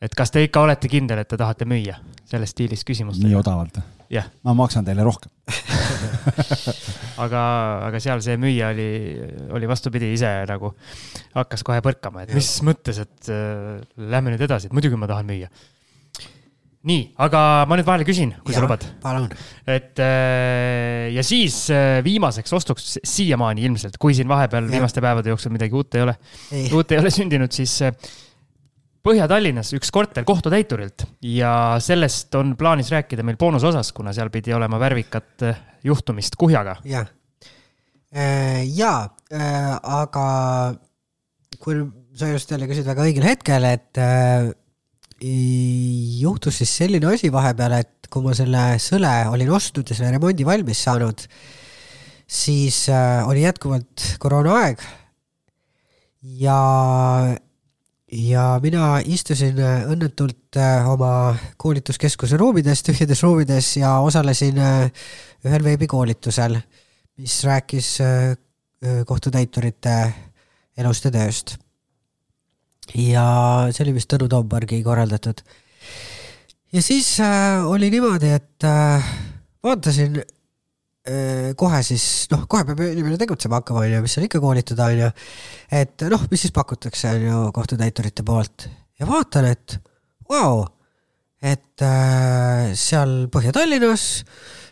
[0.02, 3.38] et kas te ikka olete kindel, et te tahate müüa selles stiilis nii küsimustega?
[3.38, 3.78] odavalt.
[4.12, 5.30] jah, ma maksan teile rohkem.
[7.24, 7.42] aga,
[7.86, 8.88] aga seal see müüja oli,
[9.56, 10.72] oli vastupidi, ise nagu
[11.36, 15.28] hakkas kohe põrkama, et mis mõttes, et äh, lähme nüüd edasi, et muidugi ma tahan
[15.28, 15.50] müüa.
[16.86, 18.84] nii, aga ma nüüd vahele küsin, kui sa lubad.
[19.02, 19.30] palun.
[19.66, 24.76] et äh, ja siis äh, viimaseks ostuks siiamaani ilmselt, kui siin vahepeal Jah.
[24.78, 26.18] viimaste päevade jooksul midagi uut ei ole,
[26.72, 27.94] uut ei ole sündinud, siis äh,
[29.06, 34.80] Põhja-Tallinnas üks korter kohtutäiturilt ja sellest on plaanis rääkida meil boonusosas, kuna seal pidi olema
[34.82, 36.80] värvikat äh, juhtumist kuhjaga.
[36.84, 37.06] jah.
[38.74, 39.00] jaa,
[39.82, 40.26] aga
[41.60, 41.78] kui
[42.16, 44.00] sa just jälle küsid väga õigel hetkel, et
[45.20, 50.46] juhtus siis selline asi vahepeal, et kui ma selle sõle olin ostnud ja selle remondi
[50.48, 51.26] valmis saanud,
[52.26, 52.86] siis
[53.26, 54.82] oli jätkuvalt koroonaaeg.
[56.42, 56.58] ja,
[58.12, 65.06] ja mina istusin äh, õnnetult äh, oma koolituskeskuse ruumides, tühjades ruumides ja osalesin äh,
[65.46, 66.58] ühel veebikoolitusel,
[67.16, 67.96] mis rääkis
[69.08, 69.92] kohtutäiturite
[70.76, 71.54] elust ja tööst.
[72.94, 73.24] ja
[73.72, 75.40] see oli vist Tõnu Toompargi korraldatud.
[76.72, 77.08] ja siis
[77.64, 78.66] oli niimoodi, et
[79.64, 80.20] vaatasin
[81.58, 85.10] kohe siis, noh, kohe peab inimene tegutsema hakkama, onju, mis seal ikka koolitada, onju.
[85.80, 88.66] et noh, mis siis pakutakse, onju, kohtutäiturite poolt
[88.98, 89.76] ja vaatan, et
[90.30, 90.64] vau,
[91.44, 94.06] et äh, seal Põhja-Tallinnas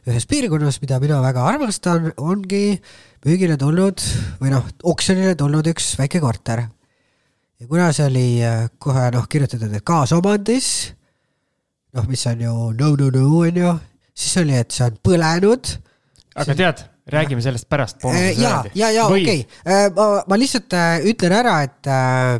[0.08, 2.78] ühes piirkonnas, mida mina väga armastan, ongi
[3.24, 4.02] müügile tulnud
[4.40, 6.66] või noh, oksjonile tulnud üks väike korter.
[7.60, 10.68] ja kuna see oli äh, kohe noh, kirjutatud, et kaasomandis,
[11.96, 13.74] noh, mis on ju no no no on ju,
[14.14, 15.76] siis oli, et see on põlenud
[16.34, 16.84] aga tead,
[17.14, 18.04] räägime sellest pärast.
[18.10, 19.46] Äh, ja, ja, ja okei,
[19.96, 22.38] ma, ma lihtsalt äh, ütlen ära, et äh,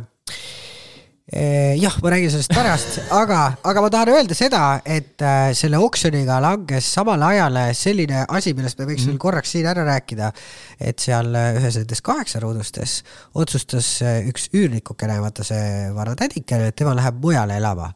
[1.33, 5.79] eh, jah, ma räägin sellest pärast, aga, aga ma tahan öelda seda, et äh, selle
[5.83, 10.31] oksjoniga langes samale ajale selline asi, millest me võiks veel korraks siin ära rääkida.
[10.79, 12.97] et seal äh, ühes nendest kaheksaruudustes
[13.33, 17.91] otsustas äh, üks üürnikukene, vaata see vana tädikene, et tema läheb mujale elama.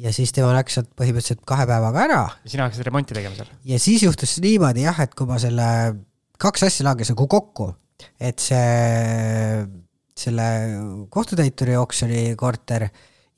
[0.00, 3.50] Ja siis tema läks sealt põhimõtteliselt kahe päevaga ära sina hakkasid remonti tegema seal?
[3.68, 5.68] ja siis juhtus niimoodi jah, et kui ma selle,
[6.40, 7.70] kaks asja langes nagu kokku,
[8.20, 9.66] et see,
[10.16, 10.48] selle
[11.12, 12.88] kohtutäituri oksjoni korter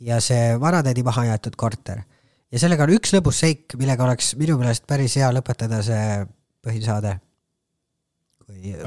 [0.03, 2.05] ja see vanatädi maha jäetud korter.
[2.53, 6.23] ja sellega on üks lõbus seik, millega oleks minu meelest päris hea lõpetada see
[6.63, 7.17] põhisaade.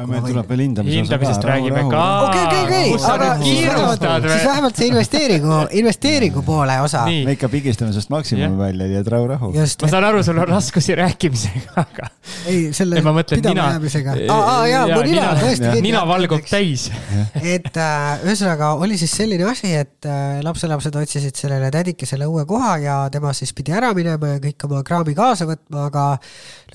[0.07, 2.03] Meil tuleb veel hindamise hindamisest räägime ka.
[2.25, 4.49] okei, okei, okei, kus sa aga nüüd siis kiirustad vähemalt, siis või?
[4.49, 7.03] vähemalt see investeeringu, investeeringu poole osa.
[7.07, 9.51] me ikka pigistame sellest maksimumi välja, nii et rahu-rahu.
[9.55, 12.09] just ma, saan aru, sul on raskusi rääkimisega, aga
[12.51, 14.15] ei selle pidamajäämisega.
[14.33, 15.71] aa, aa jaa, mu nina tõesti.
[15.85, 16.87] nina valgub täis.
[17.55, 22.75] et äh, ühesõnaga oli siis selline asi, et äh, lapselapsed otsisid sellele tädikesele uue koha
[22.83, 26.05] ja tema siis pidi ära minema ja kõik oma kraami kaasa võtma, aga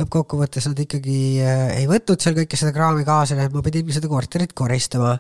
[0.01, 4.11] lõppkokkuvõttes nad ikkagi äh, ei võtnud seal kõike seda kraami kaasa, et ma pidin seda
[4.11, 5.19] korterit koristama.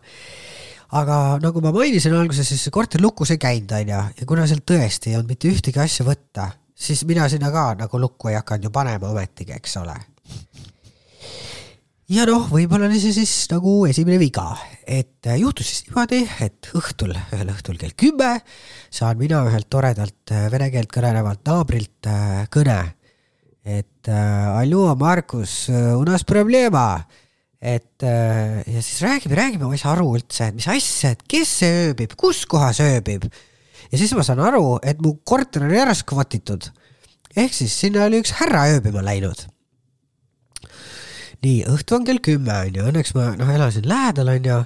[0.90, 4.64] aga nagu ma mainisin alguses, siis see korter lukus ei käinud, onju, ja kuna seal
[4.66, 8.66] tõesti ei olnud mitte ühtegi asja võtta, siis mina sinna ka nagu lukku ei hakanud
[8.66, 9.94] ju panema ometigi, eks ole.
[12.10, 14.48] Ja noh, võib-olla oli see siis nagu esimene viga,
[14.82, 18.32] et äh, juhtus siis niimoodi, et õhtul, ühel õhtul kell kümme
[18.90, 22.81] saan mina ühelt toredalt äh, vene keelt kõnelevalt naabrilt äh, kõne,
[23.62, 27.05] et allo, Markus, u nas problema,
[27.61, 31.23] et äh, ja siis räägime, räägime, ma ei saa aru üldse, et mis asja, et
[31.28, 33.28] kes see ööbib, kus kohas ööbib.
[33.91, 36.70] ja siis ma saan aru, et mu korter oli ära skvotitud.
[37.37, 39.49] ehk siis sinna oli üks härra ööbima läinud
[41.45, 44.61] nii, õhtu on kell kümme onju, õnneks ma noh, elasin lähedal onju.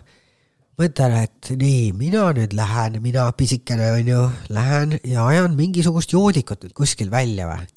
[0.80, 6.74] mõtlen, et nii, mina nüüd lähen, mina pisikene onju, lähen ja ajan mingisugust joodikut nüüd
[6.74, 7.68] kuskil välja või.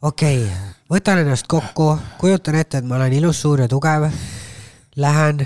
[0.00, 4.08] Okei okay,, võtan ennast kokku, kujutan ette, et ma olen ilus, suur ja tugev.
[5.00, 5.44] Lähen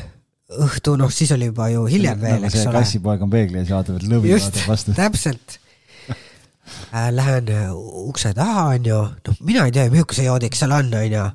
[0.65, 2.79] õhtu, noh siis oli juba ju hiljem veel, nagu eks ole.
[2.79, 4.95] kassipoeg on peegli ees, vaatab, et lõvi vaatab, vastu.
[4.97, 5.59] täpselt
[6.95, 7.11] äh,.
[7.13, 7.75] Lähen äh,
[8.07, 11.27] ukse taha, onju, noh, mina ei tea, see joodik seal on, onju.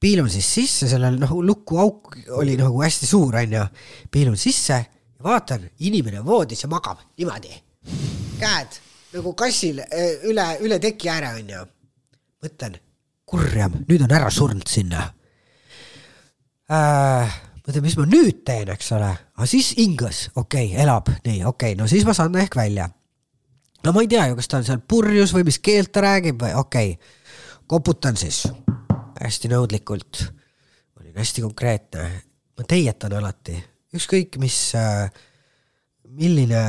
[0.00, 3.66] piilun siis sisse, sellel noh, lukuauk oli nagu hästi suur, onju.
[4.10, 4.78] piilun sisse
[5.22, 7.54] vaatan, inimene voodis ja magab niimoodi.
[8.38, 8.80] käed
[9.12, 11.66] nagu kassil äh, üle, üle teki ääre, onju.
[12.42, 12.78] mõtlen,
[13.28, 15.06] kurjam, nüüd on ära surnud sinna.
[16.72, 17.38] Äh,.
[17.62, 21.74] mõtlen, mis ma nüüd teen, eks ole, aga siis hingas, okei okay,, elab, nii, okei.
[21.74, 22.88] Okay,, no siis ma saan ehk välja.
[23.82, 26.42] No ma ei tea ju, kas ta on seal purjus või mis keelt ta räägib
[26.42, 26.94] või okei.
[26.94, 27.18] Okay.,
[27.70, 28.44] koputan siis.
[29.22, 30.24] Hästi nõudlikult.
[31.00, 32.06] olin hästi konkreetne,
[32.58, 33.54] ma teietan alati,
[33.94, 34.56] ükskõik mis,
[36.04, 36.62] milline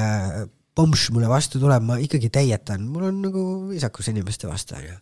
[0.78, 4.96] pomš mulle vastu tuleb, ma ikkagi teietan, mul on nagu viisakus inimeste vastu onju.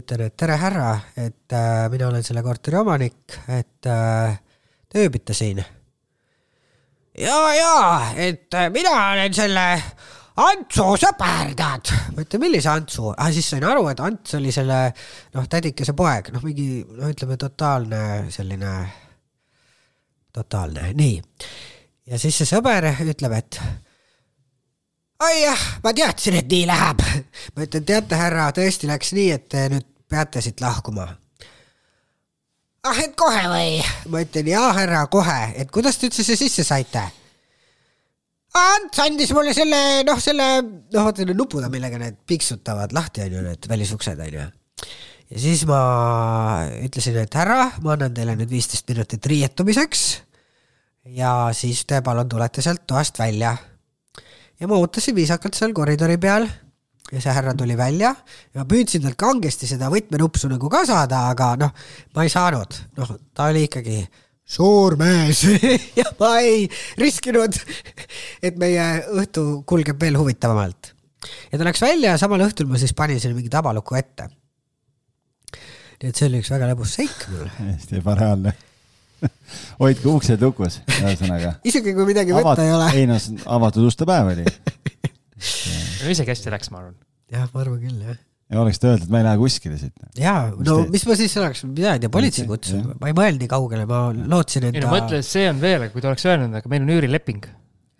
[0.00, 4.36] ütlen, et tere härra, et äh, mina olen selle korteri omanik, et äh,
[4.88, 5.62] te ööbite siin.
[7.18, 7.72] ja, ja,
[8.16, 9.66] et äh, mina olen selle
[10.36, 11.90] Antsu sõber, tead.
[12.12, 14.82] ma ütlen, millise Antsu ah,, siis sain aru, et Ants oli selle
[15.34, 18.02] noh, tädikese poeg, noh, mingi no ütleme, totaalne
[18.34, 18.74] selline,
[20.36, 21.16] totaalne, nii.
[22.12, 23.60] ja siis see sõber ütleb, et
[25.24, 27.04] oi jah, ma teadsin, et nii läheb.
[27.56, 31.08] ma ütlen, teate, härra, tõesti läks nii, et te nüüd peate siit lahkuma
[32.86, 33.78] ah, et kohe või?
[34.12, 37.02] ma ütlen jaa, härra, kohe, et kuidas te üldse siia sisse saite?
[38.56, 39.78] Ants andis mulle selle,
[40.08, 44.46] noh, selle, noh, vaata need nupud on, millega need piksutavad lahti, onju, need välisuksed, onju.
[45.32, 45.80] ja siis ma
[46.86, 50.06] ütlesin, et härra, ma annan teile nüüd viisteist minutit riietumiseks.
[51.18, 53.56] ja siis te palun tulete sealt toast välja.
[54.60, 56.46] Ja ma ootasin viisakalt seal koridori peal
[57.12, 61.26] ja see härra tuli välja ja ma püüdsin talt kangesti seda võtmenupsu nagu ka saada,
[61.30, 61.74] aga noh,
[62.16, 64.00] ma ei saanud, noh, ta oli ikkagi
[64.46, 65.42] suur mees
[66.00, 66.66] ja ma ei
[67.00, 67.58] riskinud,
[68.42, 70.92] et meie õhtu kulgeb veel huvitavamalt.
[71.52, 74.28] ja ta läks välja ja samal õhtul ma siis panin sinna mingi tabaluku ette.
[76.02, 78.56] nii et see oli üks väga lõbus seik mul, hästi ebareaalne.
[79.82, 81.56] hoidke uksed lukus, ühesõnaga.
[81.66, 82.92] isegi kui midagi võtta ei ole.
[82.96, 83.26] ei noh,
[83.58, 84.46] avatud uste päev oli.
[86.12, 86.96] isegi hästi läks, ma arvan.
[87.32, 88.18] jah, ma arvan küll jah.
[88.52, 89.94] ja oleks ta öelnud, et ma ei lähe kuskile siit.
[90.20, 93.16] jaa, Mis no te- mis ma siis oleks, mina ei tea, politsei jah., ma ei
[93.16, 96.26] mõelnud nii kaugele, ma lootsin ei no enda, mõtle, see on veel, kui ta oleks
[96.28, 97.48] öelnud, aga meil on üürileping,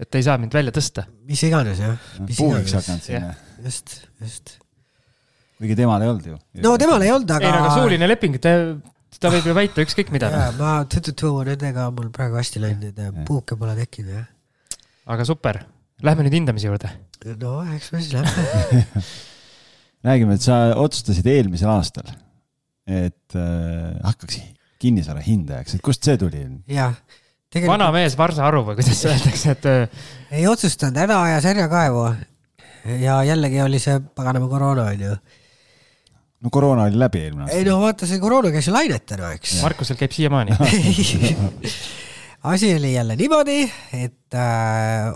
[0.00, 1.08] et te ei saa mind välja tõsta.
[1.26, 3.34] mis iganes jah, mis puuriks hakanud sinna.
[3.64, 4.58] just, just.
[5.58, 6.38] kuigi temal ei olnud ju.
[6.64, 8.56] no temal ei olnud, ei no aga aga suuline leping, ta,
[9.20, 10.30] ta võib ju väita ükskõik mida.
[10.58, 13.24] ma nendega on mul praegu hästi läinud, et Jah.
[13.28, 14.26] puuke pole tekkinud jah.
[15.06, 15.62] aga super,
[16.02, 16.92] lähme nüüd hindamise juurde.
[17.40, 18.84] no eks me siis lähme.
[20.06, 22.10] räägime, et sa otsustasid eelmisel aastal,
[22.86, 24.40] et äh, hakkaks
[24.82, 26.44] kinnisvara hindajaks, et kust see tuli?
[26.70, 29.86] jah, vana tegelikult mees varsa aru või kuidas öeldakse, et öö,
[30.36, 32.06] ei otsustanud, häda ajas härjakaevu.
[33.00, 35.16] ja jällegi oli see paganama koroona onju.
[36.44, 37.70] No koroona oli läbi eelmine ei aasta.
[37.70, 39.60] no vaata, see koroona käis ju lainetena, eks.
[39.64, 40.56] Markusel käib siiamaani.
[42.52, 43.62] asi oli jälle niimoodi,
[43.96, 45.14] et äh,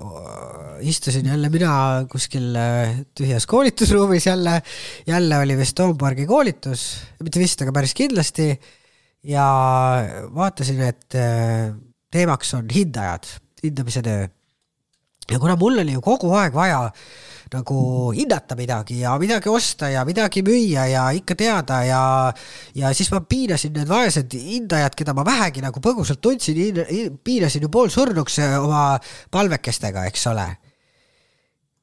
[0.81, 1.73] istusin jälle mina
[2.11, 4.63] kuskil äh, tühjas koolitusruumis jälle,
[5.07, 6.89] jälle oli vist Toompargi koolitus,
[7.23, 8.55] mitte vist, aga päris kindlasti.
[9.23, 9.47] ja
[10.35, 11.75] vaatasin, et äh,
[12.11, 13.29] teemaks on hindajad,
[13.63, 14.29] hindamise töö.
[15.31, 16.87] ja kuna mul oli ju kogu aeg vaja
[17.51, 17.79] nagu
[18.15, 22.03] hinnata midagi ja midagi osta ja midagi müüa ja ikka teada ja
[22.79, 26.79] ja siis ma piinasin need vaesed hindajad, keda ma vähegi nagu põgusalt tundsin,
[27.25, 28.85] piinasin ju poolsurnuks oma
[29.35, 30.47] palvekestega, eks ole.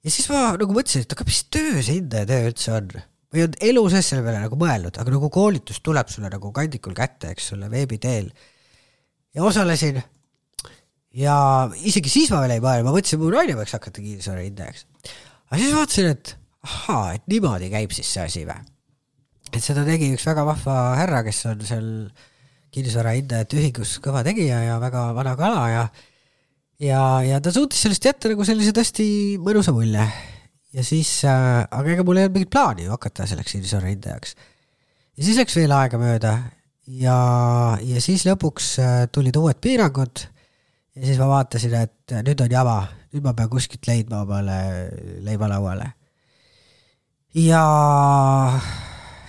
[0.04, 2.92] ja siis ma nagu mõtlesin, et aga mis töö see hindaja töö üldse on
[3.28, 6.52] ma ei olnud elu sees selle peale nagu mõelnud, aga nagu koolitus tuleb sulle nagu
[6.56, 8.30] kandikul kätte, eks ole, veebi teel.
[9.36, 10.00] ja osalesin.
[11.12, 11.36] ja
[11.84, 14.88] isegi siis ma veel ei mõelnud, ma mõtlesin, mu naine võiks hakata kinnisvara hindajaks.
[15.48, 16.34] Aga siis vaatasin, et
[16.68, 18.60] ahaa, et niimoodi käib siis see asi või.
[19.54, 21.90] et seda tegi üks väga vahva härra, kes on seal
[22.74, 25.86] kinnisvara hindajate ühingus kõva tegija ja väga vana kala ja
[26.84, 29.08] ja, ja ta suutis sellest jätta nagu sellise tõesti
[29.42, 30.04] mõnusa mulje
[30.76, 34.36] ja siis äh,, aga ega mul ei olnud mingit plaani ju hakata selleks Ilsori hindajaks.
[35.18, 36.34] ja siis läks veel aega mööda
[36.88, 37.18] ja,
[37.82, 40.28] ja siis lõpuks äh, tulid uued piirangud
[40.98, 42.78] ja siis ma vaatasin, et nüüd on jama,
[43.14, 44.58] nüüd ma pean kuskilt leidma omale
[45.26, 45.92] leivalauale.
[47.38, 47.64] ja,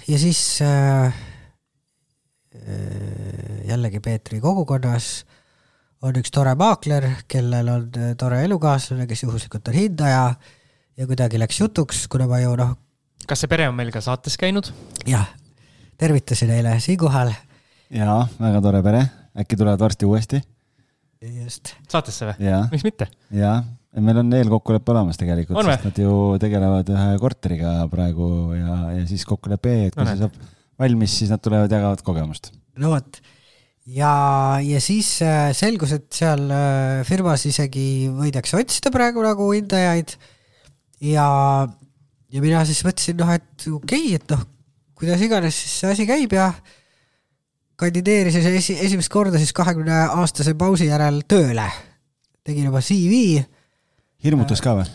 [0.08, 1.12] ja siis äh,
[2.56, 5.26] äh, jällegi Peetri kogukonnas
[6.02, 7.88] on üks tore maakler, kellel on
[8.18, 10.24] tore elukaaslane, kes juhuslikult on hindaja
[10.96, 12.76] ja kuidagi läks jutuks, kuna ma ju noh.
[13.26, 14.72] kas see pere on meil ka saates käinud?
[15.06, 15.26] jah,
[15.98, 17.34] tervitasin eile siinkohal.
[17.90, 19.02] jaa, väga tore pere,
[19.36, 20.46] äkki tulevad varsti uuesti?
[21.22, 21.74] Just.
[21.90, 22.52] saatesse või?
[22.72, 23.08] miks mitte?
[23.34, 23.56] jaa,
[24.04, 26.12] meil on eelkokkulepe olemas tegelikult, sest nad ju
[26.42, 28.28] tegelevad ühe korteriga praegu
[28.58, 30.38] ja, ja siis kokkulepe, et kui no, see saab
[30.78, 32.52] valmis, siis nad tulevad, jagavad kogemust.
[32.78, 33.20] no vot
[33.88, 34.12] ja,
[34.62, 40.14] ja siis äh, selgus, et seal äh, firmas isegi võidakse otsida praegu nagu hindajaid
[41.08, 41.28] ja,
[42.28, 44.44] ja mina siis mõtlesin, noh, et okei okay,, et noh,
[44.98, 46.50] kuidas iganes siis see asi käib ja
[47.78, 51.68] kandideerisin esi, esimest korda siis kahekümne aastase pausi järel tööle.
[52.44, 53.42] tegin oma CV.
[54.24, 54.88] hirmutas ka või?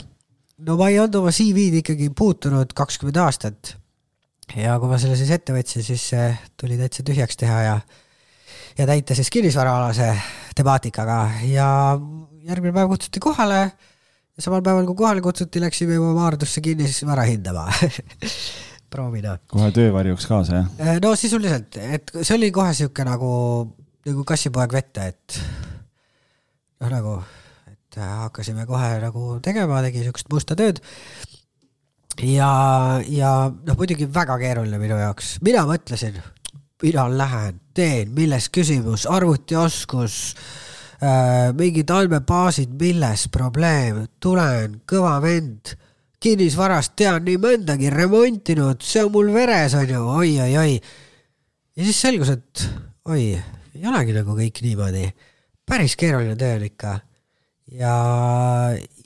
[0.67, 3.75] no ma ei olnud oma CV-d ikkagi puutunud kakskümmend aastat.
[4.55, 6.09] ja kui ma selle siis ette võtsin, siis
[6.59, 7.79] tuli täitsa tühjaks teha ja,
[8.77, 10.11] ja täita siis kinnisvaraalase
[10.55, 11.69] temaatikaga ja
[12.43, 17.69] järgmine päev kutsuti kohale ja samal päeval, kui kohale kutsuti, läksime juba Maardusse kinnisvara hindama
[18.93, 19.37] proovida.
[19.51, 20.71] kohe töövarjuks kaasa, jah?
[20.79, 23.31] Äh, no sisuliselt, et see oli kohe sihuke nagu,
[24.07, 25.39] nagu kassipoeg vette, et
[26.83, 27.15] noh, nagu,
[27.71, 30.83] et hakkasime kohe nagu tegema, tegi siukest musta tööd.
[32.21, 32.51] ja,
[33.09, 36.21] ja noh, muidugi väga keeruline minu jaoks, mina mõtlesin,
[36.83, 40.21] mina lähen, teen, milles küsimus, arvutioskus
[41.03, 45.73] Äh, mingid andmebaasid, milles probleem, tulen, kõva vend,
[46.23, 50.77] kinnisvarast tean nii mõndagi, remontinud, see on mul veres, on ju oi,, oi-oi-oi.
[51.75, 52.65] ja siis selgus, et
[53.11, 53.33] oi,
[53.75, 55.07] ei olegi nagu kõik niimoodi.
[55.67, 56.93] päris keeruline töö on ikka.
[57.79, 57.95] ja,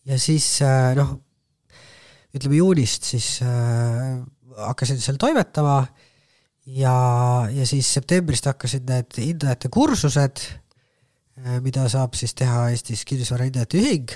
[0.05, 1.17] ja siis äh, noh,
[2.37, 4.21] ütleme juunist siis äh,
[4.67, 5.81] hakkasin seal toimetama
[6.65, 6.95] ja,
[7.49, 10.45] ja siis septembrist hakkasid need hindajate kursused
[11.45, 14.13] Äh, mida saab siis teha Eestis kinnisvarahindajate ühing,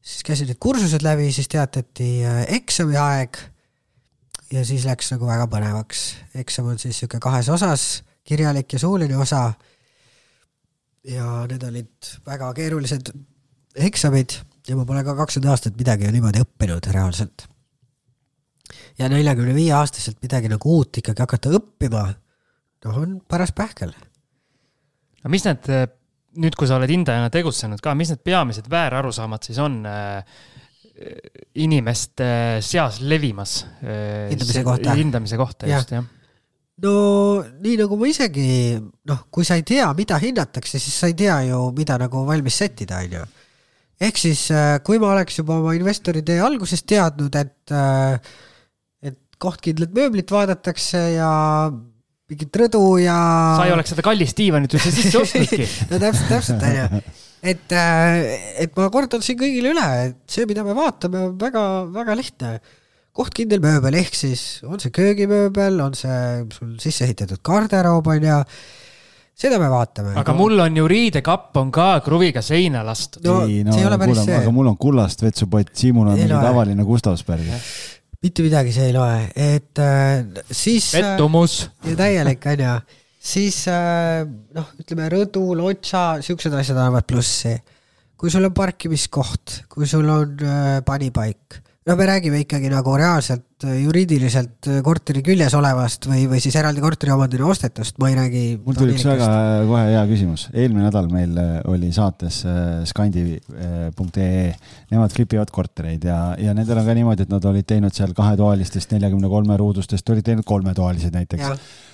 [0.00, 3.38] siis käisid need kursused läbi, siis teatati äh, eksami aeg
[4.54, 6.04] ja siis läks nagu väga põnevaks.
[6.40, 7.84] eksam on siis niisugune kahes osas,
[8.26, 9.52] kirjalik ja suuline osa.
[11.04, 13.12] ja need olid väga keerulised
[13.74, 14.34] eksamid
[14.68, 17.46] ja ma pole ka kakskümmend aastat midagi niimoodi õppinud reaalselt.
[18.98, 22.04] ja neljakümne viie aastaselt midagi nagu uut ikkagi hakata õppima,
[22.84, 23.94] noh, on paras pähkel.
[25.20, 25.72] aga mis need
[26.38, 30.22] nüüd, kui sa oled hindajana tegutsenud ka, mis need peamised väärarusaamad siis on äh,
[31.58, 32.30] inimeste
[32.62, 34.30] seas levimas äh,?
[34.30, 34.96] hindamise kohta.
[35.00, 36.08] hindamise kohta, just, jah
[36.84, 36.94] no
[37.60, 38.46] nii nagu ma isegi,
[39.10, 42.56] noh, kui sa ei tea, mida hinnatakse, siis sa ei tea ju, mida nagu valmis
[42.62, 43.24] sättida, on ju.
[44.00, 48.16] ehk siis, äh, kui ma oleks juba oma investori tee alguses teadnud, et, äh,
[49.04, 51.32] et kohtkindlat mööblit vaadatakse ja
[52.30, 53.16] mingit rõdu ja.
[53.58, 57.00] sa ei oleks seda kallist diivanit üldse sisse ostnudki no täpselt, täpselt onju.
[57.42, 58.18] et, äh,
[58.66, 62.52] et ma kordan siin kõigile üle, et see, mida me vaatame, on väga-väga lihtne.
[63.16, 68.44] kohtkindel mööbel ehk siis on see köögimööbel, on see sul sisse ehitatud garderoob onju
[69.40, 70.14] seda me vaatame.
[70.20, 73.24] aga mul on ju riidekapp on ka kruviga seina lastud.
[73.26, 74.42] no ei, no, see ei ole päris kuule, see.
[74.42, 77.48] aga mul on kullast vetsupott, Siimul on mingi tavaline Gustavsberg
[78.20, 80.92] mitte midagi see ei loe, et äh, siis.
[80.94, 81.94] Äh, pettumus äh,.
[81.96, 82.74] täielik on ju,
[83.32, 84.22] siis äh,
[84.56, 87.56] noh, ütleme rõdu, lotsa, siuksed asjad annavad plussi.
[88.20, 93.64] kui sul on parkimiskoht, kui sul on äh, panipaik, no me räägime ikkagi nagu reaalselt
[93.64, 98.42] äh, juriidiliselt äh, korteri küljes olevast või, või siis eraldi korteriomandina ostetust, ma ei räägi.
[98.64, 99.28] mul tuli üks väga
[99.68, 102.42] kohe hea küsimus, eelmine nädal meil äh, oli saates
[102.90, 104.50] skandi.ee,
[104.92, 108.92] nemad flipivad kortereid ja, ja nendel on ka niimoodi, et nad olid teinud seal kahetoalistest
[108.96, 111.88] neljakümne kolme ruudustest, olid teinud kolmetoalised näiteks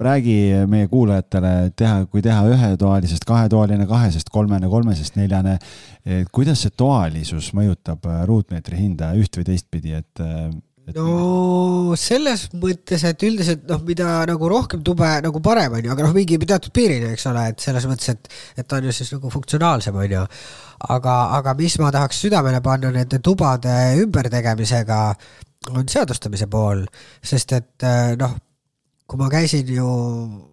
[0.00, 0.36] räägi
[0.70, 5.58] meie kuulajatele, teha, kui teha ühetoalisest kahetoaline, kahesest kolmene, kolmesest neljane,
[6.32, 10.48] kuidas see toalisus mõjutab äh, ruutmeetri hinda üht või teistpidi, et, äh,
[10.88, 10.96] et...?
[10.96, 16.08] no selles mõttes, et üldiselt noh, mida nagu rohkem tube, nagu parem on ju, aga
[16.08, 19.32] noh, mingi teatud piirini, eks ole, et selles mõttes, et, et on ju siis nagu
[19.36, 20.26] funktsionaalsem, on ju.
[20.96, 25.02] aga, aga mis ma tahaks südamele panna nende tubade ümbertegemisega,
[25.76, 26.86] on seadustamise pool,
[27.20, 28.38] sest et äh, noh
[29.10, 29.86] kui ma käisin ju,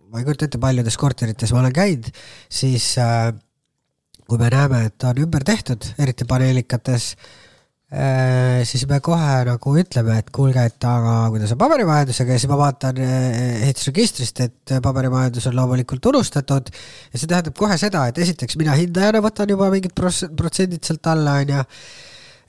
[0.09, 2.07] ma ei kujuta ette, paljudes korterites ma olen käinud,
[2.49, 3.29] siis äh,
[4.27, 7.11] kui me näeme, et on ümber tehtud, eriti paneelikates
[7.93, 12.51] äh,, siis me kohe nagu ütleme, et kuulge, et aga kuidas on paberimajandusega ja siis
[12.51, 18.25] ma vaatan äh, ehitusregistrist, et paberimajandus on loomulikult unustatud ja see tähendab kohe seda, et
[18.25, 21.71] esiteks mina hindajana võtan juba mingid protsendid sealt alla, on ju.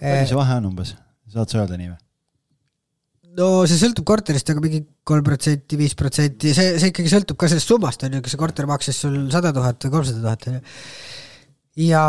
[0.01, 0.97] palju see vahe on umbes,
[1.37, 2.05] saad sa öelda nii või?
[3.39, 7.51] No see sõltub korterist, aga mingi kolm protsenti, viis protsenti, see, see ikkagi sõltub ka
[7.51, 10.59] sellest summast, on ju, kas see korter maksis sul sada tuhat või kolmsada tuhat, on
[10.59, 10.63] ju.
[11.89, 12.05] ja,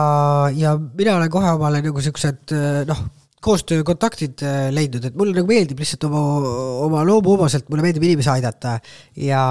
[0.58, 2.56] ja mina olen kohe omale nagu siuksed
[2.90, 3.04] noh,
[3.46, 6.24] koostöökontaktid äh, leidnud, et mulle nagu meeldib lihtsalt oma,
[6.86, 8.80] oma loomuomaselt, mulle meeldib inimesi aidata
[9.16, 9.44] ja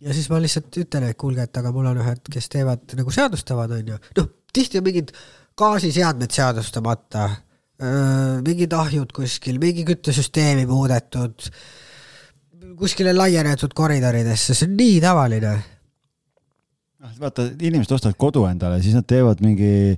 [0.00, 3.12] ja siis ma lihtsalt ütlen, et kuulge, et aga mul on ühed, kes teevad nagu
[3.12, 5.12] seadustavad, on ju, noh, tihti on mingid
[5.56, 7.28] gaasiseadmed seadustamata
[7.76, 11.48] mingid ahjud kuskil, mingi küttesüsteemi muudetud,
[12.76, 15.56] kuskile laienetud koridoridesse, see on nii tavaline.
[17.04, 19.92] noh, vaata, inimesed ostavad kodu endale, siis nad teevad mingi,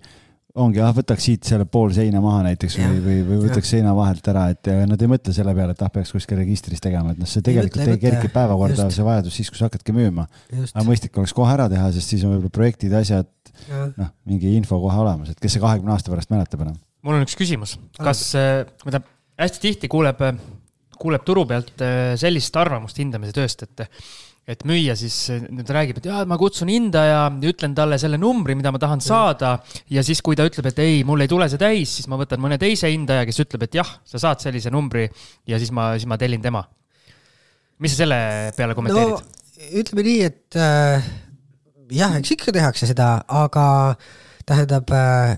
[0.59, 3.77] ongi, ah, võtaks siit selle pool seina maha näiteks või, või, või võtaks ja.
[3.77, 7.15] seina vahelt ära, et nad ei mõtle selle peale, et ah, peaks kuskil registris tegema,
[7.15, 10.27] et noh, see tegelikult ei, ei kerki päevakorda, see vajadus siis, kui sa hakkadki müüma.
[10.67, 13.31] aga mõistlik oleks kohe ära teha, sest siis on võib-olla projektid, asjad,
[13.95, 16.77] noh, mingi info kohe olemas, et kes see kahekümne aasta pärast mäletab enam
[17.07, 20.41] mul on üks küsimus, kas, äh, tähendab, hästi tihti kuuleb, äh,
[20.99, 23.87] kuuleb turu pealt äh, sellist arvamust hindamise tööst, et
[24.49, 28.70] et müüja siis nüüd räägib, et jaa, ma kutsun hindaja, ütlen talle selle numbri, mida
[28.73, 29.59] ma tahan saada
[29.93, 32.41] ja siis, kui ta ütleb, et ei, mul ei tule see täis, siis ma võtan
[32.41, 35.05] mõne teise hindaja, kes ütleb, et jah, sa saad sellise numbri
[35.45, 36.65] ja siis ma, siis ma tellin tema.
[37.77, 38.16] mis sa selle
[38.57, 39.20] peale kommenteerid no,?
[39.83, 41.12] ütleme nii, et äh,
[41.99, 43.66] jah, eks ikka tehakse seda, aga
[44.49, 45.37] tähendab äh,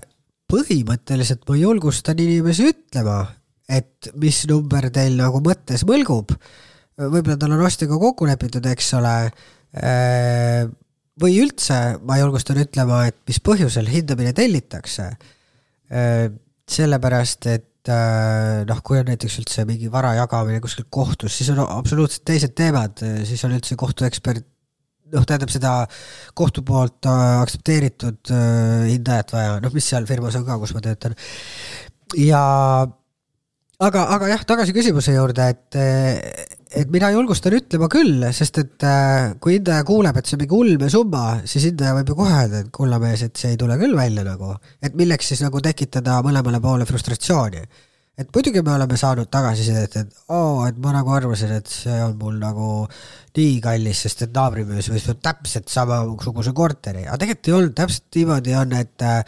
[0.51, 3.23] põhimõtteliselt ma julgustan inimesi ütlema,
[3.71, 6.35] et mis number teil nagu mõttes mõlgub.
[7.01, 9.15] võib-olla tal on ostjaga kokku lepitud, eks ole.
[9.71, 10.67] Äh,
[11.21, 15.07] või üldse ma julgustan ütlema, et mis põhjusel hindamine tellitakse.
[15.91, 16.27] Äh,
[16.71, 21.63] sellepärast, et äh, noh, kui on näiteks üldse mingi vara jagamine kuskil kohtus, siis on
[21.63, 24.50] absoluutselt teised teemad, siis on üldse kohtuekspert
[25.15, 25.73] noh, tähendab seda
[26.37, 30.83] kohtu poolt äh, aktsepteeritud äh, hindajat vaja, noh, mis seal firmas on ka, kus ma
[30.85, 31.15] töötan.
[32.19, 32.41] ja
[33.81, 35.79] aga, aga jah, tagasi küsimuse juurde, et,
[36.81, 40.59] et mina julgustan ütlema küll, sest et äh, kui hindaja kuuleb, et see on mingi
[40.59, 43.97] ulmesumma, siis hindaja võib ju kohe öelda, et kulla mees, et see ei tule küll
[43.97, 47.65] välja nagu, et milleks siis nagu tekitada mõlemale poole frustratsiooni
[48.19, 52.17] et muidugi me oleme saanud tagasisidet, et oo, et ma nagu arvasin, et see on
[52.19, 52.69] mul nagu
[53.37, 58.57] nii kallis, sest et naabrimüüs võis täpselt samasuguse korteri, aga tegelikult ei olnud, täpselt niimoodi
[58.59, 59.21] on, et äh,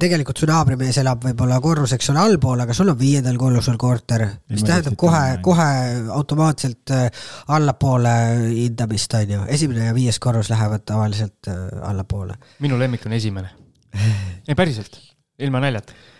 [0.00, 4.64] tegelikult su naabrimees elab võib-olla korruseks on allpool, aga sul on viiendal korrusel korter, mis
[4.64, 5.68] tähendab kohe, kohe
[6.16, 8.14] automaatselt äh, allapoole
[8.48, 12.40] hindamist, on ju, esimene ja viies korrus lähevad tavaliselt äh, allapoole.
[12.64, 13.52] minu lemmik on esimene.
[14.48, 14.98] ei, päriselt,
[15.38, 16.13] ilma naljata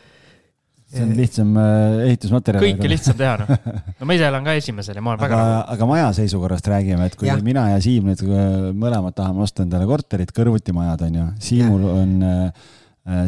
[0.95, 2.65] see on lihtsam äh, ehitusmaterjal.
[2.65, 3.83] kõike lihtsam teha, noh.
[3.99, 7.09] no ma ise elan ka esimesel ja ma olen väga aga, aga maja seisukorrast räägime,
[7.11, 7.37] et kui ja.
[7.45, 11.87] mina ja Siim nüüd äh, mõlemad tahame osta endale korterit, kõrvuti majad on ju, Siimul
[11.87, 11.97] ja.
[12.03, 12.71] on äh,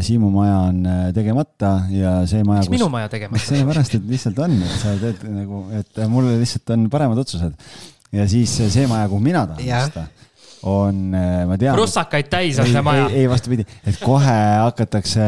[0.07, 0.79] Siimu maja on
[1.13, 2.63] tegemata ja see maja.
[2.63, 2.79] miks kus...
[2.79, 3.45] minu maja tegemata?
[3.51, 7.59] sellepärast, et lihtsalt on, et sa teed nagu, et mul lihtsalt on paremad otsused.
[8.17, 10.07] ja siis see maja, kuhu mina tahan osta
[10.67, 11.77] on, äh, ma tean.
[11.79, 13.07] russakaid täis on see maja.
[13.11, 15.27] ei, ei vastupidi, et kohe hakatakse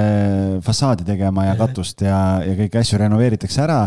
[0.67, 3.81] fassaadi tegema ja katust ja, ja kõiki asju renoveeritakse ära.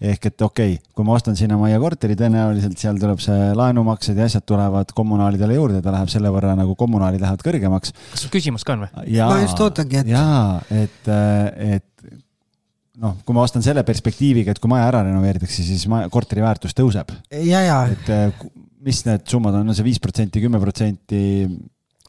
[0.00, 4.18] ehk et okei okay,, kui ma ostan sinna majja korteri, tõenäoliselt seal tuleb see laenumaksed
[4.18, 7.94] ja asjad tulevad kommunaalidele juurde, ta läheb selle võrra nagu kommunaalid lähevad kõrgemaks.
[8.12, 8.92] kas sul küsimus ka on või?
[9.22, 10.12] ma just ootangi, et.
[10.12, 11.14] jaa, et,
[11.76, 12.12] et
[13.00, 16.76] noh, kui ma ostan selle perspektiiviga, et kui maja ära renoveeritakse, siis maja, korteri väärtus
[16.76, 17.14] tõuseb.
[17.30, 17.80] ja, ja.
[17.94, 18.54] et
[18.86, 21.22] mis need summad on, on see viis protsenti, kümme protsenti?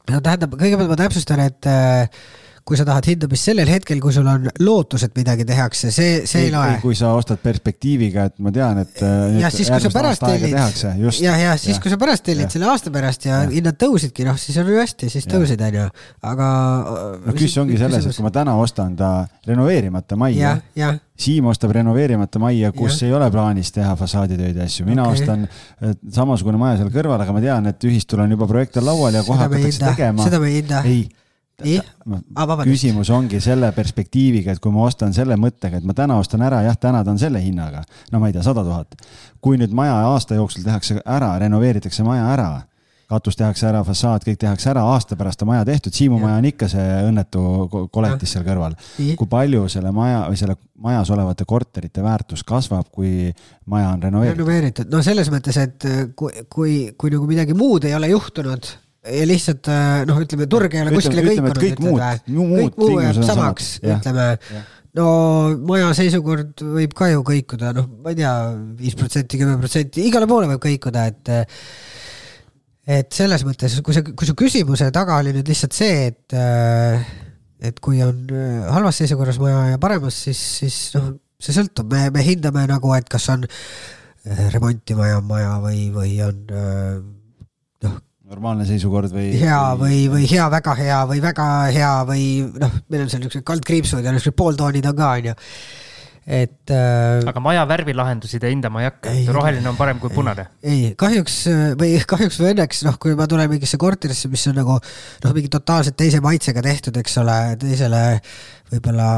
[0.08, 2.20] no tähendab, kõigepealt ma täpsustan, et äh,
[2.68, 6.48] kui sa tahad hindamist sellel hetkel, kui sul on lootus, et midagi tehakse, see, see
[6.48, 6.74] ei, loe.
[6.82, 9.00] kui sa ostad perspektiiviga, et ma tean, et.
[9.40, 10.52] jah, siis kui sa pärast tellid.
[10.52, 14.36] jah, jah, siis kui sa pärast tellid selle aasta pärast ja, ja hinnad tõusidki, noh,
[14.40, 15.86] siis on ju hästi, siis tõusid, onju,
[16.28, 16.48] aga.
[17.24, 19.12] no küss ongi selles, et kui ma täna ostan ta
[19.48, 20.58] renoveerimata majja.
[21.18, 23.08] Siim ostab renoveerimata majja, kus ja.
[23.08, 25.24] ei ole plaanis teha fassaaditöid ja asju, mina okay.
[25.24, 29.18] ostan samasugune maja seal kõrval, aga ma tean, et ühistul on juba projekt on laual
[29.18, 30.28] ja kohe hakatakse tegema.
[30.28, 30.84] seda me ei hinda.
[30.86, 31.08] ei
[32.68, 36.62] küsimus ongi selle perspektiiviga, et kui ma ostan selle mõttega, et ma täna ostan ära,
[36.62, 37.82] jah, täna ta on selle hinnaga,
[38.12, 38.94] no ma ei tea, sada tuhat.
[39.42, 42.48] kui nüüd maja aasta jooksul tehakse ära, renoveeritakse maja ära,
[43.10, 46.28] katus tehakse ära, fassaad, kõik tehakse ära, aasta pärast on maja tehtud, Siimu ja.
[46.28, 47.44] maja on ikka see õnnetu
[47.90, 48.78] koletis seal kõrval.
[49.18, 53.32] kui palju selle maja või selle majas olevate korterite väärtus kasvab, kui
[53.66, 54.44] maja on renoveeritud?
[54.44, 58.76] renoveeritud, no selles mõttes, et kui, kui, kui nagu midagi muud ei ole juhtunud
[59.06, 61.60] ja lihtsalt äh, noh, ütleme turg ei ole kuskile kõikunud.
[61.62, 64.32] kõik muud, kõik muu jääb samaks, ütleme.
[64.98, 65.06] No
[65.68, 68.32] maja seisukord võib ka ju kõikuda, noh, ma ei tea,
[68.80, 71.32] viis protsenti, kümme protsenti, igale poole võib kõikuda, et
[72.88, 76.36] et selles mõttes, kui see, kui su küsimuse taga oli nüüd lihtsalt see, et
[77.68, 78.24] et kui on
[78.72, 83.06] halvas seisukorras maja ja paremas, siis, siis noh, see sõltub, me, me hindame nagu, et
[83.12, 83.46] kas on
[84.54, 86.42] remonti vaja maja või, või on
[88.28, 89.32] normaalne seisukord või?
[89.40, 92.24] hea või, või hea, väga hea või väga hea või
[92.60, 95.34] noh, meil on seal niisugused kaldkriipsud ja niisugused pooltoonid on ka, onju.
[96.38, 97.24] et äh,.
[97.30, 100.44] aga maja värvilahendusi te hindama ei hakka, et roheline on parem kui punane?
[100.60, 101.40] ei, kahjuks
[101.80, 105.52] või kahjuks või õnneks, noh, kui ma tulen mingisse korterisse, mis on nagu noh, mingi
[105.56, 108.04] totaalselt teise maitsega tehtud, eks ole, teisele
[108.74, 109.10] võib-olla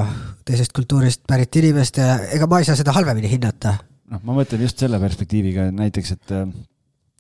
[0.47, 3.75] teisest kultuurist pärit inimest ja ega ma ei saa seda halvemini hinnata.
[4.15, 6.37] noh, ma mõtlen just selle perspektiiviga näiteks, et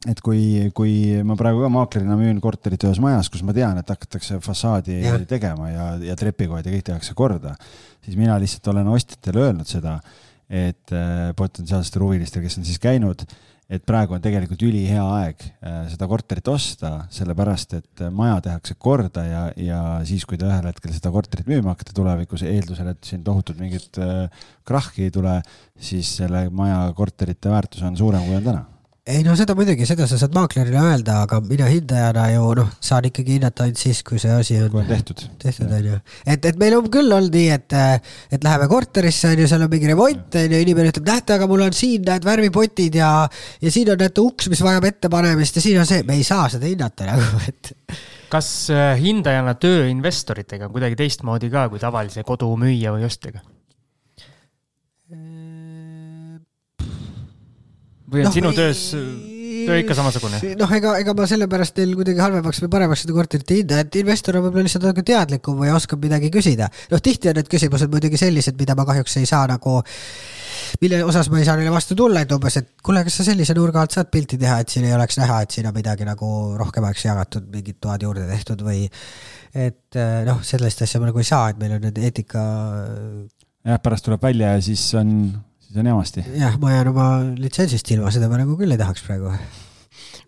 [0.08, 0.94] et kui, kui
[1.28, 5.18] ma praegu ka maaklerina müün korterit ühes majas, kus ma tean, et hakatakse fassaadi ja.
[5.28, 7.52] tegema ja, ja trepikood ja kõik tehakse korda,
[8.06, 9.98] siis mina lihtsalt olen ostjatele öelnud seda,
[10.48, 13.26] et äh, potentsiaalsetele huvilistele, kes on siis käinud,
[13.70, 19.28] et praegu on tegelikult ülihea aeg äh, seda korterit osta, sellepärast et maja tehakse korda
[19.28, 23.20] ja, ja siis, kui te ühel hetkel seda korterit müüma hakkate tulevikus, eeldusel, et siin
[23.28, 25.42] tohutut mingit äh, krahhi ei tule,
[25.76, 28.68] siis selle maja korterite väärtus on suurem, kui on täna
[29.08, 33.06] ei no seda muidugi, seda sa saad maaklerile öelda, aga mina hindajana ju noh, saan
[33.08, 35.22] ikkagi hinnata ainult siis, kui see asi on, on tehtud.
[35.40, 37.76] tehtud on ju, et, et meil on küll olnud nii, et,
[38.36, 41.48] et läheme korterisse on ju, seal on mingi remont on ju, inimene ütleb, näete, aga
[41.50, 43.12] mul on siin näed värvipotid ja,
[43.64, 46.50] ja siin on näete uks, mis vajab ettepanemist ja siin on see, me ei saa
[46.52, 47.72] seda hinnata nagu, et
[48.30, 53.42] kas äh, hindajana töö investoritega on kuidagi teistmoodi ka kui tavalise kodumüüja või ostjaga?
[58.10, 58.88] Või on no, sinu töös
[59.66, 60.40] töö ikka samasugune?
[60.58, 64.00] noh, ega, ega ma sellepärast teil kuidagi halvemaks või paremaks seda korterit ei hinda, et
[64.00, 66.70] investor on võib-olla lihtsalt natuke teadlikum või oskab midagi küsida.
[66.92, 69.80] noh, tihti on need küsimused muidugi sellised, mida ma kahjuks ei saa nagu
[70.80, 73.56] mille osas ma ei saa neile vastu tulla, et umbes, et kuule, kas sa sellise
[73.58, 76.30] nurga alt saad pilti teha, et siin ei oleks näha, et siin on midagi nagu
[76.60, 78.86] rohkemaks jagatud, mingid toad juurde tehtud või
[79.50, 82.42] et noh, sellist asja ma nagu ei saa, et meil on need eetika.
[83.66, 85.16] jah, pärast tuleb välja ja siis on
[85.70, 86.26] siis on jamasti.
[86.34, 89.32] jah, ma jään oma litsentsist ilma, seda ma nagu küll ei tahaks praegu.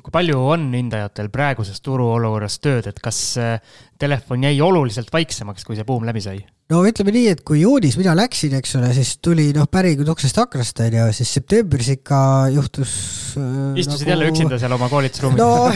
[0.03, 5.79] kui palju on hindajatel praeguses turuolukorras tööd, et kas äh, telefon jäi oluliselt vaiksemaks, kui
[5.79, 6.45] see buum läbi sai?
[6.73, 10.39] no ütleme nii, et kui juunis mina läksin, eks ole, siis tuli noh, päringud uksest
[10.45, 12.23] aknast onju, siis septembris ikka
[12.55, 12.95] juhtus
[13.35, 13.83] äh,.
[13.83, 14.15] istusid nagu...
[14.15, 15.43] jälle üksinda seal oma koolitusruumis?
[15.43, 15.67] no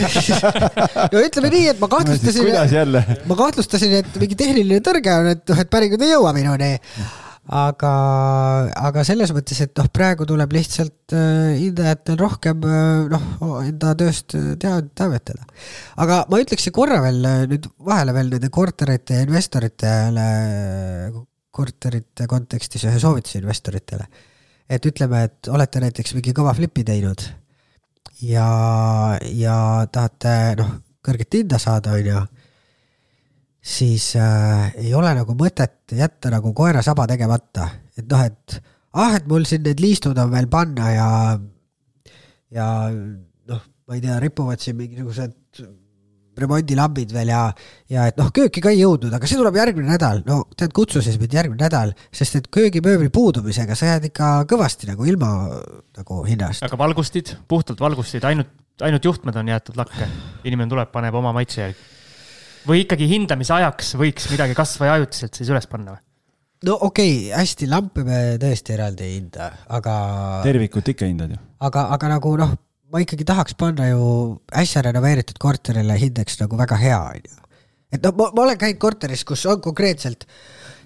[1.13, 5.47] no ütleme nii, et ma kahtlustasin no,, ma kahtlustasin, et mingi tehniline tõrge on, et
[5.51, 6.75] noh, et päringud ei jõua minuni
[7.47, 7.93] aga,
[8.89, 14.35] aga selles mõttes, et noh, praegu tuleb lihtsalt äh, hindajatel rohkem äh, noh, enda tööst
[14.35, 15.47] tea-, teavitada.
[16.03, 20.29] aga ma ütleksin korra veel äh, nüüd vahele veel nende korterite ja investoritele,
[21.55, 24.09] korterite kontekstis ühe soovituse investoritele.
[24.69, 27.23] et ütleme, et olete näiteks mingi kõva flipi teinud
[28.27, 28.49] ja,
[29.23, 29.59] ja
[29.93, 30.75] tahate noh,
[31.07, 32.25] kõrget hinda saada, on ju
[33.67, 37.69] siis äh, ei ole nagu mõtet jätta nagu koera saba tegemata,
[37.99, 38.59] et noh, et
[38.97, 41.09] ah, et mul siin need liistud on veel panna ja,
[42.55, 45.35] ja noh, ma ei tea, ripuvad siin mingisugused
[46.37, 47.41] remondilambid veel ja,
[47.91, 50.21] ja et noh, kööki ka ei jõudnud, aga see tuleb järgmine nädal.
[50.29, 54.93] no tead, kutsu siis mind järgmine nädal, sest et köögimööbli puudumisega sa jääd ikka kõvasti
[54.93, 55.33] nagu ilma
[55.97, 56.63] nagu hinnast.
[56.69, 58.53] aga valgustid, puhtalt valgustid, ainult,
[58.85, 60.11] ainult juhtmed on jäetud lakke.
[60.45, 61.96] inimene tuleb, paneb oma maitse järgi
[62.67, 66.03] või ikkagi hindamise ajaks võiks midagi kas või ajutiselt siis üles panna või?
[66.67, 69.97] no okei okay,, hästi, lampe me tõesti eraldi ei hinda, aga.
[70.47, 71.41] tervikut ikka hindad ju.
[71.69, 72.55] aga, aga nagu noh,
[72.93, 74.05] ma ikkagi tahaks panna ju
[74.57, 77.41] äsja renoveeritud korterile hindeks nagu väga hea, onju.
[77.95, 80.27] et noh, ma, ma olen käinud korteris, kus on konkreetselt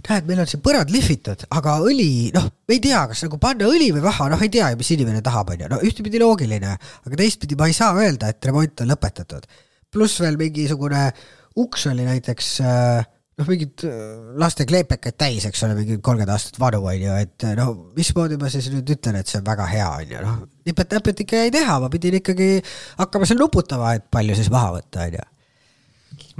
[0.08, 3.68] näed, meil on siin põrand lihvitud, aga õli, noh, me ei tea, kas nagu panna
[3.68, 7.18] õli või vaha, noh, ei tea ju, mis inimene tahab, onju, no ühtepidi loogiline, aga
[7.20, 9.44] teistpidi ma ei saa öelda, et remont on lõpetatud.
[9.90, 11.10] pluss veel mingisugune
[11.58, 13.08] uks oli näiteks äh,
[13.40, 13.96] noh, mingid äh,
[14.40, 18.70] laste kleepekaid täis, eks ole, mingi kolmkümmend aastat vanu, onju, et no mismoodi ma siis
[18.72, 20.38] nüüd ütlen, et see on väga hea, onju, noh.
[20.68, 22.54] nipet-näpet ikka jäi teha, ma pidin ikkagi
[23.00, 25.28] hakkama seal nuputama, et palju siis maha võtta, onju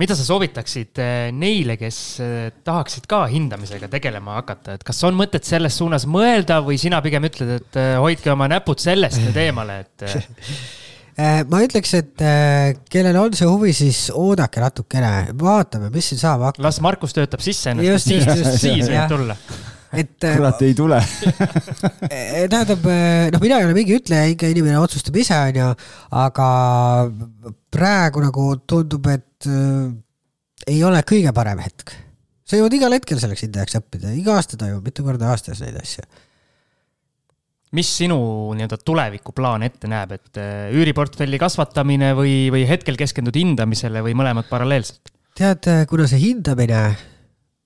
[0.00, 0.96] mida sa soovitaksid
[1.36, 1.96] neile, kes
[2.64, 7.26] tahaksid ka hindamisega tegelema hakata, et kas on mõtet selles suunas mõelda või sina pigem
[7.28, 10.06] ütled, et hoidke oma näpud sellest nüüd eemale, et
[11.50, 12.22] ma ütleks, et
[12.92, 16.64] kellel on see huvi, siis oodake natukene, vaatame, mis siin saama hakkab.
[16.68, 18.26] las Markus töötab sisse ennast, siis,
[18.62, 19.36] siis võib tulla
[19.90, 20.26] et.
[20.26, 21.00] kurat, ei tule
[22.52, 22.84] tähendab,
[23.34, 25.72] noh, mina ei ole mingi ütleja, iga inimene otsustab ise, onju,
[26.22, 26.46] aga
[27.74, 29.92] praegu nagu tundub, et et äh,
[30.74, 31.94] ei ole kõige parem hetk.
[32.44, 36.04] sa jõuad igal hetkel selleks hindajaks õppida, iga aasta toimub mitu korda aastas neid asju.
[37.76, 38.18] Mis sinu
[38.58, 44.50] nii-öelda tulevikuplaan ette näeb, et äh, üüriportfelli kasvatamine või, või hetkel keskendud hindamisele või mõlemad
[44.50, 45.12] paralleelselt?
[45.38, 46.80] tead, äh, kuna see hindamine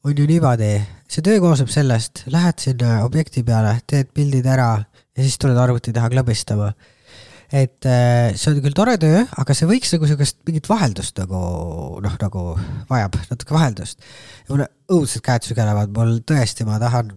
[0.05, 0.75] on ju niimoodi,
[1.09, 5.95] see töö koosneb sellest, lähed sinna objekti peale, teed pildid ära ja siis tuled arvuti
[5.97, 6.75] taha klõbistama
[7.55, 11.41] et äh, see on küll tore töö, aga see võiks nagu sihukest mingit vaheldust nagu
[12.03, 12.47] noh, nagu
[12.91, 14.01] vajab natuke vaheldust.
[14.49, 17.13] mulle õudsed käed sügelevad, mul tõesti, ma tahan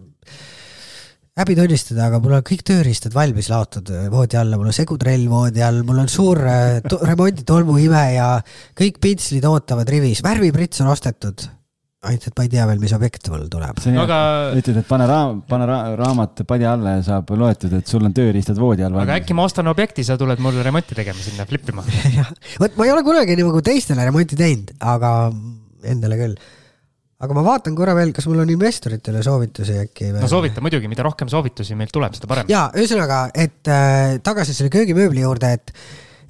[1.38, 5.61] häbi tunnistada, aga mul on kõik tööriistad valmis laotud voodi alla, mul on segutrell voodi
[5.65, 6.80] all, mul on suur äh,
[7.11, 8.31] remonditolmuime ja
[8.77, 11.45] kõik pintslid ootavad rivis, värviprits on ostetud
[12.07, 13.80] ainult, et ma ei tea veel, mis objekt mul tuleb.
[14.03, 14.19] aga
[14.57, 18.14] ütled, et pane raam, pane ra raamat padja alla ja saab loetud, et sul on
[18.15, 18.97] tööriistad voodi all.
[19.01, 21.85] aga äkki ma ostan objekti, sa tuled mulle remonti tegema sinna, flippima
[22.61, 25.11] vot ma ei ole kunagi nagu teistele remonti teinud, aga
[25.88, 26.38] endale küll.
[27.18, 30.22] Aga ma vaatan korra veel, kas mul on investoritele soovitusi äkki veel.
[30.22, 32.52] no soovita muidugi, mida rohkem soovitusi meilt tuleb, seda parem.
[32.52, 35.73] ja ühesõnaga, et äh, tagasi selle köögimööbli juurde, et,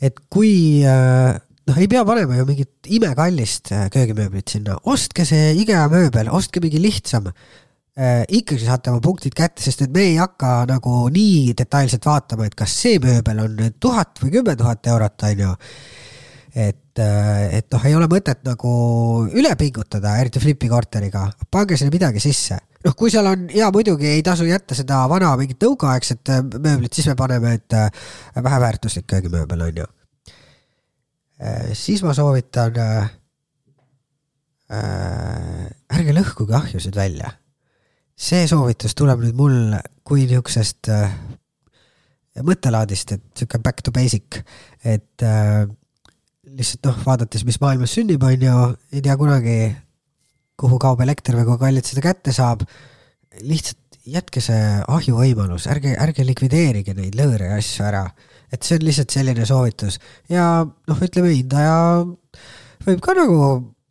[0.08, 1.36] et kui äh,
[1.68, 6.64] noh, ei pea panema ju mingit imekallist äh, köögimööblit sinna, ostke see IKEA mööbel, ostke
[6.64, 8.24] mingi lihtsam äh,.
[8.40, 12.56] ikkagi saate oma punktid kätte, sest et me ei hakka nagu nii detailselt vaatama, et
[12.56, 15.56] kas see mööbel on tuhat või kümme tuhat eurot, on ju.
[16.58, 18.72] Et, äh, et noh, ei ole mõtet nagu
[19.30, 22.58] üle pingutada, eriti flipi korteriga, pange sinna midagi sisse.
[22.86, 26.98] Noh, kui seal on ja muidugi ei tasu jätta seda vana mingit nõukaaegset äh, mööblit,
[26.98, 27.78] siis me paneme, et
[28.42, 29.88] väheväärtuslik köögimööbel on ju.
[31.38, 33.10] Äh, siis ma soovitan äh,
[34.74, 37.36] äh,, ärge lõhkuge ahjusid välja.
[38.18, 41.12] see soovitus tuleb nüüd mul kui niisugusest äh,
[42.42, 44.40] mõttelaadist, et sihuke back to basic,
[44.82, 45.68] et äh,
[46.48, 48.62] lihtsalt noh, vaadates, mis maailmas sünnib, on ju,
[48.94, 49.58] ei tea kunagi,
[50.58, 52.64] kuhu kaob elekter või kui kallilt seda kätte saab.
[53.42, 58.06] lihtsalt jätke see ahju võimalus, ärge, ärge likvideerige neid lõõre ja asju ära
[58.52, 59.98] et see on lihtsalt selline soovitus
[60.32, 61.76] ja noh, ütleme hindaja
[62.86, 63.40] võib ka nagu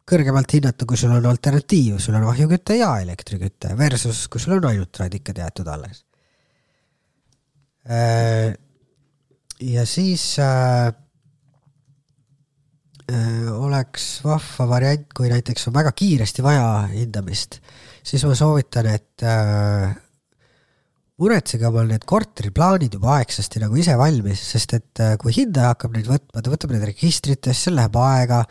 [0.07, 4.69] kõrgemalt hinnata, kui sul on alternatiiv, sul on ahjuküte ja elektriküte versus kui sul on
[4.70, 6.05] ainult radikad jäetud alles.
[7.91, 8.55] Äh,
[9.61, 10.95] ja siis äh,
[13.07, 17.61] oleks vahva variant, kui näiteks on väga kiiresti vaja hindamist,
[18.03, 19.95] siis ma soovitan, et äh,
[21.23, 25.95] muretsege omal need korteriplaanid juba aegsasti nagu ise valmis, sest et äh, kui hindaja hakkab
[25.97, 28.43] neid võtma, ta võtab need registritest, seal läheb aega,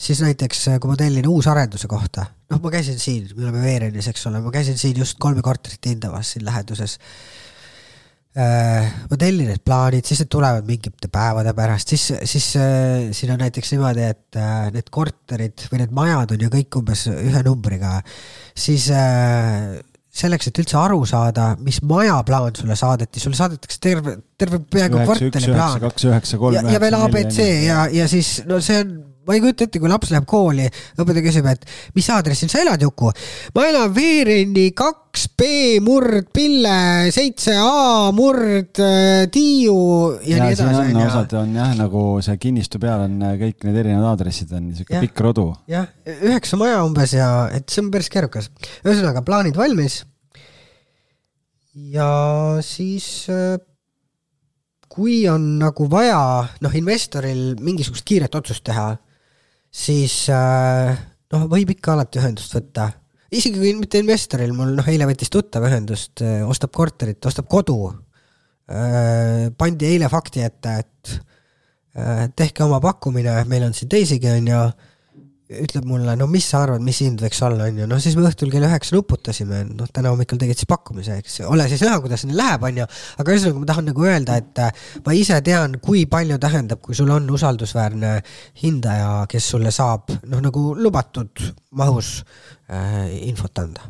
[0.00, 4.08] siis näiteks äh, kui ma tellin uusarenduse kohta, noh, ma käisin siin, me oleme Veerenis,
[4.12, 6.96] eks ole, ma käisin siin just kolme korterit hindamas siin läheduses.
[8.36, 12.50] Äh, ma tellin need plaanid, siis need tulevad mingite päevade pärast, siis, siis
[13.16, 14.38] siin on näiteks niimoodi, et
[14.74, 17.94] need korterid või need majad on ju kõik umbes ühe numbriga,
[18.52, 18.90] siis
[20.16, 25.52] selleks, et üldse aru saada, mis majaplaan sulle saadeti, sulle saadetakse terve, terve peaaegu kvartali
[25.52, 25.90] plaan.
[26.10, 26.40] üheksa.
[26.72, 28.94] ja veel abc ja, ja siis no see on
[29.26, 30.66] ma ei kujuta ette, kui laps läheb kooli,
[30.96, 31.66] õpetaja küsib, et
[31.96, 33.10] mis aadressil sa elad, Juku?
[33.56, 35.48] ma elan Veereni kaks B
[35.84, 39.76] murd Pille seitse A murd äh, Tiiu
[40.22, 40.82] ja, ja nii edasi.
[40.94, 44.68] on osad on jah, nagu see kinnistu peal on äh, kõik need erinevad aadressid on
[44.76, 45.48] siuke pikk rodu.
[45.70, 48.50] jah, üheksa maja umbes ja et see on päris keerukas.
[48.84, 50.04] ühesõnaga plaanid valmis.
[51.74, 52.10] ja
[52.64, 53.56] siis äh,
[54.96, 56.20] kui on nagu vaja
[56.62, 58.94] noh, investoril mingisugust kiiret otsust teha
[59.76, 60.96] siis äh,
[61.34, 62.88] noh, võib ikka alati ühendust võtta.
[63.30, 67.78] isegi kui mitte investoril, mul noh, eile võttis tuttav ühendust, äh, ostab korterit, ostab kodu.
[68.66, 71.16] Äh, pandi eile fakti ette, et
[72.36, 74.64] tehke oma pakkumine, meil on siin teisigi, on ju.
[75.46, 78.24] Ütleb mulle, no mis sa arvad, mis hind võiks olla, on ju, no siis me
[78.26, 82.24] õhtul kell üheksa nuputasime, noh, täna hommikul tegid siis pakkumise, eks, ole siis näha, kuidas
[82.26, 82.86] neil läheb, on ju.
[83.22, 86.98] aga ühesõnaga, ma tahan nagu öelda, et äh, ma ise tean, kui palju tähendab, kui
[86.98, 88.12] sul on usaldusväärne
[88.64, 91.46] hindaja, kes sulle saab noh, nagu lubatud
[91.78, 92.16] mahus
[92.66, 93.86] äh, infot anda.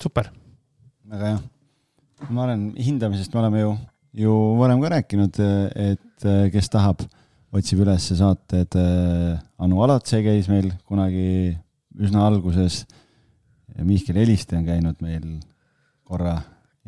[0.00, 0.32] super.
[1.12, 1.40] väga hea.
[2.30, 3.74] ma olen, hindamisest me oleme ju,
[4.24, 5.42] ju varem ka rääkinud,
[5.92, 7.04] et kes tahab
[7.52, 8.78] otsib üles saated.
[8.78, 11.52] Äh, Anu Alatsee käis meil kunagi
[12.00, 12.82] üsna alguses.
[13.82, 15.38] Mihkel Heliste on käinud meil
[16.04, 16.36] korra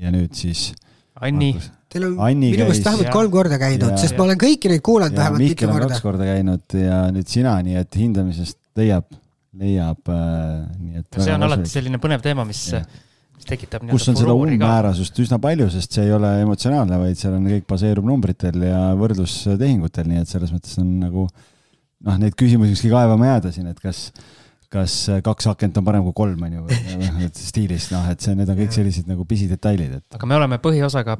[0.00, 0.72] ja nüüd siis.
[1.14, 1.54] Anni.
[1.92, 5.16] Teil on Anni minu meelest vähemalt kolm korda käidud, sest ma olen kõiki neid kuulanud
[5.16, 5.88] vähemalt mitu korda.
[5.92, 9.06] kaks korda käinud ja nüüd sina, nii et hindamisest leiab,
[9.60, 10.64] leiab äh,.
[10.80, 11.20] nii et.
[11.20, 12.82] see on alati selline põnev teema, mis ja
[13.90, 17.66] kus on seda umbmäärasust üsna palju, sest see ei ole emotsionaalne, vaid seal on kõik
[17.70, 23.34] baseerub numbritel ja võrdlustehingutel, nii et selles mõttes on nagu noh, neid küsimusi võikski kaevama
[23.34, 24.06] jääda siin, et kas,
[24.72, 24.96] kas
[25.26, 26.66] kaks akent on parem kui kolm, on ju,
[27.26, 30.06] et stiilis, noh, et see, need on kõik sellised nagu pisidetailid, et.
[30.18, 31.18] aga me oleme põhiosaga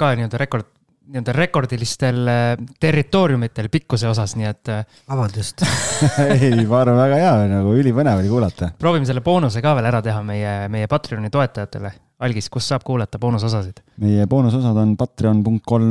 [0.00, 0.70] ka nii-öelda rekord
[1.04, 2.44] nii-öelda rekordilistel äh,
[2.80, 4.70] territooriumitel pikkuse osas, nii et.
[4.72, 5.64] Äh, vabandust
[6.24, 8.70] ei, ma arvan, väga hea, nagu ülipõnev oli kuulata.
[8.80, 11.92] proovime selle boonuse ka veel ära teha meie, meie Patreoni toetajatele.
[12.24, 13.82] Algis, kus saab kuulata boonusosasid?
[14.00, 15.86] meie boonusosad on patreon.com,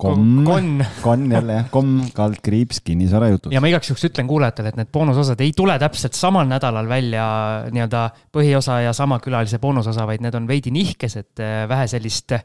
[0.00, 3.52] com, con jälle jah, com kaldkriips kinnisvarajutud.
[3.54, 7.28] ja ma igaks juhuks ütlen kuulajatele, et need boonusosad ei tule täpselt samal nädalal välja
[7.70, 12.42] nii-öelda põhiosa ja sama külalise boonusosa, vaid need on veidi nihkesed, äh, vähe sellist äh,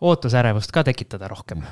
[0.00, 1.62] ootusärevust ka tekitada rohkem.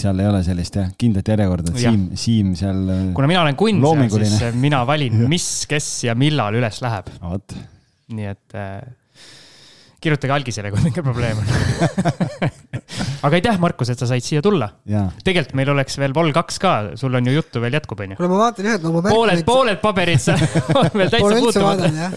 [0.00, 2.80] seal ei ole sellist jah, kindlat järjekorda, et Siim, Siim seal.
[2.92, 7.12] Äh, kuna mina olen kunn seal, siis mina valin, mis, kes ja millal üles läheb.
[7.20, 7.56] vot.
[8.10, 8.80] nii et äh,
[10.00, 12.50] kirjutage algisele, kui mingi probleem on
[13.20, 14.68] aga aitäh, Markus, et sa said siia tulla.
[15.24, 18.18] tegelikult meil oleks veel vol kaks ka, sul on ju juttu veel jätkub, onju.
[18.18, 20.36] kuule, ma vaatan jah, et ma oma pooled, pooled paberid sa
[20.98, 22.10] veel täitsa puutumata.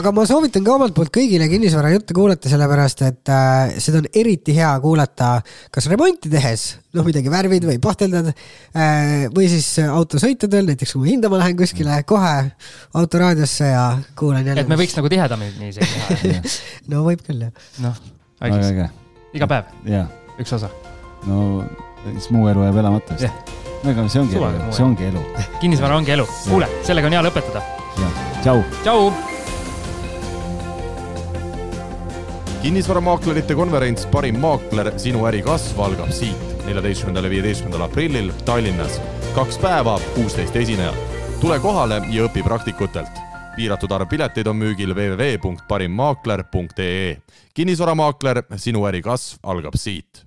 [0.00, 4.56] aga ma soovitan ka omalt poolt kõigile kinnisvarajutte kuulata, sellepärast et äh, seda on eriti
[4.56, 5.36] hea kuulata
[5.74, 6.66] kas remonti tehes,
[6.96, 11.98] noh, midagi värvid või pahteldad äh, või siis autosõitudel, näiteks kui ma hindama lähen kuskile,
[12.08, 12.36] kohe
[12.96, 14.66] autoraadiosse ja kuulan jälle.
[14.66, 16.44] et me võiks nagu tihedamini isegi teha
[16.92, 17.66] no võib küll, jah.
[17.82, 17.98] noh,
[18.42, 18.92] väga
[19.36, 19.74] iga päev?
[20.40, 20.68] Üks osa?
[21.26, 21.64] no
[22.12, 23.34] siis muu elu jääb elamata vist yeah..
[23.82, 25.20] no aga see ongi Suva, elu, see ongi elu.
[25.60, 26.26] kinnisvara ongi elu.
[26.48, 27.60] kuule, sellega on hea lõpetada.
[28.42, 28.58] tšau.
[28.82, 29.00] tšau.
[32.62, 38.94] kinnisvaramaaklerite konverents Parim maakler, sinu äri kasv algab siit, neljateistkümnendal ja viieteistkümnendal aprillil Tallinnas.
[39.34, 40.98] kaks päeva, kuusteist esinejat.
[41.40, 43.14] tule kohale ja õpi praktikutelt
[43.56, 47.16] piiratud arv pileteid on müügil www.parimmaakler.ee.
[47.56, 50.20] kinnisvaramaakler, sinu äri kasv algab siit